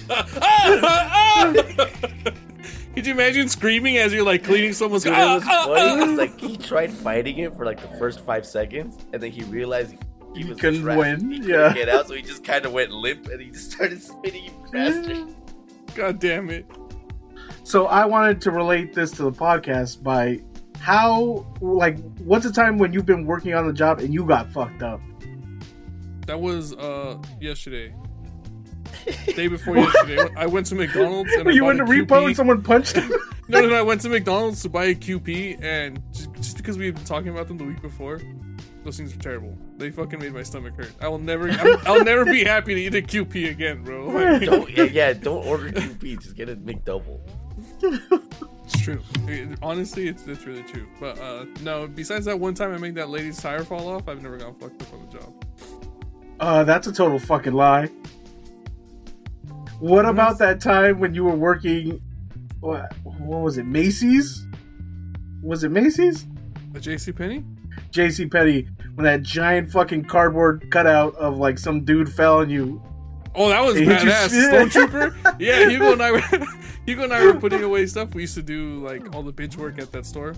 Ah, 0.09 1.09
ah! 1.11 1.53
Could 2.95 3.05
you 3.05 3.13
imagine 3.13 3.47
screaming 3.49 3.97
as 3.97 4.13
you're 4.13 4.23
like 4.23 4.43
cleaning 4.43 4.73
someone's 4.73 5.03
Dude, 5.03 5.13
it 5.13 5.17
was 5.17 5.43
ah, 5.45 5.65
funny. 5.65 5.81
ah. 5.81 6.05
'cause, 6.05 6.17
like 6.17 6.39
he 6.39 6.57
tried 6.57 6.91
fighting 6.91 7.39
it 7.39 7.55
for 7.55 7.65
like 7.65 7.81
the 7.81 7.97
first 7.99 8.21
five 8.21 8.45
seconds, 8.45 8.97
and 9.13 9.21
then 9.21 9.31
he 9.31 9.43
realized 9.43 9.95
he 10.37 10.43
He 10.43 10.49
was 10.49 10.59
couldn't 10.59 10.81
trapped. 10.83 10.99
win, 10.99 11.31
He 11.31 11.39
couldn't 11.39 11.49
yeah. 11.53 11.73
get 11.73 11.89
out, 11.89 12.07
so 12.07 12.13
he 12.13 12.21
just 12.21 12.43
kind 12.43 12.65
of 12.65 12.71
went 12.73 12.91
limp, 12.91 13.27
and 13.27 13.41
he 13.41 13.49
just 13.51 13.71
started 13.71 14.01
spinning 14.01 14.45
even 14.45 14.67
faster. 14.71 15.25
God 15.95 16.19
damn 16.19 16.49
it. 16.49 16.65
So 17.63 17.87
I 17.87 18.05
wanted 18.05 18.39
to 18.41 18.51
relate 18.51 18.93
this 18.93 19.11
to 19.11 19.23
the 19.23 19.31
podcast 19.31 20.01
by 20.03 20.39
how, 20.79 21.45
like, 21.59 21.97
what's 22.19 22.45
the 22.45 22.51
time 22.51 22.77
when 22.77 22.93
you've 22.93 23.05
been 23.05 23.25
working 23.25 23.53
on 23.53 23.67
the 23.67 23.73
job 23.73 23.99
and 23.99 24.13
you 24.13 24.23
got 24.25 24.49
fucked 24.51 24.83
up? 24.83 25.01
That 26.27 26.39
was 26.39 26.73
uh 26.75 27.17
yesterday. 27.41 27.93
Day 29.35 29.47
before 29.47 29.77
yesterday. 29.77 30.27
I 30.37 30.45
went 30.45 30.65
to 30.67 30.75
McDonald's 30.75 31.31
and 31.33 31.49
you 31.53 31.61
bought 31.61 31.67
went 31.77 31.81
a 31.81 31.85
to 31.85 31.91
repo 31.91 32.07
QP. 32.21 32.25
and 32.27 32.35
someone 32.35 32.61
punched 32.61 32.95
him? 32.97 33.11
No, 33.49 33.61
no, 33.61 33.69
no. 33.69 33.75
I 33.75 33.81
went 33.81 34.01
to 34.01 34.09
McDonald's 34.09 34.61
to 34.63 34.69
buy 34.69 34.85
a 34.87 34.93
QP, 34.95 35.63
and 35.63 36.01
just, 36.11 36.33
just 36.33 36.57
because 36.57 36.77
we 36.77 36.85
had 36.87 36.95
been 36.95 37.05
talking 37.05 37.29
about 37.29 37.47
them 37.47 37.57
the 37.57 37.63
week 37.63 37.81
before, 37.81 38.19
those 38.83 38.97
things 38.97 39.15
are 39.15 39.19
terrible. 39.19 39.57
They 39.77 39.91
fucking 39.91 40.19
made 40.19 40.33
my 40.33 40.43
stomach 40.43 40.75
hurt. 40.75 40.91
I 40.99 41.07
will 41.07 41.19
never, 41.19 41.49
I'm, 41.49 41.77
I'll 41.85 42.03
never 42.03 42.25
be 42.25 42.43
happy 42.43 42.73
to 42.73 42.81
eat 42.81 42.95
a 42.95 43.01
QP 43.01 43.51
again, 43.51 43.83
bro. 43.83 44.07
Like, 44.11 44.41
Don't 44.43 44.69
yeah, 44.71 44.83
yeah, 44.91 45.13
don't 45.13 45.45
order 45.45 45.69
QP, 45.71 46.21
just 46.21 46.35
get 46.35 46.49
a 46.49 46.55
McDouble. 46.55 47.19
it's 48.65 48.81
true. 48.81 49.01
It- 49.27 49.57
honestly, 49.61 50.07
it's 50.07 50.25
it's 50.27 50.45
really 50.45 50.63
true. 50.63 50.87
But 50.99 51.19
uh 51.19 51.45
no, 51.61 51.87
besides 51.87 52.25
that 52.25 52.39
one 52.39 52.53
time 52.55 52.73
I 52.73 52.77
made 52.77 52.95
that 52.95 53.09
lady's 53.09 53.37
tire 53.39 53.63
fall 53.63 53.87
off, 53.89 54.07
I've 54.09 54.21
never 54.21 54.37
gotten 54.37 54.55
fucked 54.55 54.81
up 54.81 54.93
on 54.93 55.05
the 55.07 55.19
job. 55.19 55.45
Uh, 56.39 56.63
that's 56.63 56.85
a 56.87 56.91
total 56.91 57.17
fucking 57.19 57.53
lie. 57.53 57.89
What 59.79 60.05
about 60.05 60.39
that 60.39 60.59
time 60.59 60.99
when 60.99 61.13
you 61.13 61.23
were 61.23 61.35
working? 61.35 62.01
What, 62.59 62.91
what 63.03 63.41
was 63.41 63.57
it? 63.59 63.65
Macy's? 63.65 64.45
Was 65.43 65.63
it 65.63 65.69
Macy's? 65.69 66.25
A 66.73 66.79
JC 66.79 67.15
Penney? 67.15 67.43
J.C. 67.91 68.25
Petty 68.27 68.67
when 68.97 69.03
that 69.03 69.21
giant 69.21 69.69
fucking 69.69 70.03
cardboard 70.05 70.71
cutout 70.71 71.13
of 71.17 71.37
like 71.37 71.59
some 71.59 71.85
dude 71.85 72.11
fell 72.11 72.39
on 72.39 72.49
you. 72.49 72.81
Oh, 73.35 73.49
that 73.49 73.63
was 73.63 73.75
badass. 73.75 74.29
Stormtrooper? 74.51 75.35
Yeah, 75.39 75.69
Hugo 75.69 75.91
and 75.91 76.01
I 76.01 76.13
were 76.13 76.21
Hugo 76.87 77.03
and 77.03 77.13
I 77.13 77.23
were 77.23 77.35
putting 77.35 77.61
away 77.61 77.85
stuff. 77.85 78.15
We 78.15 78.21
used 78.21 78.33
to 78.33 78.41
do 78.41 78.83
like 78.83 79.15
all 79.15 79.21
the 79.21 79.31
bitch 79.31 79.55
work 79.55 79.77
at 79.77 79.91
that 79.91 80.07
store. 80.07 80.33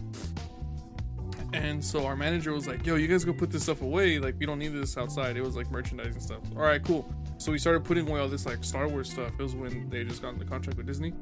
And 1.54 1.84
so 1.84 2.06
our 2.06 2.18
manager 2.18 2.52
was 2.52 2.68
like, 2.68 2.86
"Yo, 2.86 2.96
you 2.96 3.08
guys 3.08 3.24
go 3.24 3.32
put 3.32 3.50
this 3.50 3.64
stuff 3.64 3.82
away. 3.82 4.20
Like, 4.20 4.36
we 4.38 4.46
don't 4.46 4.60
need 4.60 4.74
this 4.74 4.98
outside." 4.98 5.38
It 5.38 5.42
was 5.42 5.56
like 5.56 5.72
merchandising 5.72 6.20
stuff. 6.20 6.42
All 6.58 6.62
right, 6.62 6.84
cool. 6.84 7.10
So 7.38 7.54
we 7.54 7.60
started 7.60 7.86
putting 7.86 8.10
away 8.10 8.20
all 8.20 8.28
this 8.28 8.46
like 8.46 8.62
Star 8.66 8.90
Wars 8.90 9.10
stuff. 9.10 9.32
It 9.40 9.42
was 9.42 9.56
when 9.56 9.90
they 9.90 10.04
just 10.04 10.22
got 10.22 10.34
in 10.34 10.38
the 10.38 10.44
contract 10.44 10.78
with 10.78 10.86
Disney, 10.86 11.14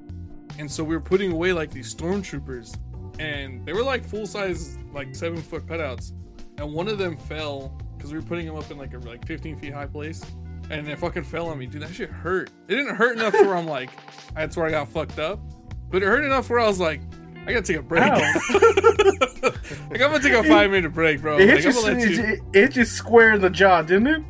and 0.57 0.69
so 0.69 0.83
we 0.83 0.95
were 0.95 1.01
putting 1.01 1.31
away 1.31 1.53
like 1.53 1.69
these 1.69 1.93
stormtroopers, 1.93 2.75
and 3.19 3.63
they 3.63 3.73
were 3.73 3.83
like 3.83 4.03
full 4.03 4.25
size, 4.25 4.79
like 4.91 5.15
seven 5.15 5.39
foot 5.39 5.67
cutouts, 5.67 6.13
and 6.57 6.73
one 6.73 6.87
of 6.87 6.97
them 6.97 7.15
fell 7.15 7.71
because 7.97 8.11
we 8.11 8.19
were 8.19 8.25
putting 8.25 8.45
them 8.45 8.55
up 8.55 8.69
in 8.71 8.77
like 8.77 8.93
a 8.93 8.99
like 8.99 9.25
15 9.25 9.57
feet 9.59 9.73
high 9.73 9.85
place, 9.85 10.23
and 10.69 10.87
it 10.87 10.97
fucking 10.99 11.23
fell 11.23 11.47
on 11.49 11.57
me, 11.59 11.65
dude. 11.65 11.81
That 11.81 11.93
shit 11.93 12.09
hurt. 12.09 12.49
It 12.67 12.75
didn't 12.75 12.95
hurt 12.95 13.17
enough 13.17 13.33
where 13.33 13.55
I'm 13.55 13.67
like, 13.67 13.89
that's 14.35 14.55
where 14.57 14.65
I 14.65 14.71
got 14.71 14.89
fucked 14.89 15.19
up, 15.19 15.39
but 15.89 16.01
it 16.03 16.05
hurt 16.05 16.23
enough 16.23 16.49
where 16.49 16.59
I 16.59 16.67
was 16.67 16.79
like, 16.79 17.01
I 17.45 17.53
gotta 17.53 17.61
take 17.61 17.77
a 17.77 17.81
break. 17.81 18.01
like 18.11 20.01
I'm 20.01 20.11
gonna 20.11 20.19
take 20.19 20.33
a 20.33 20.43
five 20.43 20.69
minute 20.71 20.93
break, 20.93 21.21
bro. 21.21 21.37
It 21.37 21.47
Like, 21.47 21.63
hit, 21.63 21.65
I'm 21.67 21.73
gonna 21.73 21.99
you, 21.99 22.05
let 22.05 22.11
you. 22.11 22.23
it, 22.53 22.63
it 22.71 22.75
you 22.75 22.85
square 22.85 23.33
in 23.33 23.41
the 23.41 23.49
jaw, 23.49 23.81
didn't 23.81 24.07
it? 24.07 24.23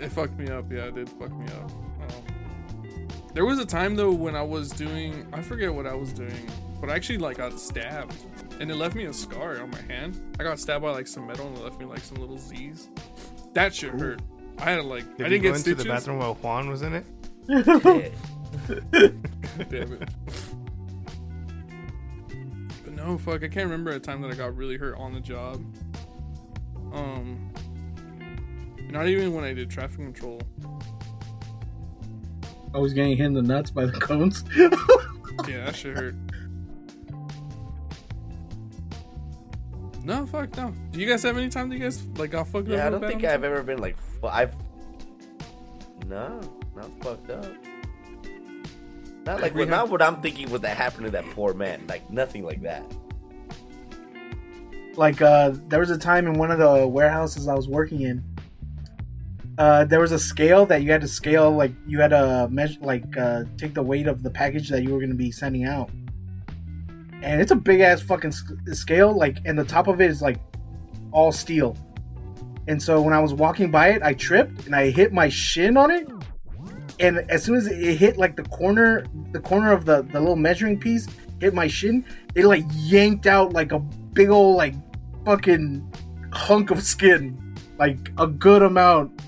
It 0.00 0.08
fucked 0.10 0.38
me 0.38 0.48
up. 0.48 0.70
Yeah, 0.70 0.84
it 0.86 0.94
did 0.94 1.08
fuck 1.10 1.30
me 1.32 1.46
up. 1.46 1.70
Um, 1.70 3.06
there 3.34 3.44
was 3.44 3.58
a 3.58 3.66
time 3.66 3.94
though 3.96 4.10
when 4.12 4.34
I 4.34 4.42
was 4.42 4.70
doing, 4.70 5.26
I 5.32 5.42
forget 5.42 5.72
what 5.72 5.86
I 5.86 5.94
was 5.94 6.12
doing, 6.12 6.34
but 6.80 6.90
I 6.90 6.94
actually 6.96 7.18
like 7.18 7.36
got 7.36 7.58
stabbed, 7.60 8.14
and 8.60 8.70
it 8.70 8.76
left 8.76 8.94
me 8.94 9.06
a 9.06 9.12
scar 9.12 9.60
on 9.60 9.70
my 9.70 9.80
hand. 9.92 10.36
I 10.38 10.44
got 10.44 10.60
stabbed 10.60 10.82
by 10.84 10.90
like 10.90 11.06
some 11.06 11.26
metal, 11.26 11.48
and 11.48 11.56
it 11.56 11.64
left 11.64 11.80
me 11.80 11.86
like 11.86 12.00
some 12.00 12.18
little 12.18 12.38
Z's. 12.38 12.90
That 13.54 13.74
shit 13.74 13.90
hurt. 13.92 14.20
I 14.58 14.72
had 14.72 14.84
like, 14.84 15.16
Did 15.16 15.26
I 15.26 15.30
didn't 15.30 15.42
go 15.42 15.48
get 15.48 15.56
into 15.56 15.60
stitches. 15.60 15.84
the 15.84 15.88
bathroom 15.88 16.18
while 16.18 16.34
Juan 16.34 16.68
was 16.68 16.82
in 16.82 16.94
it? 16.94 17.06
Damn 19.70 19.92
it. 19.94 20.08
But 22.84 22.92
no, 22.92 23.16
fuck, 23.16 23.42
I 23.42 23.48
can't 23.48 23.64
remember 23.64 23.92
a 23.92 23.98
time 23.98 24.20
that 24.20 24.30
I 24.30 24.34
got 24.34 24.54
really 24.54 24.76
hurt 24.76 24.96
on 24.98 25.14
the 25.14 25.20
job. 25.20 25.64
Um, 26.92 27.50
not 28.90 29.08
even 29.08 29.32
when 29.32 29.44
I 29.44 29.54
did 29.54 29.70
traffic 29.70 29.96
control. 29.96 30.42
I 32.74 32.78
was 32.78 32.92
getting 32.92 33.16
hit 33.16 33.26
in 33.26 33.32
the 33.32 33.42
nuts 33.42 33.70
by 33.70 33.86
the 33.86 33.92
cones. 33.92 34.44
Yeah, 35.48 35.64
that 35.64 35.74
shit 35.74 35.96
hurt. 35.96 36.14
No, 40.04 40.26
fuck 40.26 40.56
no. 40.56 40.72
Do 40.92 41.00
you 41.00 41.06
guys 41.06 41.22
have 41.22 41.36
any 41.36 41.48
time 41.48 41.68
that 41.68 41.76
you 41.76 41.82
guys 41.82 42.04
like 42.16 42.30
got 42.30 42.48
fucked 42.48 42.68
up? 42.68 42.74
Yeah, 42.74 42.86
I 42.86 42.90
don't 42.90 43.00
think 43.06 43.24
I've 43.24 43.44
ever 43.44 43.62
been 43.62 43.78
like, 43.78 43.96
fu- 44.20 44.26
I've, 44.28 44.54
no, 46.06 46.40
not 46.74 46.90
fucked 47.02 47.30
up. 47.30 47.44
Not 49.26 49.42
like, 49.42 49.54
well, 49.54 49.66
not 49.66 49.90
what 49.90 50.00
I'm 50.00 50.20
thinking 50.22 50.50
would 50.50 50.62
that 50.62 50.76
happened 50.76 51.04
to 51.04 51.10
that 51.10 51.24
poor 51.30 51.52
man. 51.52 51.84
Like 51.88 52.08
nothing 52.10 52.44
like 52.44 52.62
that. 52.62 52.82
like 54.96 55.20
uh 55.22 55.52
there 55.68 55.78
was 55.80 55.90
a 55.90 55.98
time 55.98 56.26
in 56.26 56.34
one 56.34 56.50
of 56.50 56.58
the 56.58 56.86
warehouses 56.88 57.46
I 57.46 57.54
was 57.54 57.68
working 57.68 58.00
in. 58.02 58.24
Uh, 59.58 59.84
there 59.84 60.00
was 60.00 60.10
a 60.12 60.18
scale 60.18 60.64
that 60.64 60.82
you 60.82 60.90
had 60.90 61.02
to 61.02 61.08
scale, 61.08 61.50
like 61.50 61.72
you 61.86 62.00
had 62.00 62.08
to 62.08 62.48
measure, 62.50 62.80
like 62.80 63.04
uh, 63.18 63.44
take 63.58 63.74
the 63.74 63.82
weight 63.82 64.06
of 64.06 64.22
the 64.22 64.30
package 64.30 64.70
that 64.70 64.82
you 64.82 64.88
were 64.90 64.98
going 64.98 65.10
to 65.10 65.14
be 65.16 65.30
sending 65.30 65.64
out, 65.66 65.90
and 67.22 67.40
it's 67.40 67.50
a 67.50 67.56
big 67.56 67.80
ass 67.80 68.00
fucking 68.00 68.32
scale, 68.72 69.12
like, 69.16 69.38
and 69.44 69.58
the 69.58 69.64
top 69.64 69.88
of 69.88 70.00
it 70.00 70.10
is 70.10 70.22
like 70.22 70.38
all 71.12 71.32
steel. 71.32 71.76
And 72.68 72.82
so 72.82 73.00
when 73.00 73.12
I 73.12 73.20
was 73.20 73.34
walking 73.34 73.70
by 73.70 73.88
it, 73.88 74.02
I 74.02 74.14
tripped 74.14 74.66
and 74.66 74.74
I 74.74 74.90
hit 74.90 75.12
my 75.12 75.28
shin 75.28 75.76
on 75.76 75.90
it, 75.90 76.08
and 77.00 77.18
as 77.30 77.42
soon 77.42 77.56
as 77.56 77.66
it 77.66 77.96
hit 77.96 78.18
like 78.18 78.36
the 78.36 78.44
corner, 78.44 79.04
the 79.32 79.40
corner 79.40 79.72
of 79.72 79.86
the 79.86 80.02
the 80.02 80.20
little 80.20 80.36
measuring 80.36 80.78
piece 80.78 81.08
hit 81.40 81.54
my 81.54 81.66
shin, 81.66 82.04
it 82.34 82.44
like 82.44 82.64
yanked 82.74 83.26
out 83.26 83.52
like 83.52 83.72
a 83.72 83.78
big 83.78 84.28
old 84.28 84.56
like 84.56 84.74
fucking 85.24 85.90
hunk 86.32 86.70
of 86.70 86.82
skin, 86.82 87.56
like 87.78 88.10
a 88.18 88.26
good 88.26 88.62
amount. 88.62 89.22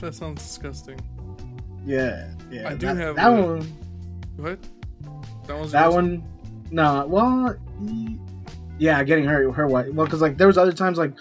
That 0.00 0.14
sounds 0.14 0.42
disgusting. 0.42 0.98
Yeah, 1.84 2.30
yeah. 2.50 2.68
I 2.68 2.74
do 2.74 2.86
that, 2.86 2.96
have 2.96 3.16
that 3.16 3.28
one. 3.28 3.60
What? 4.36 4.58
That 5.46 5.70
That 5.70 5.92
one. 5.92 6.24
Nah. 6.70 7.04
Well, 7.06 7.56
yeah, 8.78 9.02
getting 9.04 9.24
hurt. 9.24 9.50
Her 9.52 9.66
what? 9.66 9.92
Well, 9.92 10.06
because 10.06 10.20
like 10.20 10.36
there 10.36 10.46
was 10.46 10.58
other 10.58 10.72
times 10.72 10.98
like 10.98 11.12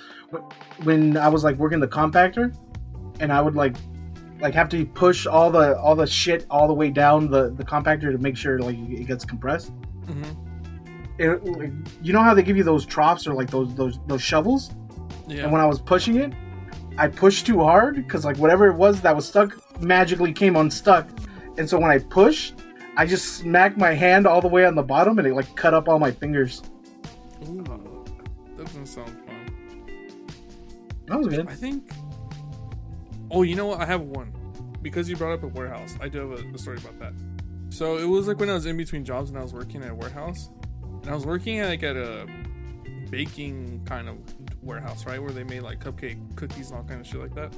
when 0.83 1.17
I 1.17 1.29
was 1.29 1.43
like 1.43 1.57
working 1.57 1.79
the 1.79 1.87
compactor, 1.87 2.55
and 3.19 3.31
I 3.31 3.41
would 3.41 3.55
like 3.55 3.75
like 4.41 4.53
have 4.53 4.69
to 4.69 4.85
push 4.85 5.25
all 5.25 5.49
the 5.49 5.77
all 5.79 5.95
the 5.95 6.07
shit 6.07 6.45
all 6.49 6.67
the 6.67 6.73
way 6.73 6.89
down 6.89 7.29
the 7.29 7.51
the 7.51 7.63
compactor 7.63 8.11
to 8.11 8.17
make 8.17 8.35
sure 8.37 8.59
like 8.59 8.77
it 8.77 9.07
gets 9.07 9.25
compressed. 9.25 9.71
Mhm. 10.05 10.35
It, 11.17 11.45
like, 11.45 11.71
you 12.01 12.11
know 12.11 12.21
how 12.21 12.33
they 12.33 12.43
give 12.43 12.57
you 12.57 12.63
those 12.63 12.85
troughs 12.85 13.25
or 13.25 13.33
like 13.33 13.49
those 13.49 13.73
those 13.75 13.99
those 14.07 14.21
shovels? 14.21 14.71
Yeah. 15.27 15.43
And 15.43 15.51
when 15.51 15.61
I 15.61 15.65
was 15.65 15.79
pushing 15.79 16.17
it, 16.17 16.33
I 16.97 17.07
pushed 17.07 17.45
too 17.45 17.61
hard 17.61 17.95
because 17.95 18.25
like 18.25 18.37
whatever 18.37 18.67
it 18.67 18.75
was 18.75 19.01
that 19.01 19.15
was 19.15 19.25
stuck 19.25 19.57
magically 19.81 20.33
came 20.33 20.55
unstuck. 20.55 21.07
And 21.57 21.69
so 21.69 21.79
when 21.79 21.89
I 21.89 21.99
pushed, 21.99 22.59
I 22.97 23.05
just 23.05 23.37
smacked 23.37 23.77
my 23.77 23.93
hand 23.93 24.25
all 24.25 24.41
the 24.41 24.47
way 24.47 24.65
on 24.65 24.75
the 24.75 24.83
bottom 24.83 25.19
and 25.19 25.27
it 25.27 25.33
like 25.33 25.53
cut 25.55 25.73
up 25.73 25.89
all 25.89 25.99
my 25.99 26.11
fingers. 26.11 26.61
Ooh, 27.47 27.63
that 28.57 28.65
doesn't 28.65 28.85
sound 28.85 29.09
fun. 29.09 29.35
That 31.07 31.17
was 31.17 31.27
good. 31.27 31.47
I 31.47 31.53
think. 31.53 31.91
Oh, 33.31 33.41
you 33.41 33.55
know 33.55 33.65
what? 33.67 33.81
I 33.81 33.85
have 33.85 34.01
one. 34.01 34.33
Because 34.81 35.09
you 35.09 35.17
brought 35.17 35.33
up 35.33 35.43
a 35.43 35.47
warehouse, 35.47 35.95
I 35.99 36.07
do 36.07 36.19
have 36.29 36.39
a, 36.39 36.55
a 36.55 36.57
story 36.57 36.77
about 36.77 36.99
that. 36.99 37.13
So 37.69 37.97
it 37.97 38.05
was 38.05 38.27
like 38.27 38.39
when 38.39 38.49
I 38.49 38.53
was 38.53 38.65
in 38.65 38.77
between 38.77 39.03
jobs 39.03 39.29
and 39.29 39.37
I 39.37 39.41
was 39.41 39.51
working 39.51 39.83
at 39.83 39.89
a 39.89 39.95
warehouse, 39.95 40.49
and 41.01 41.09
I 41.09 41.13
was 41.13 41.25
working 41.25 41.59
at 41.59 41.67
like 41.67 41.83
at 41.83 41.97
a 41.97 42.27
baking 43.09 43.81
kind 43.85 44.07
of 44.07 44.17
warehouse, 44.61 45.05
right, 45.05 45.21
where 45.21 45.31
they 45.31 45.43
made 45.43 45.61
like 45.61 45.83
cupcake 45.83 46.35
cookies 46.35 46.69
and 46.69 46.79
all 46.79 46.85
kind 46.85 47.01
of 47.01 47.07
shit 47.07 47.19
like 47.19 47.33
that. 47.35 47.53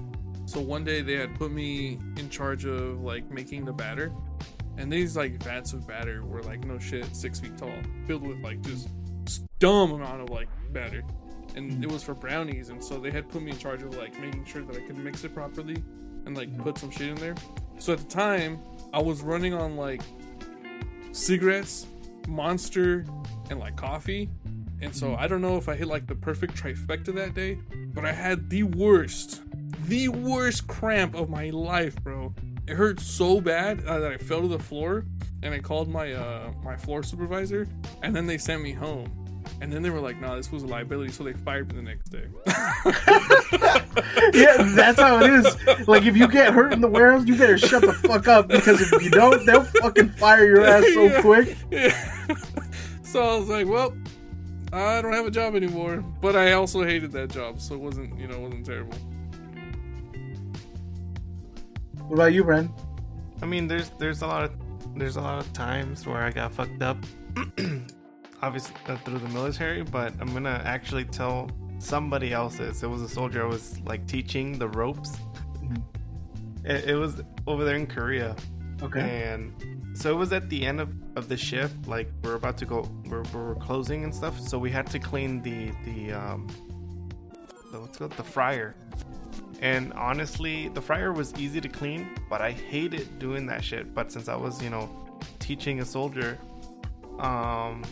So 0.45 0.61
one 0.61 0.83
day 0.83 1.01
they 1.01 1.13
had 1.13 1.35
put 1.35 1.51
me 1.51 1.99
in 2.15 2.29
charge 2.29 2.65
of 2.65 3.01
like 3.01 3.29
making 3.29 3.65
the 3.65 3.73
batter, 3.73 4.11
and 4.77 4.91
these 4.91 5.17
like 5.17 5.41
vats 5.43 5.73
of 5.73 5.87
batter 5.87 6.23
were 6.25 6.43
like 6.43 6.65
no 6.65 6.79
shit, 6.79 7.15
six 7.15 7.39
feet 7.39 7.57
tall, 7.57 7.71
filled 8.05 8.25
with 8.25 8.39
like 8.39 8.61
just 8.61 8.89
dumb 9.59 9.91
amount 9.91 10.21
of 10.21 10.29
like 10.29 10.49
batter, 10.71 11.03
and 11.55 11.83
it 11.83 11.91
was 11.91 12.03
for 12.03 12.13
brownies, 12.13 12.69
and 12.69 12.83
so 12.83 12.99
they 12.99 13.11
had 13.11 13.27
put 13.29 13.41
me 13.41 13.51
in 13.51 13.57
charge 13.57 13.81
of 13.83 13.95
like 13.95 14.19
making 14.19 14.45
sure 14.45 14.61
that 14.63 14.75
I 14.75 14.81
could 14.81 14.97
mix 14.97 15.23
it 15.23 15.33
properly, 15.33 15.83
and 16.25 16.37
like 16.37 16.55
put 16.59 16.77
some 16.77 16.91
shit 16.91 17.09
in 17.09 17.15
there. 17.15 17.35
So 17.79 17.93
at 17.93 17.99
the 17.99 18.05
time, 18.05 18.59
I 18.93 19.01
was 19.01 19.21
running 19.21 19.53
on 19.53 19.75
like 19.75 20.01
cigarettes, 21.11 21.87
Monster, 22.27 23.05
and 23.49 23.59
like 23.59 23.75
coffee. 23.75 24.29
And 24.79 24.95
so 24.95 25.15
I 25.15 25.27
don't 25.27 25.41
know 25.41 25.57
if 25.57 25.69
I 25.69 25.75
hit 25.75 25.87
like 25.87 26.05
the 26.05 26.15
perfect 26.15 26.55
trifecta 26.55 27.13
that 27.15 27.33
day, 27.33 27.57
but 27.93 28.05
I 28.05 28.11
had 28.11 28.49
the 28.49 28.63
worst, 28.63 29.41
the 29.85 30.07
worst 30.09 30.67
cramp 30.67 31.15
of 31.15 31.29
my 31.29 31.49
life, 31.49 31.95
bro. 32.03 32.33
It 32.67 32.75
hurt 32.75 32.99
so 32.99 33.39
bad 33.39 33.83
uh, 33.85 33.99
that 33.99 34.11
I 34.11 34.17
fell 34.17 34.41
to 34.41 34.47
the 34.47 34.59
floor, 34.59 35.05
and 35.41 35.53
I 35.53 35.59
called 35.59 35.87
my 35.87 36.13
uh 36.13 36.51
my 36.63 36.75
floor 36.75 37.01
supervisor, 37.03 37.67
and 38.03 38.15
then 38.15 38.25
they 38.27 38.37
sent 38.37 38.61
me 38.61 38.73
home. 38.73 39.11
And 39.61 39.71
then 39.71 39.81
they 39.81 39.89
were 39.89 40.01
like, 40.01 40.19
"Nah, 40.19 40.35
this 40.35 40.51
was 40.51 40.63
a 40.63 40.67
liability," 40.67 41.13
so 41.13 41.23
they 41.23 41.31
fired 41.31 41.69
me 41.73 41.77
the 41.77 41.81
next 41.81 42.09
day. 42.09 42.25
yeah, 44.33 44.57
that's 44.75 44.99
how 44.99 45.23
it 45.23 45.31
is. 45.31 45.87
Like 45.87 46.03
if 46.03 46.17
you 46.17 46.27
get 46.27 46.53
hurt 46.53 46.73
in 46.73 46.81
the 46.81 46.87
warehouse, 46.89 47.25
you 47.25 47.37
better 47.37 47.57
shut 47.57 47.81
the 47.81 47.93
fuck 47.93 48.27
up 48.27 48.49
because 48.49 48.81
if 48.81 49.01
you 49.01 49.09
don't, 49.09 49.45
they'll 49.45 49.63
fucking 49.63 50.09
fire 50.09 50.45
your 50.45 50.65
ass 50.65 50.83
so 50.93 51.03
Yeah. 51.05 51.21
quick. 51.21 51.57
Yeah. 51.71 52.27
so 53.03 53.21
I 53.23 53.37
was 53.37 53.47
like, 53.47 53.67
"Well, 53.67 53.95
I 54.73 55.01
don't 55.01 55.13
have 55.13 55.25
a 55.25 55.31
job 55.31 55.55
anymore," 55.55 56.03
but 56.21 56.35
I 56.35 56.51
also 56.51 56.83
hated 56.83 57.13
that 57.13 57.29
job, 57.29 57.61
so 57.61 57.75
it 57.75 57.79
wasn't, 57.79 58.19
you 58.19 58.27
know, 58.27 58.35
it 58.35 58.41
wasn't 58.41 58.65
terrible. 58.65 58.97
What 62.07 62.15
about 62.15 62.33
you, 62.33 62.43
Bren? 62.43 62.69
I 63.41 63.45
mean, 63.45 63.67
there's 63.67 63.89
there's 63.99 64.21
a 64.21 64.27
lot 64.27 64.43
of 64.43 64.51
there's 64.95 65.17
a 65.17 65.21
lot 65.21 65.39
of 65.39 65.51
times 65.53 66.07
where 66.07 66.23
I 66.23 66.31
got 66.31 66.53
fucked 66.53 66.81
up, 66.81 66.97
obviously 68.41 68.75
uh, 68.87 68.97
through 68.97 69.19
the 69.19 69.29
military. 69.29 69.83
But 69.83 70.13
I'm 70.19 70.31
gonna 70.33 70.61
actually 70.65 71.05
tell 71.05 71.49
somebody 71.79 72.33
else's. 72.33 72.81
It 72.83 72.87
was 72.87 73.01
a 73.01 73.09
soldier 73.09 73.43
I 73.43 73.47
was 73.47 73.79
like 73.81 74.07
teaching 74.07 74.57
the 74.57 74.69
ropes. 74.69 75.17
It, 76.63 76.89
it 76.91 76.95
was 76.95 77.21
over 77.45 77.63
there 77.63 77.75
in 77.75 77.87
Korea, 77.87 78.35
Okay. 78.81 79.01
and 79.31 79.53
so 79.97 80.11
it 80.11 80.15
was 80.17 80.31
at 80.33 80.49
the 80.49 80.65
end 80.65 80.79
of, 80.79 80.89
of 81.15 81.27
the 81.29 81.37
shift. 81.37 81.87
Like 81.87 82.09
we're 82.23 82.35
about 82.35 82.57
to 82.59 82.65
go, 82.65 82.89
we're, 83.05 83.23
we're 83.33 83.55
closing 83.55 84.03
and 84.03 84.13
stuff. 84.15 84.39
So 84.39 84.57
we 84.57 84.71
had 84.71 84.87
to 84.87 84.99
clean 84.99 85.41
the 85.41 85.71
the 85.85 86.13
um 86.13 86.47
the, 87.71 87.79
what's 87.81 87.97
called 87.97 88.13
the 88.13 88.23
fryer. 88.23 88.75
And 89.61 89.91
honestly, 89.93 90.69
the 90.69 90.81
fryer 90.81 91.11
was 91.11 91.33
easy 91.35 91.59
to 91.61 91.69
clean, 91.69 92.07
but 92.29 92.41
I 92.41 92.51
hated 92.51 93.19
doing 93.19 93.45
that 93.47 93.63
shit. 93.63 93.93
But 93.93 94.11
since 94.11 94.27
I 94.27 94.35
was, 94.35 94.61
you 94.61 94.69
know, 94.69 94.89
teaching 95.39 95.79
a 95.79 95.85
soldier, 95.85 96.37
um, 97.19 97.83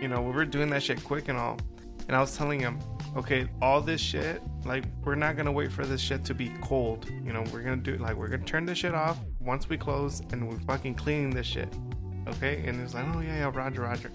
you 0.00 0.08
know, 0.08 0.20
we 0.20 0.32
were 0.32 0.44
doing 0.44 0.68
that 0.70 0.82
shit 0.82 1.02
quick 1.02 1.28
and 1.28 1.38
all. 1.38 1.58
And 2.06 2.16
I 2.16 2.20
was 2.20 2.36
telling 2.36 2.60
him, 2.60 2.78
okay, 3.16 3.48
all 3.60 3.80
this 3.80 4.00
shit, 4.00 4.42
like, 4.64 4.84
we're 5.04 5.14
not 5.14 5.36
gonna 5.36 5.52
wait 5.52 5.72
for 5.72 5.84
this 5.84 6.00
shit 6.00 6.24
to 6.26 6.34
be 6.34 6.50
cold. 6.60 7.10
You 7.24 7.32
know, 7.32 7.44
we're 7.52 7.62
gonna 7.62 7.76
do, 7.76 7.96
like, 7.96 8.16
we're 8.16 8.28
gonna 8.28 8.44
turn 8.44 8.64
this 8.64 8.78
shit 8.78 8.94
off 8.94 9.18
once 9.40 9.68
we 9.68 9.76
close 9.76 10.20
and 10.32 10.48
we're 10.48 10.60
fucking 10.60 10.94
cleaning 10.94 11.30
this 11.30 11.46
shit. 11.46 11.72
Okay? 12.26 12.62
And 12.66 12.76
he 12.76 12.82
was 12.82 12.94
like, 12.94 13.04
oh, 13.14 13.20
yeah, 13.20 13.38
yeah, 13.38 13.50
Roger, 13.52 13.82
Roger. 13.82 14.10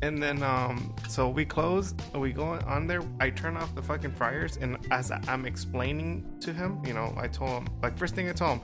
And 0.00 0.22
then, 0.22 0.42
um, 0.42 0.94
so 1.08 1.28
we 1.28 1.44
close, 1.44 1.94
we 2.14 2.32
go 2.32 2.44
on 2.44 2.86
there. 2.86 3.02
I 3.18 3.30
turn 3.30 3.56
off 3.56 3.74
the 3.74 3.82
fucking 3.82 4.12
fryers, 4.12 4.56
and 4.56 4.78
as 4.92 5.10
I'm 5.10 5.44
explaining 5.44 6.24
to 6.40 6.52
him, 6.52 6.80
you 6.84 6.94
know, 6.94 7.12
I 7.16 7.26
told 7.26 7.50
him, 7.50 7.68
like, 7.82 7.98
first 7.98 8.14
thing 8.14 8.28
I 8.28 8.32
told 8.32 8.58
him, 8.58 8.60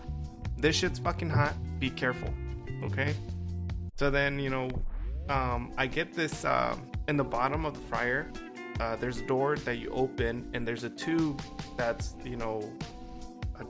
this 0.57 0.76
shit's 0.76 1.01
fucking 1.01 1.30
hot, 1.30 1.55
be 1.80 1.91
careful, 1.91 2.32
okay? 2.85 3.14
So 3.99 4.11
then, 4.11 4.39
you 4.39 4.51
know, 4.51 4.70
um, 5.28 5.72
I 5.76 5.89
get 5.89 6.14
this, 6.14 6.45
uh, 6.45 6.76
in 7.09 7.16
the 7.16 7.24
bottom 7.24 7.64
of 7.64 7.74
the 7.74 7.80
fryer, 7.80 8.30
uh, 8.78 8.95
there's 8.97 9.18
a 9.18 9.26
door 9.26 9.57
that 9.57 9.78
you 9.78 9.91
open, 9.91 10.49
and 10.55 10.66
there's 10.66 10.85
a 10.85 10.91
tube 10.91 11.43
that's, 11.76 12.14
you 12.24 12.37
know, 12.37 12.72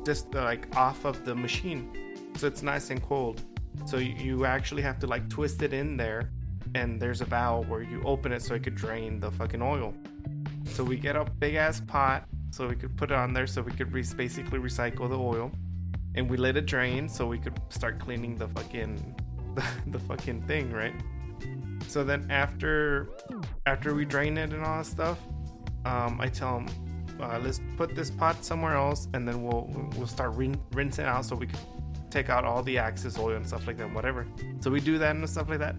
just 0.05 0.33
like 0.35 0.75
off 0.77 1.05
of 1.05 1.25
the 1.25 1.35
machine, 1.35 1.91
so 2.37 2.47
it's 2.47 2.62
nice 2.62 2.91
and 2.91 3.03
cold. 3.03 3.43
So 3.87 3.97
you 3.97 4.45
actually 4.45 4.83
have 4.83 4.99
to 5.01 5.07
like 5.07 5.29
twist 5.29 5.62
it 5.62 5.73
in 5.73 5.97
there, 5.97 6.31
and 6.75 7.01
there's 7.01 7.20
a 7.20 7.25
valve 7.25 7.68
where 7.68 7.83
you 7.83 8.03
open 8.05 8.33
it 8.33 8.43
so 8.43 8.55
it 8.55 8.62
could 8.62 8.75
drain 8.75 9.20
the 9.20 9.31
fucking 9.31 9.62
oil. 9.62 9.95
So 10.64 10.83
we 10.83 10.97
get 10.97 11.16
a 11.16 11.25
big 11.25 11.55
ass 11.55 11.81
pot 11.81 12.27
so 12.51 12.68
we 12.68 12.77
could 12.77 12.97
put 12.97 13.11
it 13.11 13.16
on 13.16 13.33
there 13.33 13.47
so 13.47 13.62
we 13.62 13.72
could 13.72 13.93
re- 13.93 14.05
basically 14.16 14.59
recycle 14.59 15.09
the 15.09 15.18
oil, 15.18 15.51
and 16.14 16.31
we 16.31 16.37
let 16.37 16.57
it 16.57 16.66
drain 16.66 17.09
so 17.09 17.27
we 17.27 17.39
could 17.39 17.59
start 17.68 17.99
cleaning 17.99 18.37
the 18.37 18.49
fucking 18.49 19.14
the, 19.55 19.64
the 19.89 19.99
fucking 19.99 20.43
thing, 20.43 20.70
right? 20.70 20.95
So 21.89 22.05
then 22.05 22.31
after 22.31 23.11
after 23.66 23.95
we 23.95 24.05
drain 24.05 24.39
it 24.39 24.53
and 24.53 24.64
all 24.64 24.79
that 24.79 24.87
stuff, 24.87 25.18
um, 25.85 26.20
I 26.20 26.29
tell 26.29 26.59
him, 26.59 26.68
uh, 27.20 27.39
let's 27.43 27.61
put 27.77 27.95
this 27.95 28.11
pot 28.11 28.45
somewhere 28.45 28.77
else, 28.77 29.09
and 29.14 29.27
then 29.27 29.43
we'll 29.43 29.68
we'll 29.97 30.07
start 30.07 30.35
rin- 30.35 30.61
rinsing 30.72 31.05
out 31.05 31.25
so 31.25 31.37
we 31.37 31.47
can 31.47 31.59
take 32.11 32.31
out 32.31 32.45
all 32.45 32.62
the 32.62 32.79
excess 32.79 33.18
oil 33.18 33.37
and 33.37 33.47
stuff 33.47 33.66
like 33.66 33.77
that, 33.79 33.93
whatever. 33.93 34.27
So 34.61 34.70
we 34.70 34.81
do 34.81 34.99
that 34.99 35.16
and 35.16 35.29
stuff 35.29 35.49
like 35.49 35.59
that. 35.59 35.75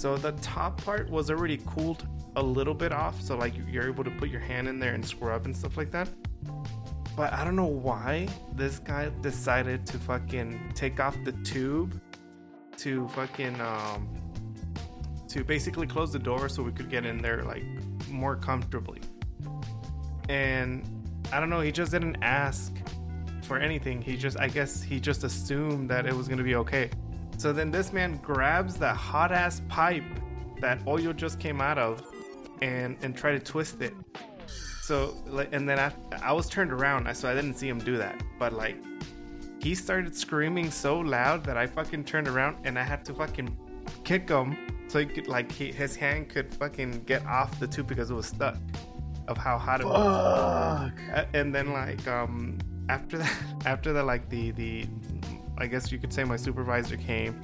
So 0.00 0.16
the 0.16 0.32
top 0.40 0.82
part 0.82 1.10
was 1.10 1.30
already 1.30 1.58
cooled 1.66 2.08
a 2.36 2.42
little 2.42 2.72
bit 2.72 2.90
off, 2.90 3.20
so 3.20 3.36
like 3.36 3.52
you're 3.70 3.86
able 3.86 4.02
to 4.02 4.10
put 4.10 4.30
your 4.30 4.40
hand 4.40 4.66
in 4.66 4.78
there 4.78 4.94
and 4.94 5.04
scrub 5.04 5.44
and 5.44 5.54
stuff 5.54 5.76
like 5.76 5.90
that. 5.90 6.08
But 7.14 7.34
I 7.34 7.44
don't 7.44 7.54
know 7.54 7.66
why 7.66 8.26
this 8.54 8.78
guy 8.78 9.10
decided 9.20 9.84
to 9.88 9.98
fucking 9.98 10.72
take 10.74 11.00
off 11.00 11.18
the 11.22 11.32
tube 11.44 12.00
to 12.78 13.08
fucking 13.08 13.60
um 13.60 14.08
to 15.28 15.44
basically 15.44 15.86
close 15.86 16.10
the 16.14 16.18
door 16.18 16.48
so 16.48 16.62
we 16.62 16.72
could 16.72 16.88
get 16.88 17.04
in 17.04 17.18
there 17.18 17.42
like 17.42 17.64
more 18.08 18.36
comfortably. 18.36 19.02
And 20.30 20.82
I 21.30 21.40
don't 21.40 21.50
know, 21.50 21.60
he 21.60 21.72
just 21.72 21.92
didn't 21.92 22.16
ask 22.22 22.74
for 23.42 23.58
anything. 23.58 24.00
He 24.00 24.16
just 24.16 24.40
I 24.40 24.48
guess 24.48 24.80
he 24.80 24.98
just 24.98 25.24
assumed 25.24 25.90
that 25.90 26.06
it 26.06 26.14
was 26.14 26.26
gonna 26.26 26.42
be 26.42 26.54
okay. 26.54 26.88
So 27.40 27.54
then 27.54 27.70
this 27.70 27.90
man 27.90 28.18
grabs 28.18 28.76
the 28.76 28.92
hot 28.92 29.32
ass 29.32 29.62
pipe 29.66 30.04
that 30.60 30.86
oil 30.86 31.14
just 31.14 31.40
came 31.40 31.58
out 31.58 31.78
of 31.78 32.02
and 32.60 32.98
and 33.00 33.16
try 33.16 33.32
to 33.32 33.40
twist 33.40 33.80
it. 33.80 33.94
So 34.82 35.16
like 35.26 35.48
and 35.50 35.66
then 35.66 35.78
I, 35.78 35.90
I 36.22 36.34
was 36.34 36.50
turned 36.50 36.70
around 36.70 37.10
so 37.16 37.30
I 37.30 37.34
didn't 37.34 37.54
see 37.54 37.66
him 37.66 37.78
do 37.78 37.96
that. 37.96 38.22
But 38.38 38.52
like 38.52 38.76
he 39.58 39.74
started 39.74 40.14
screaming 40.14 40.70
so 40.70 40.98
loud 41.00 41.42
that 41.44 41.56
I 41.56 41.66
fucking 41.66 42.04
turned 42.04 42.28
around 42.28 42.58
and 42.64 42.78
I 42.78 42.82
had 42.82 43.06
to 43.06 43.14
fucking 43.14 43.56
kick 44.04 44.28
him 44.28 44.54
so 44.88 44.98
he 44.98 45.06
could 45.06 45.26
like 45.26 45.50
he, 45.50 45.72
his 45.72 45.96
hand 45.96 46.28
could 46.28 46.54
fucking 46.54 47.04
get 47.04 47.24
off 47.24 47.58
the 47.58 47.66
tube 47.66 47.86
because 47.86 48.10
it 48.10 48.14
was 48.14 48.26
stuck 48.26 48.58
of 49.28 49.38
how 49.38 49.56
hot 49.56 49.80
it 49.80 49.86
was. 49.86 50.90
Fuck. 50.90 51.00
A- 51.16 51.28
and 51.34 51.54
then 51.54 51.72
like 51.72 52.06
um 52.06 52.58
after 52.90 53.16
that 53.16 53.34
after 53.64 53.94
that 53.94 54.04
like 54.04 54.28
the 54.28 54.50
the 54.50 54.86
i 55.60 55.66
guess 55.66 55.92
you 55.92 55.98
could 55.98 56.12
say 56.12 56.24
my 56.24 56.36
supervisor 56.36 56.96
came 56.96 57.40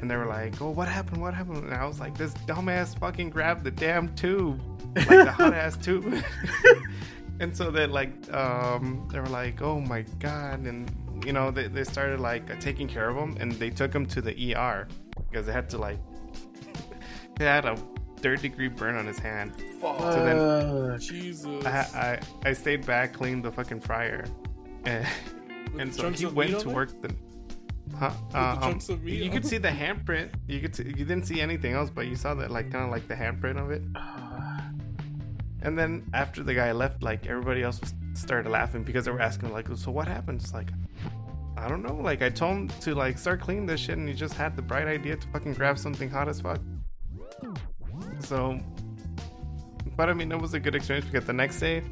and 0.00 0.10
they 0.10 0.16
were 0.16 0.26
like 0.26 0.60
oh 0.62 0.70
what 0.70 0.88
happened 0.88 1.20
what 1.20 1.34
happened 1.34 1.64
and 1.64 1.74
i 1.74 1.84
was 1.84 2.00
like 2.00 2.16
this 2.16 2.32
dumbass 2.46 2.98
fucking 2.98 3.28
grabbed 3.30 3.64
the 3.64 3.70
damn 3.70 4.14
tube 4.14 4.60
like 4.96 5.08
the 5.08 5.30
hot 5.32 5.52
ass 5.54 5.76
tube 5.76 6.22
and 7.40 7.54
so 7.56 7.70
they 7.70 7.86
like 7.86 8.12
um 8.32 9.06
they 9.12 9.20
were 9.20 9.26
like 9.26 9.60
oh 9.62 9.80
my 9.80 10.02
god 10.20 10.60
and 10.60 10.90
you 11.24 11.32
know 11.32 11.50
they, 11.50 11.66
they 11.68 11.84
started 11.84 12.20
like 12.20 12.58
taking 12.60 12.86
care 12.88 13.08
of 13.08 13.16
him 13.16 13.36
and 13.40 13.52
they 13.52 13.70
took 13.70 13.92
him 13.94 14.06
to 14.06 14.20
the 14.22 14.54
er 14.54 14.86
because 15.30 15.46
they 15.46 15.52
had 15.52 15.68
to 15.68 15.78
like 15.78 15.98
he 17.38 17.44
had 17.44 17.64
a 17.64 17.76
third 18.18 18.40
degree 18.40 18.68
burn 18.68 18.96
on 18.96 19.06
his 19.06 19.18
hand 19.18 19.52
So 19.80 20.24
then- 20.24 20.90
Fuck. 20.92 21.00
Jesus. 21.00 21.64
I, 21.66 22.20
I 22.44 22.48
I 22.48 22.52
stayed 22.54 22.86
back, 22.86 23.12
cleaned 23.12 23.44
the 23.44 23.52
fucking 23.52 23.80
fryer, 23.80 24.24
and, 24.84 25.06
and 25.78 25.94
so 25.94 26.10
he 26.10 26.24
went 26.26 26.58
to 26.60 26.70
work. 26.70 26.90
The, 27.02 27.14
huh? 27.98 28.10
Uh, 28.34 28.38
um, 28.38 28.60
chunks 28.60 28.88
of 28.88 29.02
meat 29.02 29.22
you 29.22 29.30
could 29.30 29.46
see 29.46 29.58
the 29.58 29.68
handprint. 29.68 30.30
You 30.46 30.60
could 30.60 30.74
see, 30.74 30.84
you 30.84 31.04
didn't 31.04 31.26
see 31.26 31.40
anything 31.40 31.72
else, 31.72 31.90
but 31.90 32.06
you 32.06 32.16
saw 32.16 32.34
that 32.34 32.50
like 32.50 32.70
kind 32.70 32.84
of 32.84 32.90
like 32.90 33.08
the 33.08 33.14
handprint 33.14 33.62
of 33.62 33.70
it. 33.70 33.82
And 35.62 35.76
then 35.76 36.08
after 36.14 36.44
the 36.44 36.54
guy 36.54 36.70
left, 36.70 37.02
like 37.02 37.26
everybody 37.26 37.62
else 37.62 37.80
started 38.14 38.48
laughing 38.48 38.84
because 38.84 39.06
they 39.06 39.10
were 39.10 39.20
asking 39.20 39.52
like, 39.52 39.66
so 39.74 39.90
what 39.90 40.06
happened? 40.06 40.40
It's 40.40 40.54
like. 40.54 40.68
I 41.56 41.68
don't 41.68 41.82
know. 41.82 41.94
Like 41.94 42.22
I 42.22 42.28
told 42.28 42.56
him 42.56 42.68
to 42.82 42.94
like 42.94 43.18
start 43.18 43.40
cleaning 43.40 43.66
this 43.66 43.80
shit, 43.80 43.96
and 43.96 44.08
he 44.08 44.14
just 44.14 44.34
had 44.34 44.56
the 44.56 44.62
bright 44.62 44.86
idea 44.86 45.16
to 45.16 45.26
fucking 45.28 45.54
grab 45.54 45.78
something 45.78 46.10
hot 46.10 46.28
as 46.28 46.40
fuck. 46.40 46.60
So, 48.20 48.60
but 49.96 50.10
I 50.10 50.12
mean, 50.12 50.30
it 50.30 50.40
was 50.40 50.54
a 50.54 50.60
good 50.60 50.74
experience 50.74 51.06
because 51.06 51.26
the 51.26 51.32
next 51.32 51.58
day, 51.58 51.82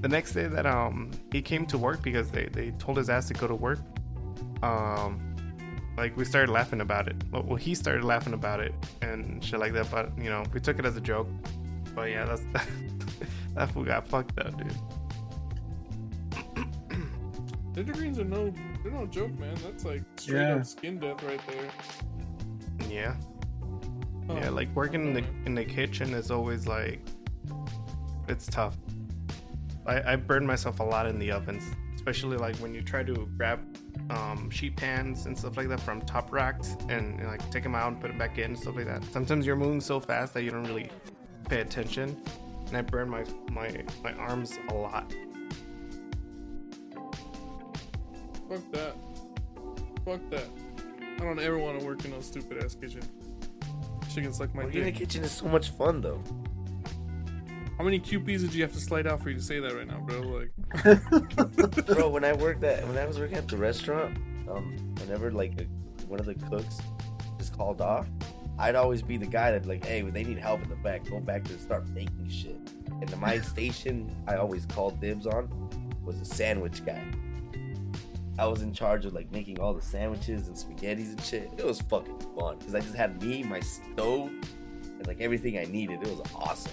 the 0.00 0.08
next 0.08 0.32
day 0.32 0.46
that 0.46 0.66
um 0.66 1.10
he 1.32 1.40
came 1.40 1.64
to 1.66 1.78
work 1.78 2.02
because 2.02 2.30
they 2.30 2.46
they 2.46 2.72
told 2.72 2.98
his 2.98 3.08
ass 3.08 3.28
to 3.28 3.34
go 3.34 3.46
to 3.46 3.54
work. 3.54 3.78
Um, 4.62 5.33
like 5.96 6.16
we 6.16 6.24
started 6.24 6.50
laughing 6.50 6.80
about 6.80 7.08
it. 7.08 7.16
Well, 7.30 7.42
well, 7.42 7.56
he 7.56 7.74
started 7.74 8.04
laughing 8.04 8.32
about 8.34 8.60
it 8.60 8.74
and 9.02 9.42
shit 9.44 9.60
like 9.60 9.72
that. 9.74 9.90
But 9.90 10.16
you 10.18 10.30
know, 10.30 10.44
we 10.52 10.60
took 10.60 10.78
it 10.78 10.84
as 10.86 10.96
a 10.96 11.00
joke. 11.00 11.28
But 11.94 12.10
yeah, 12.10 12.24
that's 12.24 12.42
that 13.54 13.70
fool 13.72 13.84
got 13.84 14.06
fucked 14.08 14.38
up, 14.40 14.56
dude. 14.58 14.74
Ninja 17.74 17.92
greens 17.92 18.18
are 18.18 18.24
no 18.24 18.52
They're 18.82 18.92
no 18.92 19.06
joke, 19.06 19.36
man. 19.38 19.54
That's 19.64 19.84
like 19.84 20.02
straight 20.16 20.42
Yeah. 20.42 20.56
up 20.56 20.66
skin 20.66 20.98
death 20.98 21.22
right 21.22 21.40
there. 21.46 21.68
Yeah. 22.88 23.14
Oh, 24.28 24.36
Yeah, 24.36 24.50
like 24.50 24.74
working 24.74 25.06
in 25.08 25.12
the 25.14 25.24
in 25.46 25.54
the 25.54 25.64
kitchen 25.64 26.14
is 26.14 26.30
always 26.30 26.66
like 26.66 27.00
it's 28.28 28.46
tough. 28.46 28.76
I, 29.86 30.12
I 30.12 30.16
burn 30.16 30.46
myself 30.46 30.80
a 30.80 30.82
lot 30.82 31.06
in 31.06 31.18
the 31.18 31.30
ovens, 31.30 31.62
especially 32.04 32.36
like 32.36 32.54
when 32.56 32.74
you 32.74 32.82
try 32.82 33.02
to 33.02 33.26
grab 33.38 33.60
um, 34.10 34.50
sheet 34.50 34.76
pans 34.76 35.24
and 35.24 35.36
stuff 35.38 35.56
like 35.56 35.68
that 35.68 35.80
from 35.80 36.02
top 36.02 36.30
racks 36.30 36.76
and, 36.90 37.18
and, 37.18 37.26
like 37.26 37.50
take 37.50 37.62
them 37.62 37.74
out 37.74 37.88
and 37.88 37.98
put 37.98 38.08
them 38.08 38.18
back 38.18 38.36
in 38.36 38.50
and 38.50 38.58
stuff 38.58 38.76
like 38.76 38.84
that. 38.84 39.02
Sometimes 39.04 39.46
you're 39.46 39.56
moving 39.56 39.80
so 39.80 39.98
fast 39.98 40.34
that 40.34 40.42
you 40.42 40.50
don't 40.50 40.64
really 40.64 40.90
pay 41.48 41.62
attention, 41.62 42.14
and 42.66 42.76
I 42.76 42.82
burn 42.82 43.08
my 43.08 43.24
my 43.50 43.82
my 44.02 44.12
arms 44.14 44.58
a 44.68 44.74
lot. 44.74 45.14
Fuck 48.50 48.70
that. 48.72 48.96
Fuck 50.04 50.20
that. 50.28 50.48
I 51.00 51.20
don't 51.20 51.40
ever 51.40 51.58
want 51.58 51.80
to 51.80 51.86
work 51.86 52.04
in 52.04 52.10
no 52.10 52.20
stupid 52.20 52.62
ass 52.62 52.74
kitchen. 52.74 53.00
Shit 54.10 54.24
can 54.24 54.32
suck 54.34 54.54
my 54.54 54.64
Working 54.64 54.80
in 54.80 54.84
the 54.84 54.92
kitchen 54.92 55.24
is 55.24 55.32
so 55.32 55.46
much 55.46 55.70
fun 55.70 56.02
though. 56.02 56.22
How 57.78 57.84
many 57.84 57.98
QPs 57.98 58.40
did 58.42 58.52
you 58.52 58.60
have 58.62 58.74
to 58.74 58.80
slide 58.80 59.06
out 59.06 59.22
for 59.22 59.30
you 59.30 59.36
to 59.36 59.42
say 59.42 59.58
that 59.58 59.74
right 59.74 59.86
now, 59.86 60.00
bro? 60.00 60.20
Like, 60.20 60.43
Bro, 61.86 62.08
when 62.10 62.24
I 62.24 62.32
worked 62.32 62.64
at 62.64 62.86
when 62.88 62.98
I 62.98 63.06
was 63.06 63.18
working 63.18 63.36
at 63.36 63.46
the 63.48 63.56
restaurant, 63.56 64.16
um, 64.50 64.94
whenever 64.98 65.30
like 65.30 65.66
one 66.08 66.18
of 66.18 66.26
the 66.26 66.34
cooks 66.34 66.80
just 67.38 67.56
called 67.56 67.80
off, 67.80 68.08
I'd 68.58 68.74
always 68.74 69.02
be 69.02 69.16
the 69.16 69.26
guy 69.26 69.52
that'd 69.52 69.66
like, 69.66 69.84
"Hey, 69.84 70.02
when 70.02 70.12
they 70.12 70.24
need 70.24 70.38
help 70.38 70.62
in 70.62 70.68
the 70.68 70.76
back, 70.76 71.08
go 71.08 71.20
back 71.20 71.44
to 71.44 71.58
start 71.58 71.88
making 71.90 72.28
shit." 72.28 72.58
And 73.00 73.08
the 73.08 73.16
my 73.16 73.38
station 73.40 74.14
I 74.26 74.36
always 74.36 74.66
called 74.66 75.00
dibs 75.00 75.26
on 75.26 75.48
was 76.04 76.18
the 76.18 76.24
sandwich 76.24 76.84
guy. 76.84 77.02
I 78.38 78.46
was 78.46 78.62
in 78.62 78.72
charge 78.72 79.04
of 79.04 79.12
like 79.12 79.30
making 79.30 79.60
all 79.60 79.74
the 79.74 79.82
sandwiches 79.82 80.48
and 80.48 80.56
spaghettis 80.56 81.10
and 81.10 81.20
shit. 81.22 81.50
It 81.56 81.64
was 81.64 81.80
fucking 81.82 82.18
fun 82.36 82.58
because 82.58 82.74
I 82.74 82.80
just 82.80 82.94
had 82.96 83.22
me, 83.22 83.44
my 83.44 83.60
stove, 83.60 84.30
and 84.82 85.06
like 85.06 85.20
everything 85.20 85.58
I 85.58 85.64
needed. 85.64 86.02
It 86.02 86.08
was 86.08 86.22
awesome. 86.34 86.72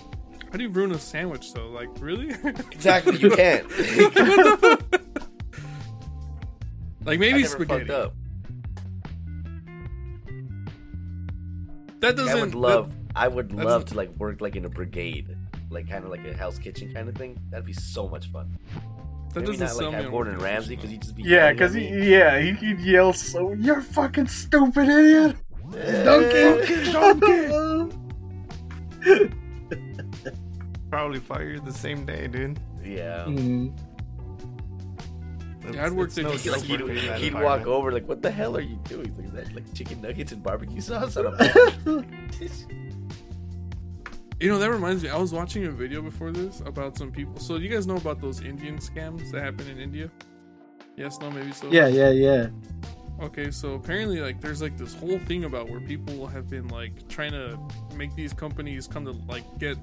How 0.51 0.57
do 0.57 0.63
you 0.63 0.69
ruin 0.69 0.91
a 0.91 0.99
sandwich 0.99 1.53
though? 1.53 1.69
Like, 1.69 1.89
really? 1.99 2.33
Exactly, 2.71 3.17
you 3.17 3.29
can't. 3.29 3.69
like 7.05 7.17
I 7.17 7.17
maybe 7.17 7.43
never 7.43 7.47
spaghetti. 7.47 7.85
fucked 7.85 7.89
up. 7.91 8.13
That 11.99 12.15
doesn't. 12.17 12.37
I 12.37 12.41
would 12.41 12.55
love. 12.55 12.93
I 13.15 13.27
would 13.27 13.53
love 13.53 13.85
to 13.85 13.95
like 13.95 14.09
work 14.17 14.41
like 14.41 14.55
in 14.55 14.65
a 14.65 14.69
brigade, 14.69 15.37
like 15.69 15.87
kind 15.89 16.03
of 16.03 16.09
like 16.09 16.25
a 16.25 16.33
Hell's 16.33 16.57
Kitchen 16.59 16.91
kind 16.93 17.07
of 17.07 17.15
thing. 17.15 17.39
That'd 17.49 17.65
be 17.65 17.73
so 17.73 18.07
much 18.09 18.27
fun. 18.27 18.57
That, 18.73 19.33
that 19.35 19.39
Maybe 19.41 19.45
doesn't 19.57 19.67
not 19.67 19.75
sell 19.75 19.85
like 19.87 19.95
have 19.95 20.05
on 20.05 20.11
Gordon 20.11 20.33
working 20.33 20.45
Ramsay 20.45 20.75
because 20.75 20.89
he 20.89 20.97
just 20.97 21.15
be 21.15 21.23
Yeah, 21.23 21.51
because 21.53 21.73
he, 21.73 21.89
me. 21.91 22.09
yeah, 22.11 22.39
he 22.41 22.53
could 22.53 22.79
yell 22.79 23.13
so. 23.13 23.53
You're 23.53 23.81
fucking 23.81 24.27
stupid 24.27 24.89
idiot. 24.89 25.35
Donkey, 26.03 26.91
donkey. 26.91 27.47
Probably 30.91 31.19
fired 31.19 31.65
the 31.65 31.73
same 31.73 32.05
day, 32.05 32.27
dude. 32.27 32.59
Yeah. 32.83 33.25
Mm. 33.25 33.73
Yeah, 35.71 35.85
I'd 35.85 35.93
work 35.93 36.07
It's 36.07 36.17
no 36.17 36.29
Like, 36.29 36.39
he'd, 36.39 36.81
working 36.81 36.97
in 36.97 37.07
that 37.07 37.19
he'd 37.19 37.33
walk 37.33 37.65
over 37.65 37.91
like, 37.91 38.07
"What 38.07 38.21
the 38.21 38.31
hell 38.31 38.57
are 38.57 38.61
you 38.61 38.77
doing?" 38.85 39.07
He's 39.07 39.17
like, 39.17 39.27
"Is 39.27 39.31
that 39.31 39.55
like 39.55 39.73
chicken 39.73 40.01
nuggets 40.01 40.31
and 40.31 40.43
barbecue 40.43 40.81
sauce 40.81 41.17
on 41.17 41.27
a? 41.27 42.05
You 44.41 44.49
know, 44.49 44.57
that 44.57 44.71
reminds 44.71 45.03
me. 45.03 45.09
I 45.09 45.17
was 45.17 45.31
watching 45.31 45.65
a 45.65 45.71
video 45.71 46.01
before 46.01 46.31
this 46.31 46.61
about 46.65 46.97
some 46.97 47.11
people. 47.11 47.39
So 47.39 47.57
you 47.57 47.69
guys 47.69 47.85
know 47.85 47.97
about 47.97 48.19
those 48.19 48.41
Indian 48.41 48.79
scams 48.79 49.31
that 49.31 49.43
happen 49.43 49.67
in 49.69 49.77
India? 49.77 50.09
Yes, 50.97 51.19
no, 51.21 51.29
maybe 51.29 51.51
so. 51.51 51.69
Yeah, 51.71 51.85
yeah, 51.85 52.09
yeah. 52.09 52.47
Okay, 53.21 53.51
so 53.51 53.75
apparently, 53.75 54.19
like, 54.19 54.41
there's 54.41 54.59
like 54.59 54.79
this 54.79 54.95
whole 54.95 55.19
thing 55.19 55.43
about 55.43 55.69
where 55.69 55.79
people 55.79 56.25
have 56.25 56.49
been 56.49 56.67
like 56.69 57.07
trying 57.07 57.33
to 57.33 57.55
make 57.95 58.15
these 58.15 58.33
companies 58.33 58.87
come 58.87 59.05
to 59.05 59.11
like 59.29 59.43
get 59.59 59.77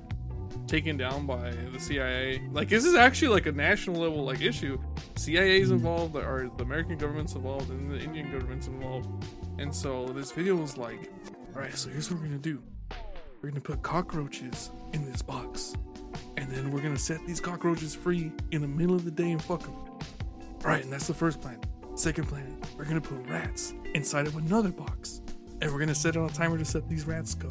taken 0.66 0.96
down 0.96 1.26
by 1.26 1.50
the 1.72 1.80
CIA. 1.80 2.42
Like, 2.52 2.68
this 2.68 2.84
is 2.84 2.94
actually 2.94 3.28
like 3.28 3.46
a 3.46 3.52
national 3.52 4.00
level 4.00 4.24
like 4.24 4.40
issue. 4.40 4.78
CIA 5.16 5.60
is 5.60 5.70
involved, 5.70 6.16
or 6.16 6.50
the 6.56 6.62
American 6.62 6.98
government's 6.98 7.34
involved, 7.34 7.70
and 7.70 7.90
the 7.90 7.98
Indian 7.98 8.30
government's 8.30 8.66
involved. 8.66 9.08
And 9.58 9.74
so 9.74 10.06
this 10.06 10.30
video 10.32 10.56
was 10.56 10.76
like, 10.76 11.10
all 11.54 11.62
right, 11.62 11.74
so 11.74 11.88
here's 11.88 12.10
what 12.10 12.20
we're 12.20 12.26
gonna 12.26 12.38
do. 12.38 12.62
We're 13.42 13.50
gonna 13.50 13.60
put 13.60 13.82
cockroaches 13.82 14.70
in 14.92 15.10
this 15.10 15.22
box, 15.22 15.74
and 16.36 16.50
then 16.50 16.70
we're 16.70 16.82
gonna 16.82 16.98
set 16.98 17.24
these 17.26 17.40
cockroaches 17.40 17.94
free 17.94 18.32
in 18.50 18.60
the 18.60 18.68
middle 18.68 18.94
of 18.94 19.04
the 19.04 19.10
day 19.10 19.30
and 19.30 19.42
fuck 19.42 19.62
them. 19.62 19.74
All 19.74 20.00
right, 20.64 20.82
and 20.82 20.92
that's 20.92 21.06
the 21.06 21.14
first 21.14 21.40
plan. 21.40 21.60
Second 21.94 22.28
plan, 22.28 22.60
we're 22.76 22.84
gonna 22.84 23.00
put 23.00 23.18
rats 23.28 23.74
inside 23.94 24.26
of 24.26 24.36
another 24.36 24.70
box, 24.70 25.20
and 25.60 25.72
we're 25.72 25.78
gonna 25.80 25.94
set 25.94 26.16
it 26.16 26.18
on 26.18 26.26
a 26.28 26.32
timer 26.32 26.58
to 26.58 26.64
set 26.64 26.88
these 26.88 27.06
rats 27.06 27.34
go. 27.34 27.48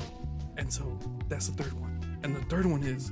And 0.57 0.71
so 0.71 0.97
that's 1.27 1.47
the 1.47 1.63
third 1.63 1.73
one. 1.73 1.86
And 2.23 2.35
the 2.35 2.41
third 2.41 2.65
one 2.65 2.83
is, 2.83 3.11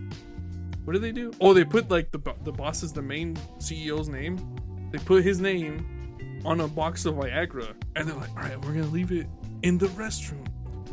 what 0.86 0.93
do 0.93 0.99
they 0.99 1.12
do? 1.12 1.32
Oh, 1.41 1.53
they 1.53 1.66
put 1.66 1.89
like 1.89 2.12
the 2.12 2.20
the 2.43 2.51
boss's 2.51 2.93
the 2.93 3.01
main 3.01 3.36
CEO's 3.58 4.08
name. 4.08 4.38
They 4.91 4.99
put 4.99 5.24
his 5.24 5.39
name 5.39 6.41
on 6.45 6.62
a 6.62 6.68
box 6.68 7.06
of 7.06 7.16
Viagra, 7.16 7.74
and 7.95 8.08
they're 8.08 8.16
like, 8.16 8.30
all 8.32 8.43
right, 8.43 8.64
we're 8.64 8.74
gonna 8.74 8.86
leave 8.88 9.12
it 9.12 9.28
in 9.64 9.78
the 9.78 9.88
restroom. 9.88 10.47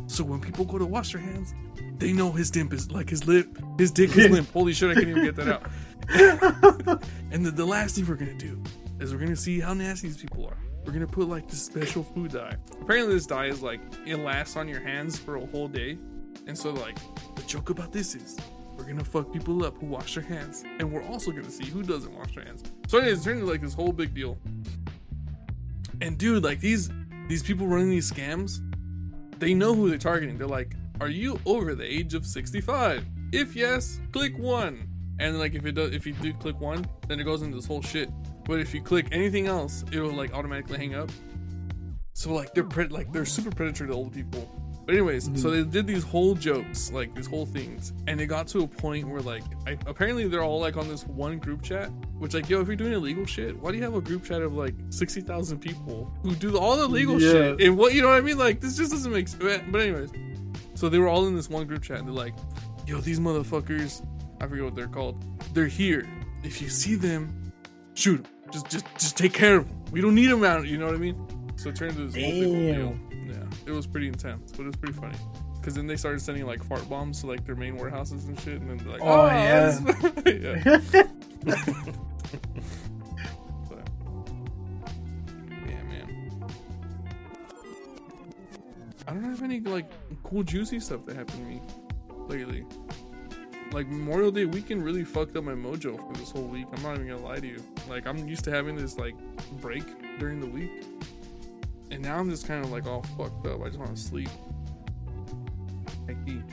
So 0.07 0.23
when 0.23 0.41
people 0.41 0.65
go 0.65 0.77
to 0.77 0.85
wash 0.85 1.13
their 1.13 1.21
hands, 1.21 1.53
they 1.97 2.11
know 2.11 2.31
his 2.31 2.51
dimp 2.51 2.73
is 2.73 2.91
like 2.91 3.09
his 3.09 3.27
lip, 3.27 3.47
his 3.77 3.91
dick 3.91 4.15
is 4.17 4.29
limp. 4.29 4.51
Holy 4.53 4.73
shit, 4.73 4.89
I 4.91 4.95
can't 4.95 5.07
even 5.07 5.23
get 5.23 5.35
that 5.35 5.47
out. 5.47 5.63
and 7.31 7.45
the, 7.45 7.51
the 7.51 7.65
last 7.65 7.95
thing 7.95 8.07
we're 8.07 8.15
gonna 8.15 8.33
do 8.33 8.61
is 8.99 9.13
we're 9.13 9.19
gonna 9.19 9.35
see 9.35 9.59
how 9.59 9.73
nasty 9.73 10.07
these 10.07 10.17
people 10.17 10.45
are. 10.45 10.57
We're 10.85 10.93
gonna 10.93 11.07
put 11.07 11.29
like 11.29 11.47
this 11.47 11.63
special 11.63 12.03
food 12.03 12.31
dye. 12.31 12.57
Apparently, 12.81 13.13
this 13.13 13.25
dye 13.25 13.45
is 13.45 13.61
like 13.61 13.79
it 14.05 14.17
lasts 14.17 14.57
on 14.57 14.67
your 14.67 14.81
hands 14.81 15.17
for 15.17 15.37
a 15.37 15.45
whole 15.45 15.67
day. 15.67 15.97
And 16.47 16.57
so, 16.57 16.71
like, 16.71 16.97
the 17.35 17.41
joke 17.43 17.69
about 17.69 17.91
this 17.91 18.15
is 18.15 18.37
we're 18.77 18.83
gonna 18.85 19.03
fuck 19.03 19.31
people 19.31 19.63
up 19.65 19.77
who 19.77 19.85
wash 19.85 20.15
their 20.15 20.23
hands, 20.23 20.63
and 20.79 20.91
we're 20.91 21.03
also 21.03 21.31
gonna 21.31 21.49
see 21.49 21.65
who 21.65 21.83
doesn't 21.83 22.13
wash 22.13 22.35
their 22.35 22.43
hands. 22.43 22.63
So, 22.87 22.97
anyways, 22.97 23.17
it's 23.17 23.25
turned 23.25 23.39
into 23.39 23.51
like 23.51 23.61
this 23.61 23.73
whole 23.73 23.93
big 23.93 24.13
deal. 24.13 24.37
And 26.01 26.17
dude, 26.17 26.43
like 26.43 26.59
these 26.59 26.89
these 27.27 27.43
people 27.43 27.67
running 27.67 27.89
these 27.89 28.11
scams, 28.11 28.59
they 29.39 29.53
know 29.53 29.73
who 29.73 29.89
they're 29.89 29.97
targeting. 29.97 30.37
They're 30.37 30.47
like, 30.47 30.75
"Are 30.99 31.07
you 31.07 31.39
over 31.45 31.75
the 31.75 31.85
age 31.85 32.13
of 32.13 32.25
65? 32.25 33.05
If 33.31 33.55
yes, 33.55 33.99
click 34.11 34.37
one." 34.37 34.89
And 35.19 35.39
like 35.39 35.53
if 35.53 35.65
it 35.65 35.73
does, 35.73 35.93
if 35.93 36.05
you 36.05 36.13
do 36.13 36.33
click 36.33 36.59
one, 36.59 36.85
then 37.07 37.19
it 37.19 37.23
goes 37.23 37.41
into 37.41 37.55
this 37.55 37.65
whole 37.65 37.81
shit. 37.81 38.09
But 38.45 38.59
if 38.59 38.73
you 38.73 38.81
click 38.81 39.07
anything 39.11 39.47
else, 39.47 39.85
it 39.91 39.99
will 39.99 40.11
like 40.11 40.33
automatically 40.33 40.77
hang 40.77 40.95
up. 40.95 41.09
So 42.13 42.33
like 42.33 42.53
they're 42.53 42.63
pred- 42.63 42.91
like 42.91 43.11
they're 43.13 43.25
super 43.25 43.51
predatory 43.51 43.89
to 43.89 43.95
old 43.95 44.13
people. 44.13 44.49
But 44.85 44.95
anyways, 44.95 45.25
so 45.25 45.31
mm-hmm. 45.31 45.49
they 45.49 45.63
did 45.63 45.87
these 45.87 46.03
whole 46.03 46.35
jokes, 46.35 46.91
like 46.91 47.15
these 47.15 47.27
whole 47.27 47.45
things, 47.45 47.93
and 48.07 48.19
it 48.19 48.25
got 48.25 48.47
to 48.49 48.63
a 48.63 48.67
point 48.67 49.07
where 49.07 49.21
like 49.21 49.43
I, 49.65 49.77
apparently 49.87 50.27
they're 50.27 50.43
all 50.43 50.59
like 50.59 50.75
on 50.75 50.89
this 50.89 51.07
one 51.07 51.39
group 51.39 51.61
chat, 51.61 51.89
which 52.17 52.33
like 52.33 52.49
yo, 52.49 52.59
if 52.59 52.67
you're 52.67 52.75
doing 52.75 52.91
illegal 52.91 53.25
shit, 53.25 53.57
why 53.57 53.71
do 53.71 53.77
you 53.77 53.83
have 53.83 53.95
a 53.95 54.01
group 54.01 54.25
chat 54.25 54.41
of 54.41 54.53
like 54.53 54.75
sixty 54.89 55.21
thousand 55.21 55.59
people 55.59 56.11
who 56.21 56.35
do 56.35 56.57
all 56.57 56.75
the 56.75 56.87
legal 56.87 57.21
Yeah. 57.21 57.31
shit? 57.31 57.61
And 57.61 57.77
what 57.77 57.93
you 57.93 58.01
know 58.01 58.09
what 58.09 58.17
I 58.17 58.21
mean? 58.21 58.37
Like 58.37 58.59
this 58.59 58.75
just 58.75 58.91
doesn't 58.91 59.11
make 59.11 59.29
sense. 59.29 59.63
But 59.69 59.81
anyways, 59.81 60.11
so 60.73 60.89
they 60.89 60.99
were 60.99 61.07
all 61.07 61.27
in 61.27 61.35
this 61.35 61.49
one 61.49 61.65
group 61.65 61.83
chat, 61.83 61.99
and 61.99 62.07
they're 62.07 62.13
like, 62.13 62.35
yo, 62.85 62.99
these 62.99 63.21
motherfuckers, 63.21 64.05
I 64.41 64.47
forget 64.47 64.65
what 64.65 64.75
they're 64.75 64.87
called. 64.87 65.23
They're 65.53 65.67
here. 65.67 66.05
If 66.43 66.61
you 66.61 66.67
see 66.67 66.95
them, 66.95 67.53
shoot 67.93 68.23
them. 68.23 68.31
Just 68.51 68.69
just 68.69 68.85
just 68.95 69.17
take 69.17 69.33
care 69.33 69.57
of 69.57 69.67
them. 69.69 69.85
We 69.91 70.01
don't 70.01 70.15
need 70.15 70.27
them 70.27 70.43
out. 70.43 70.67
You 70.67 70.77
know 70.77 70.87
what 70.87 70.95
I 70.95 70.97
mean? 70.97 71.15
So 71.55 71.69
it 71.69 71.75
turned 71.75 71.91
into 71.97 72.07
this 72.07 72.15
whole 72.15 72.31
big 72.53 72.75
deal. 72.75 72.97
Yeah, 73.27 73.43
it 73.67 73.71
was 73.71 73.87
pretty 73.87 74.07
intense, 74.07 74.51
but 74.51 74.63
it 74.63 74.67
was 74.67 74.75
pretty 74.75 74.93
funny. 74.93 75.15
Because 75.59 75.75
then 75.75 75.87
they 75.87 75.95
started 75.95 76.19
sending 76.21 76.45
like 76.45 76.61
fart 76.63 76.87
bombs 76.89 77.21
to 77.21 77.27
like 77.27 77.45
their 77.45 77.55
main 77.55 77.77
warehouses 77.77 78.25
and 78.25 78.37
shit, 78.41 78.59
and 78.59 78.69
then 78.69 78.77
they're 78.77 78.91
like, 78.97 79.01
Oh, 79.01 79.21
"Oh, 79.21 79.27
yeah." 80.25 80.73
yeah. 81.45 81.83
So, 83.69 83.77
yeah, 85.67 85.83
man. 85.83 86.43
I 89.07 89.13
don't 89.13 89.23
have 89.23 89.43
any 89.43 89.59
like 89.59 89.89
cool 90.23 90.43
juicy 90.43 90.79
stuff 90.79 91.05
that 91.05 91.15
happened 91.15 91.37
to 91.39 91.43
me 91.45 91.61
lately. 92.27 92.65
Like 93.71 93.87
Memorial 93.87 94.31
Day 94.31 94.45
weekend 94.45 94.83
really 94.83 95.03
fucked 95.03 95.35
up 95.35 95.43
my 95.43 95.53
mojo 95.53 95.97
for 95.97 96.13
this 96.17 96.31
whole 96.31 96.43
week. 96.47 96.67
I'm 96.75 96.83
not 96.83 96.95
even 96.95 97.07
gonna 97.07 97.21
lie 97.25 97.39
to 97.39 97.47
you. 97.47 97.61
Like 97.89 98.05
I'm 98.07 98.27
used 98.27 98.43
to 98.45 98.51
having 98.51 98.75
this 98.75 98.97
like 98.97 99.15
break 99.61 99.83
during 100.19 100.39
the 100.39 100.47
week, 100.47 100.71
and 101.93 102.03
now 102.03 102.17
I'm 102.17 102.29
just 102.29 102.47
kind 102.47 102.63
of 102.63 102.71
like 102.71 102.87
all 102.87 103.03
fucked 103.17 103.45
up. 103.45 103.61
I 103.61 103.67
just 103.67 103.77
want 103.77 103.95
to 103.95 104.01
sleep. 104.01 104.29
Hecky. 106.05 106.43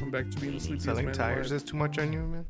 I'm 0.00 0.10
back 0.10 0.30
to 0.30 0.40
being 0.40 0.54
the 0.54 0.60
sleepiest 0.60 0.86
Selling 0.86 1.06
man 1.06 1.14
tires 1.14 1.50
alive. 1.50 1.62
is 1.62 1.68
too 1.68 1.76
much 1.76 1.98
on 1.98 2.12
you, 2.12 2.20
man. 2.20 2.44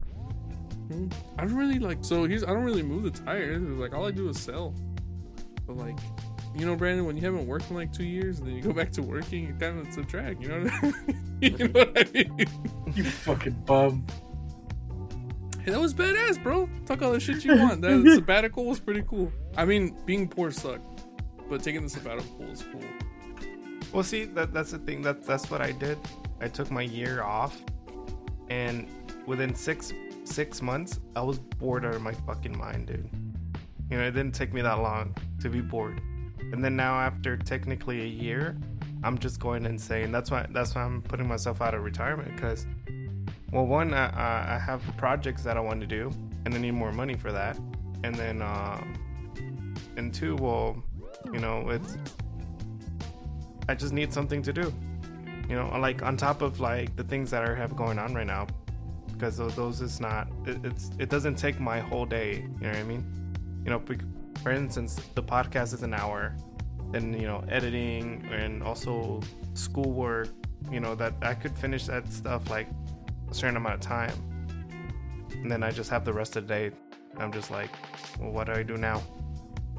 Hmm. 0.89 1.09
I 1.39 1.45
don't 1.45 1.57
really 1.57 1.79
like. 1.79 1.99
So 2.05 2.25
here's. 2.25 2.45
I 2.45 2.49
don't 2.49 2.65
really 2.65 2.83
move 2.83 3.03
the 3.03 3.11
tires. 3.11 3.63
It's 3.63 3.81
like 3.81 3.95
all 3.95 4.07
I 4.07 4.13
do 4.13 4.29
is 4.29 4.39
sell. 4.39 4.75
But 5.67 5.77
like, 5.77 5.99
you 6.55 6.67
know, 6.67 6.77
Brandon, 6.77 7.05
when 7.05 7.17
you 7.17 7.23
haven't 7.23 7.47
worked 7.47 7.71
in 7.71 7.77
like 7.77 7.93
two 7.93 8.05
years 8.05 8.39
and 8.39 8.49
then 8.49 8.55
you 8.55 8.63
go 8.63 8.73
back 8.73 8.93
to 8.93 9.03
working, 9.03 9.49
it 9.49 9.61
kind 9.61 9.85
of 9.85 9.93
subtract. 9.93 10.41
You 10.41 10.49
know 10.49 10.63
what 10.63 10.73
I 10.73 10.87
mean? 10.87 11.27
you 11.41 11.69
know 11.69 11.81
what 11.81 11.99
I 11.99 12.11
mean? 12.13 12.47
you 12.95 13.05
fucking 13.05 13.63
bum. 13.67 14.07
Hey, 15.65 15.73
that 15.73 15.81
was 15.81 15.93
badass, 15.93 16.43
bro. 16.43 16.69
Talk 16.87 17.03
all 17.03 17.13
the 17.13 17.21
shit 17.21 17.45
you 17.45 17.57
want. 17.57 17.83
That 17.83 18.13
sabbatical 18.15 18.65
was 18.65 18.81
pretty 18.81 19.03
cool. 19.03 19.31
I 19.57 19.65
mean, 19.65 19.97
being 20.07 20.27
poor 20.27 20.51
sucked. 20.51 20.90
But 21.51 21.63
taking 21.63 21.83
the 21.83 21.91
sabbatical 21.91 22.49
is 22.49 22.65
cool. 22.73 22.81
Well, 23.93 24.05
see, 24.05 24.25
that 24.25 24.55
that's 24.55 24.71
the 24.71 24.79
thing. 24.79 25.03
That 25.03 25.25
that's 25.25 25.51
what 25.51 25.61
I 25.61 25.73
did. 25.73 25.99
I 26.41 26.49
took 26.49 26.71
my 26.71 26.83
year 26.83 27.23
off, 27.23 27.61
and 28.49 28.89
within 29.27 29.55
six 29.55 29.93
six 30.25 30.63
months, 30.63 31.01
I 31.17 31.23
was 31.23 31.41
bored 31.41 31.85
out 31.85 31.95
of 31.97 32.03
my 32.03 32.13
fucking 32.13 32.57
mind, 32.57 32.87
dude. 32.87 33.11
You 33.91 33.99
know, 33.99 34.05
it 34.05 34.13
didn't 34.13 34.35
take 34.35 34.55
me 34.55 34.63
that 34.63 34.79
long 34.79 35.15
to 35.41 35.51
be 35.51 35.61
bored, 35.61 36.01
and 36.53 36.65
then 36.65 36.77
now 36.77 36.95
after 37.01 37.37
technically 37.37 38.03
a 38.03 38.07
year, 38.07 38.57
I'm 39.03 39.19
just 39.19 39.41
going 39.41 39.67
insane. 39.67 40.13
That's 40.13 40.31
why 40.31 40.47
that's 40.51 40.77
why 40.77 40.83
I'm 40.83 41.03
putting 41.03 41.27
myself 41.27 41.61
out 41.61 41.75
of 41.75 41.83
retirement 41.83 42.37
because, 42.37 42.69
well, 43.51 43.67
one, 43.67 43.93
I, 43.93 44.55
I 44.55 44.59
have 44.59 44.83
projects 44.97 45.43
that 45.43 45.57
I 45.57 45.61
want 45.61 45.81
to 45.81 45.87
do, 45.87 46.13
and 46.45 46.55
I 46.55 46.59
need 46.59 46.75
more 46.75 46.93
money 46.93 47.15
for 47.15 47.33
that, 47.33 47.59
and 48.05 48.15
then, 48.15 48.41
um, 48.41 48.95
and 49.97 50.15
two, 50.15 50.37
well, 50.37 50.81
you 51.33 51.41
know, 51.41 51.69
it's 51.71 51.97
I 53.69 53.75
just 53.75 53.93
need 53.93 54.13
something 54.13 54.43
to 54.43 54.53
do. 54.53 54.73
You 55.49 55.57
know, 55.57 55.69
like 55.79 56.03
on 56.03 56.17
top 56.17 56.43
of 56.43 56.61
like 56.61 56.95
the 56.97 57.05
things 57.05 57.31
that 57.31 57.45
I 57.45 57.55
have 57.55 57.77
going 57.77 57.99
on 57.99 58.15
right 58.15 58.27
now, 58.27 58.47
because 59.13 59.37
those, 59.37 59.81
is 59.81 60.01
not. 60.01 60.29
It, 60.47 60.65
it's 60.65 60.91
it 60.99 61.09
doesn't 61.09 61.37
take 61.37 61.61
my 61.61 61.79
whole 61.81 62.07
day. 62.07 62.47
You 62.61 62.67
know 62.67 62.69
what 62.69 62.77
I 62.77 62.83
mean? 62.85 63.05
You 63.65 63.71
know, 63.71 63.83
for 64.43 64.53
instance, 64.53 65.01
the 65.15 65.23
podcast 65.23 65.75
is 65.75 65.83
an 65.83 65.95
hour, 65.95 66.35
then 66.91 67.13
you 67.13 67.27
know 67.27 67.45
editing 67.49 68.29
and 68.33 68.63
also 68.63 69.21
schoolwork. 69.55 70.29
You 70.71 70.81
know 70.81 70.95
that 70.97 71.15
I 71.23 71.35
could 71.35 71.57
finish 71.57 71.87
that 71.87 72.13
stuff 72.13 72.49
like 72.51 72.69
a 73.31 73.35
certain 73.35 73.57
amount 73.57 73.75
of 73.75 73.81
time, 73.81 74.15
and 75.33 75.51
then 75.51 75.63
I 75.63 75.71
just 75.71 75.91
have 75.91 76.05
the 76.05 76.13
rest 76.13 76.37
of 76.37 76.49
the 76.49 76.55
day. 76.55 76.77
I'm 77.19 77.33
just 77.33 77.51
like, 77.51 77.71
well, 78.19 78.31
what 78.31 78.47
do 78.47 78.53
I 78.53 78.63
do 78.63 78.77
now? 78.77 79.03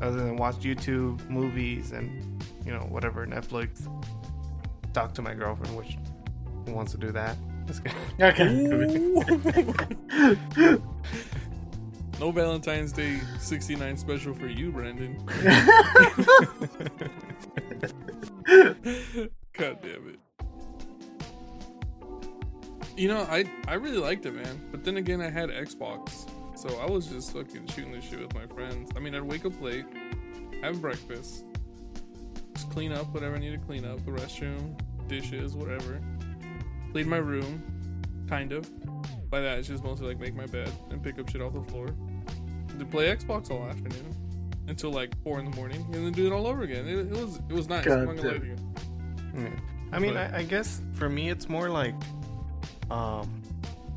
Other 0.02 0.18
than 0.18 0.36
watch 0.36 0.56
YouTube, 0.58 1.28
movies, 1.30 1.91
and 1.91 2.43
you 2.66 2.72
know, 2.72 2.80
whatever, 2.89 3.26
Netflix. 3.28 3.88
Talk 4.93 5.14
to 5.14 5.22
my 5.22 5.34
girlfriend, 5.34 5.78
which 5.78 5.97
wants 6.68 6.91
to 6.93 6.97
do 6.97 7.12
that. 7.12 7.38
Okay. 8.20 8.68
no 12.20 12.32
Valentine's 12.32 12.91
Day 12.91 13.20
69 13.39 13.97
special 13.97 14.34
for 14.34 14.47
you, 14.47 14.72
Brandon. 14.72 15.18
God 19.54 19.78
damn 19.82 20.10
it. 20.10 20.20
You 22.97 23.08
know, 23.08 23.22
I 23.30 23.45
I 23.68 23.76
really 23.76 23.97
liked 23.97 24.26
it, 24.26 24.34
man. 24.34 24.62
But 24.72 24.84
then 24.84 24.97
again, 24.97 25.22
I 25.22 25.30
had 25.30 25.49
Xbox, 25.49 26.28
so 26.62 26.78
I 26.80 26.89
was 26.89 27.07
just 27.07 27.34
fucking 27.34 27.68
shooting 27.68 27.91
the 27.91 28.01
shit 28.01 28.20
with 28.20 28.34
my 28.36 28.45
friends. 28.45 28.91
I 28.95 28.99
mean, 28.99 29.16
I'd 29.16 29.24
wake 29.24 29.45
up 29.45 29.59
late, 29.62 29.86
have 30.62 30.80
breakfast, 30.82 31.45
just 32.53 32.70
clean 32.70 32.91
up 32.91 33.12
whatever 33.14 33.36
I 33.36 33.39
need 33.39 33.51
to 33.51 33.57
clean 33.66 33.84
up, 33.86 34.03
the 34.05 34.12
restroom, 34.12 34.80
dishes, 35.07 35.55
whatever. 35.55 35.99
Clean 36.91 37.09
my 37.09 37.18
room, 37.18 37.64
kind 38.30 38.51
of. 38.51 38.70
By 39.30 39.39
that, 39.39 39.57
it's 39.57 39.68
just 39.68 39.84
mostly 39.84 40.07
like 40.09 40.20
make 40.20 40.36
my 40.36 40.45
bed 40.45 40.72
and 40.89 41.01
pick 41.01 41.18
up 41.18 41.30
shit 41.30 41.41
off 41.41 41.53
the 41.53 41.62
floor. 41.64 41.88
To 42.80 42.86
play 42.86 43.16
Xbox 43.16 43.49
all 43.51 43.64
afternoon 43.68 44.16
until 44.68 44.91
like 44.91 45.14
four 45.24 45.39
in 45.39 45.49
the 45.49 45.55
morning, 45.55 45.82
and 45.93 46.05
then 46.05 46.12
do 46.12 46.28
it 46.28 46.34
all 46.34 46.47
over 46.47 46.64
again. 46.64 46.88
It, 46.88 46.97
it 46.97 47.12
was 47.12 47.38
it 47.49 47.53
was 47.53 47.68
nice. 47.70 47.86
I'm 47.88 48.05
not 48.05 48.18
gonna 48.18 48.28
lie 48.32 48.38
to 48.38 48.45
you. 48.45 48.55
Yeah. 49.36 49.49
I 49.93 49.99
mean, 49.99 50.14
But- 50.14 50.34
I, 50.34 50.39
I 50.39 50.43
guess 50.43 50.82
for 50.93 51.09
me, 51.09 51.30
it's 51.30 51.49
more 51.49 51.70
like, 51.70 51.95
um, 52.89 53.41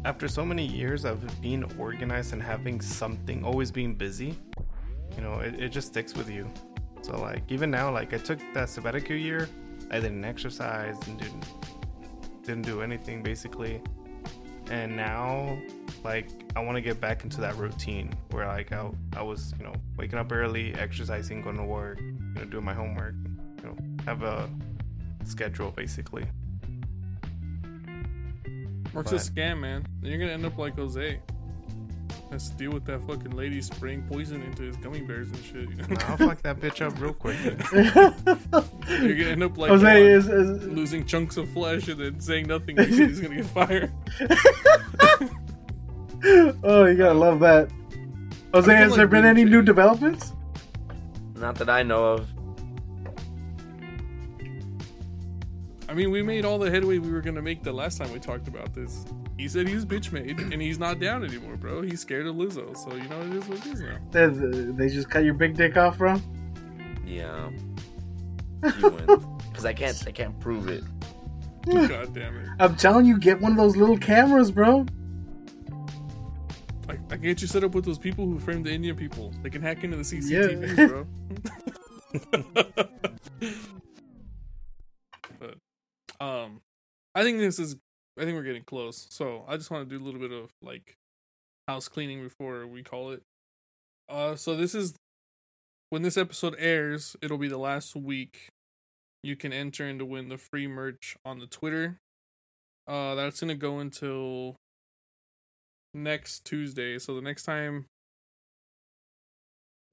after 0.04 0.28
so 0.28 0.44
many 0.44 0.66
years 0.66 1.04
of 1.04 1.24
being 1.40 1.64
organized 1.78 2.32
and 2.32 2.42
having 2.42 2.80
something, 2.80 3.44
always 3.44 3.70
being 3.70 3.94
busy, 3.94 4.38
you 5.16 5.22
know, 5.22 5.40
it, 5.40 5.54
it 5.58 5.68
just 5.70 5.88
sticks 5.88 6.14
with 6.14 6.30
you. 6.30 6.50
So 7.02 7.18
like, 7.20 7.42
even 7.50 7.70
now, 7.70 7.90
like 7.90 8.12
I 8.12 8.18
took 8.18 8.38
that 8.52 8.68
sabbatical 8.68 9.16
year, 9.16 9.48
I 9.90 10.00
didn't 10.00 10.24
exercise 10.24 10.96
and 11.06 11.18
didn't 11.18 11.46
didn't 12.42 12.62
do 12.62 12.82
anything 12.82 13.22
basically, 13.22 13.80
and 14.70 14.94
now 14.94 15.58
like 16.02 16.28
I 16.56 16.60
want 16.60 16.76
to 16.76 16.82
get 16.82 17.00
back 17.00 17.24
into 17.24 17.40
that 17.40 17.56
routine 17.56 18.12
where 18.30 18.46
like 18.46 18.72
I, 18.72 18.90
I 19.16 19.22
was 19.22 19.54
you 19.58 19.64
know 19.64 19.74
waking 19.96 20.18
up 20.18 20.32
early, 20.32 20.74
exercising, 20.74 21.42
going 21.42 21.56
to 21.56 21.64
work, 21.64 22.00
you 22.00 22.34
know, 22.34 22.44
doing 22.44 22.64
my 22.64 22.74
homework, 22.74 23.14
you 23.62 23.68
know, 23.68 23.76
have 24.06 24.22
a 24.22 24.48
schedule 25.24 25.70
basically. 25.70 26.26
Work's 28.94 29.10
But- 29.10 29.20
a 29.28 29.30
scam, 29.30 29.60
man. 29.60 29.86
Then 30.00 30.10
you're 30.10 30.20
gonna 30.20 30.32
end 30.32 30.46
up 30.46 30.56
like 30.58 30.76
Jose. 30.76 31.20
Has 32.30 32.48
to 32.50 32.56
deal 32.56 32.70
with 32.72 32.84
that 32.86 33.00
fucking 33.06 33.30
lady 33.32 33.60
spraying 33.60 34.02
poison 34.10 34.42
into 34.42 34.62
his 34.64 34.76
gummy 34.78 35.02
bears 35.02 35.28
and 35.28 35.44
shit. 35.44 35.68
You 35.68 35.76
know? 35.76 35.86
Nah, 35.88 36.06
I'll 36.08 36.16
fuck 36.16 36.42
that 36.42 36.58
bitch 36.58 36.80
up 36.84 36.98
real 37.00 37.12
quick. 37.12 37.38
You're 39.02 39.14
gonna 39.16 39.30
end 39.30 39.42
up 39.42 39.56
like 39.58 39.70
Jose 39.70 39.84
Juan, 39.84 39.96
is, 39.96 40.28
is 40.28 40.64
losing 40.66 41.04
chunks 41.04 41.36
of 41.36 41.48
flesh 41.50 41.86
and 41.88 42.00
then 42.00 42.20
saying 42.20 42.46
nothing 42.48 42.76
because 42.76 42.96
he's 42.96 43.20
gonna 43.20 43.36
get 43.36 43.46
fired. 43.46 43.92
oh, 46.64 46.86
you 46.86 46.96
gotta 46.96 47.14
love 47.14 47.40
that. 47.40 47.70
Jose, 48.52 48.74
has 48.74 48.90
like 48.90 48.96
there 48.96 49.06
been 49.06 49.24
really 49.24 49.42
any 49.42 49.44
new 49.44 49.62
developments? 49.62 50.32
Not 51.36 51.56
that 51.56 51.68
I 51.68 51.82
know 51.82 52.04
of. 52.04 52.28
I 55.88 55.94
mean, 55.94 56.10
we 56.10 56.22
made 56.22 56.44
all 56.44 56.58
the 56.58 56.70
headway 56.70 56.98
we 56.98 57.12
were 57.12 57.20
gonna 57.20 57.42
make 57.42 57.62
the 57.62 57.72
last 57.72 57.98
time 57.98 58.10
we 58.12 58.18
talked 58.18 58.48
about 58.48 58.72
this. 58.74 59.04
He 59.38 59.48
said 59.48 59.68
he 59.68 59.74
was 59.74 59.84
bitch 59.84 60.12
made, 60.12 60.38
and 60.38 60.60
he's 60.62 60.78
not 60.78 60.98
down 60.98 61.24
anymore, 61.24 61.56
bro. 61.56 61.82
He's 61.82 62.00
scared 62.00 62.26
of 62.26 62.36
Lizzo, 62.36 62.76
so 62.76 62.94
you 62.94 63.08
know 63.08 63.20
it 63.20 63.32
is 63.34 63.48
what 63.48 63.58
it 63.58 63.66
is 63.66 63.80
now. 63.80 63.98
They, 64.10 64.26
they 64.26 64.88
just 64.88 65.10
cut 65.10 65.24
your 65.24 65.34
big 65.34 65.56
dick 65.56 65.76
off, 65.76 65.98
bro. 65.98 66.20
Yeah. 67.06 67.50
You 68.78 68.88
win. 68.88 69.06
Because 69.50 69.66
I 69.66 69.74
can't 69.74 70.02
I 70.06 70.10
can't 70.10 70.40
prove 70.40 70.68
it. 70.68 70.82
God 71.66 72.14
damn 72.14 72.34
it! 72.36 72.48
I'm 72.58 72.74
telling 72.76 73.04
you, 73.04 73.18
get 73.18 73.38
one 73.38 73.52
of 73.52 73.58
those 73.58 73.76
little 73.76 73.98
cameras, 73.98 74.50
bro. 74.50 74.86
I, 76.88 76.92
I 76.92 76.96
can 76.96 77.20
get 77.20 77.42
you 77.42 77.46
set 77.46 77.62
up 77.62 77.74
with 77.74 77.84
those 77.84 77.98
people 77.98 78.26
who 78.26 78.38
framed 78.38 78.64
the 78.64 78.72
Indian 78.72 78.96
people. 78.96 79.34
They 79.42 79.50
can 79.50 79.60
hack 79.60 79.84
into 79.84 79.98
the 79.98 80.02
CCTV, 80.02 80.88
bro. 80.88 81.06
um, 86.24 86.60
I 87.14 87.22
think 87.22 87.38
this 87.38 87.58
is. 87.58 87.76
I 88.18 88.22
think 88.22 88.36
we're 88.36 88.44
getting 88.44 88.62
close. 88.64 89.08
So 89.10 89.44
I 89.48 89.56
just 89.56 89.70
want 89.70 89.88
to 89.88 89.98
do 89.98 90.02
a 90.02 90.04
little 90.04 90.20
bit 90.20 90.30
of 90.30 90.50
like 90.62 90.94
house 91.66 91.88
cleaning 91.88 92.22
before 92.22 92.66
we 92.66 92.82
call 92.82 93.10
it. 93.10 93.22
Uh, 94.08 94.36
so 94.36 94.56
this 94.56 94.74
is 94.74 94.94
when 95.90 96.02
this 96.02 96.16
episode 96.16 96.54
airs. 96.58 97.16
It'll 97.20 97.38
be 97.38 97.48
the 97.48 97.58
last 97.58 97.96
week. 97.96 98.48
You 99.22 99.36
can 99.36 99.52
enter 99.52 99.88
in 99.88 99.98
to 99.98 100.04
win 100.04 100.28
the 100.28 100.38
free 100.38 100.66
merch 100.66 101.16
on 101.24 101.38
the 101.38 101.46
Twitter. 101.46 101.98
Uh, 102.86 103.14
that's 103.14 103.40
gonna 103.40 103.54
go 103.54 103.78
until 103.78 104.56
next 105.92 106.44
Tuesday. 106.44 106.98
So 106.98 107.14
the 107.14 107.22
next 107.22 107.44
time 107.44 107.86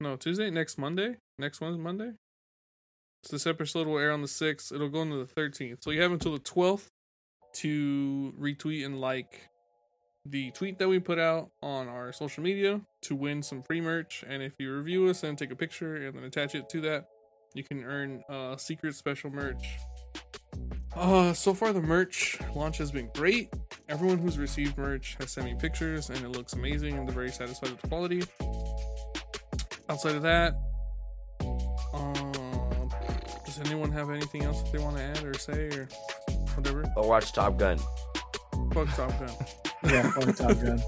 No, 0.00 0.16
Tuesday, 0.16 0.50
next 0.50 0.78
Monday? 0.78 1.16
Next 1.38 1.60
one's 1.60 1.78
Monday? 1.78 2.14
So 3.24 3.36
this 3.36 3.46
episode 3.46 3.86
will 3.86 3.98
air 3.98 4.10
on 4.10 4.20
the 4.20 4.28
6th. 4.28 4.72
It'll 4.72 4.88
go 4.88 5.02
into 5.02 5.16
the 5.16 5.32
13th. 5.40 5.84
So 5.84 5.90
you 5.90 6.02
have 6.02 6.10
until 6.10 6.32
the 6.32 6.40
12th 6.40 6.88
to 7.54 8.34
retweet 8.38 8.84
and 8.84 9.00
like 9.00 9.48
the 10.26 10.50
tweet 10.52 10.78
that 10.78 10.88
we 10.88 10.98
put 10.98 11.20
out 11.20 11.50
on 11.62 11.88
our 11.88 12.12
social 12.12 12.42
media 12.42 12.80
to 13.02 13.14
win 13.14 13.42
some 13.42 13.62
free 13.62 13.80
merch. 13.80 14.24
And 14.26 14.42
if 14.42 14.54
you 14.58 14.74
review 14.74 15.08
us 15.08 15.22
and 15.22 15.38
take 15.38 15.52
a 15.52 15.56
picture 15.56 15.94
and 15.94 16.16
then 16.16 16.24
attach 16.24 16.56
it 16.56 16.68
to 16.70 16.80
that, 16.80 17.06
you 17.54 17.62
can 17.62 17.84
earn 17.84 18.24
uh, 18.28 18.56
secret 18.56 18.96
special 18.96 19.30
merch. 19.30 19.66
Uh, 20.96 21.32
so 21.32 21.54
far 21.54 21.72
the 21.72 21.80
merch 21.80 22.38
launch 22.56 22.78
has 22.78 22.90
been 22.90 23.08
great. 23.14 23.52
Everyone 23.88 24.18
who's 24.18 24.38
received 24.38 24.76
merch 24.76 25.16
has 25.20 25.30
sent 25.30 25.46
me 25.46 25.54
pictures 25.58 26.10
and 26.10 26.18
it 26.18 26.30
looks 26.30 26.54
amazing 26.54 26.98
and 26.98 27.06
they're 27.06 27.14
very 27.14 27.30
satisfied 27.30 27.70
with 27.70 27.80
the 27.82 27.88
quality. 27.88 28.22
Outside 29.88 30.16
of 30.16 30.22
that, 30.22 30.54
anyone 33.66 33.90
have 33.92 34.10
anything 34.10 34.44
else 34.44 34.62
that 34.62 34.72
they 34.72 34.78
want 34.78 34.96
to 34.96 35.02
add 35.02 35.22
or 35.24 35.34
say 35.34 35.68
or 35.68 35.88
whatever? 36.54 36.84
I'll 36.96 37.08
watch 37.08 37.32
Top 37.32 37.58
Gun. 37.58 37.78
Fuck 38.72 38.88
Top 38.94 39.10
Gun. 39.18 39.30
Yeah, 39.84 40.08
fuck 40.12 40.36
Top 40.36 40.60
Gun. 40.62 40.80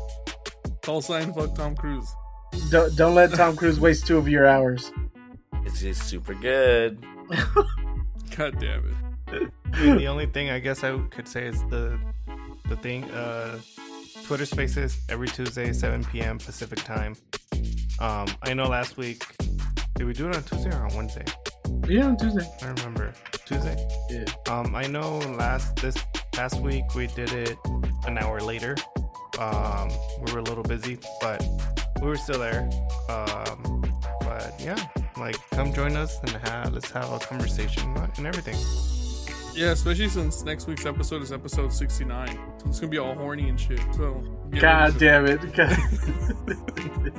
Call 0.83 1.03
sign 1.03 1.33
fuck 1.35 1.55
Tom 1.57 1.75
Cruise. 1.75 2.09
Don't, 2.71 2.95
don't 2.97 3.15
let 3.17 3.33
Tom 3.35 3.57
Cruise 3.57 3.81
waste 3.81 4.07
two 4.07 4.17
of 4.19 4.29
your 4.29 4.47
hours. 4.47 4.93
It's 5.65 5.81
just 5.81 6.05
super 6.05 6.35
good. 6.35 7.05
God 8.37 8.59
damn 8.61 8.97
it. 9.33 9.51
the 9.73 9.95
the 9.97 10.07
only 10.07 10.27
thing 10.27 10.51
I 10.51 10.61
guess 10.61 10.85
I 10.85 10.97
could 11.11 11.27
say 11.27 11.47
is 11.47 11.61
the 11.71 11.99
the 12.69 12.77
thing 12.77 13.05
uh 13.11 13.59
Twitter 14.25 14.47
Spaces 14.47 14.97
every 15.09 15.29
Tuesday 15.29 15.73
7 15.73 16.05
p.m. 16.05 16.39
Pacific 16.39 16.79
time. 16.85 17.17
Um, 17.99 18.27
I 18.43 18.55
know 18.55 18.65
last 18.69 18.97
week 18.97 19.25
did 19.97 20.07
we 20.07 20.13
do 20.13 20.29
it 20.29 20.37
on 20.37 20.43
Tuesday 20.43 20.71
or 20.71 20.87
on 20.87 20.95
Wednesday? 20.97 21.25
Yeah, 21.89 22.07
on 22.07 22.17
Tuesday. 22.17 22.47
I 22.63 22.67
remember 22.69 23.13
Tuesday. 23.45 23.77
Yeah. 24.11 24.25
Um, 24.49 24.75
I 24.75 24.87
know 24.87 25.19
last 25.39 25.77
this 25.77 25.97
past 26.33 26.61
week 26.61 26.95
we 26.95 27.07
did 27.09 27.33
it 27.33 27.57
an 28.07 28.19
hour 28.19 28.41
later. 28.41 28.77
Um, 29.39 29.91
we 30.25 30.33
were 30.33 30.39
a 30.39 30.43
little 30.43 30.63
busy, 30.65 30.99
but 31.21 31.45
we 32.01 32.09
were 32.09 32.17
still 32.17 32.39
there. 32.39 32.69
Um, 33.09 33.83
but 34.21 34.55
yeah, 34.59 34.77
Like, 35.17 35.37
come 35.51 35.73
join 35.73 35.97
us 35.97 36.19
and 36.21 36.31
have 36.31 36.73
let's 36.73 36.91
have 36.91 37.13
a 37.13 37.19
conversation 37.19 37.95
and 38.17 38.27
everything. 38.27 38.57
Yeah, 39.55 39.71
especially 39.71 40.09
since 40.09 40.43
next 40.43 40.67
week's 40.67 40.85
episode 40.85 41.23
is 41.23 41.31
episode 41.33 41.73
69. 41.73 42.27
So 42.59 42.69
it's 42.69 42.81
gonna 42.81 42.91
be 42.91 42.99
all 42.99 43.15
horny 43.15 43.49
and 43.49 43.59
shit. 43.61 43.81
So 43.95 44.21
God 44.51 44.99
damn 44.99 45.27
it. 45.27 45.41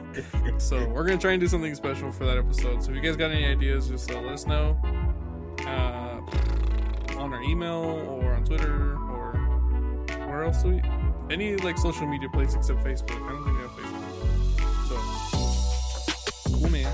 So 0.58 0.88
we're 0.88 1.06
gonna 1.06 1.20
try 1.20 1.32
and 1.32 1.42
do 1.42 1.48
something 1.48 1.76
special 1.76 2.12
for 2.12 2.26
that 2.26 2.38
episode. 2.38 2.82
So 2.82 2.90
if 2.92 2.96
you 2.96 3.02
guys 3.02 3.18
got 3.18 3.32
any 3.32 3.46
ideas, 3.46 3.90
just 3.90 4.10
uh, 4.10 4.22
let 4.22 4.34
us 4.34 4.48
know 4.48 4.78
uh, 5.62 6.22
on 7.20 7.34
our 7.34 7.42
email 7.44 7.74
or 7.74 8.34
on 8.34 8.46
Twitter 8.46 8.94
or 8.94 9.34
where 10.28 10.44
else 10.46 10.64
do 10.64 10.70
we? 10.70 10.82
Any 11.30 11.58
like 11.58 11.78
social 11.78 12.08
media 12.08 12.30
place 12.30 12.56
except 12.56 12.80
Facebook. 12.80 13.22
I 13.26 13.30
don't 13.32 13.44
think 13.44 13.58
we 13.58 13.64
have 13.64 13.72
Facebook. 13.72 14.14
So 16.48 16.58
cool, 16.58 16.70
man. 16.70 16.94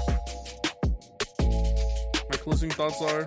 My 2.29 2.37
closing 2.37 2.71
thoughts 2.71 3.01
are. 3.01 3.25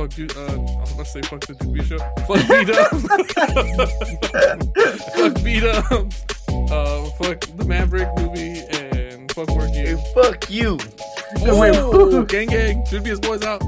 Fuck 0.00 0.14
dude, 0.14 0.34
uh, 0.34 0.40
I 0.40 0.56
was 0.56 0.92
about 0.92 1.04
to 1.04 1.10
say 1.10 1.20
fuck 1.20 1.40
the 1.40 1.52
dude 1.52 1.74
B 1.74 1.82
show. 1.84 1.98
Fuck 2.26 2.48
beat 2.48 2.70
up. 2.74 2.90
fuck 5.14 5.34
beat 5.44 5.64
up. 5.64 5.84
Uh, 6.72 7.04
fuck 7.22 7.40
the 7.58 7.64
Maverick 7.66 8.08
movie 8.16 8.60
and 8.78 9.30
fuck 9.32 9.50
work 9.50 9.68
Hey, 9.70 9.90
you. 9.90 9.98
fuck 10.14 10.48
you. 10.50 10.78
Wait, 11.42 11.76
Oh, 11.76 12.24
gang 12.24 12.48
gang. 12.48 12.82
Should 12.86 13.04
be 13.04 13.10
his 13.10 13.20
boys 13.20 13.42
out. 13.42 13.60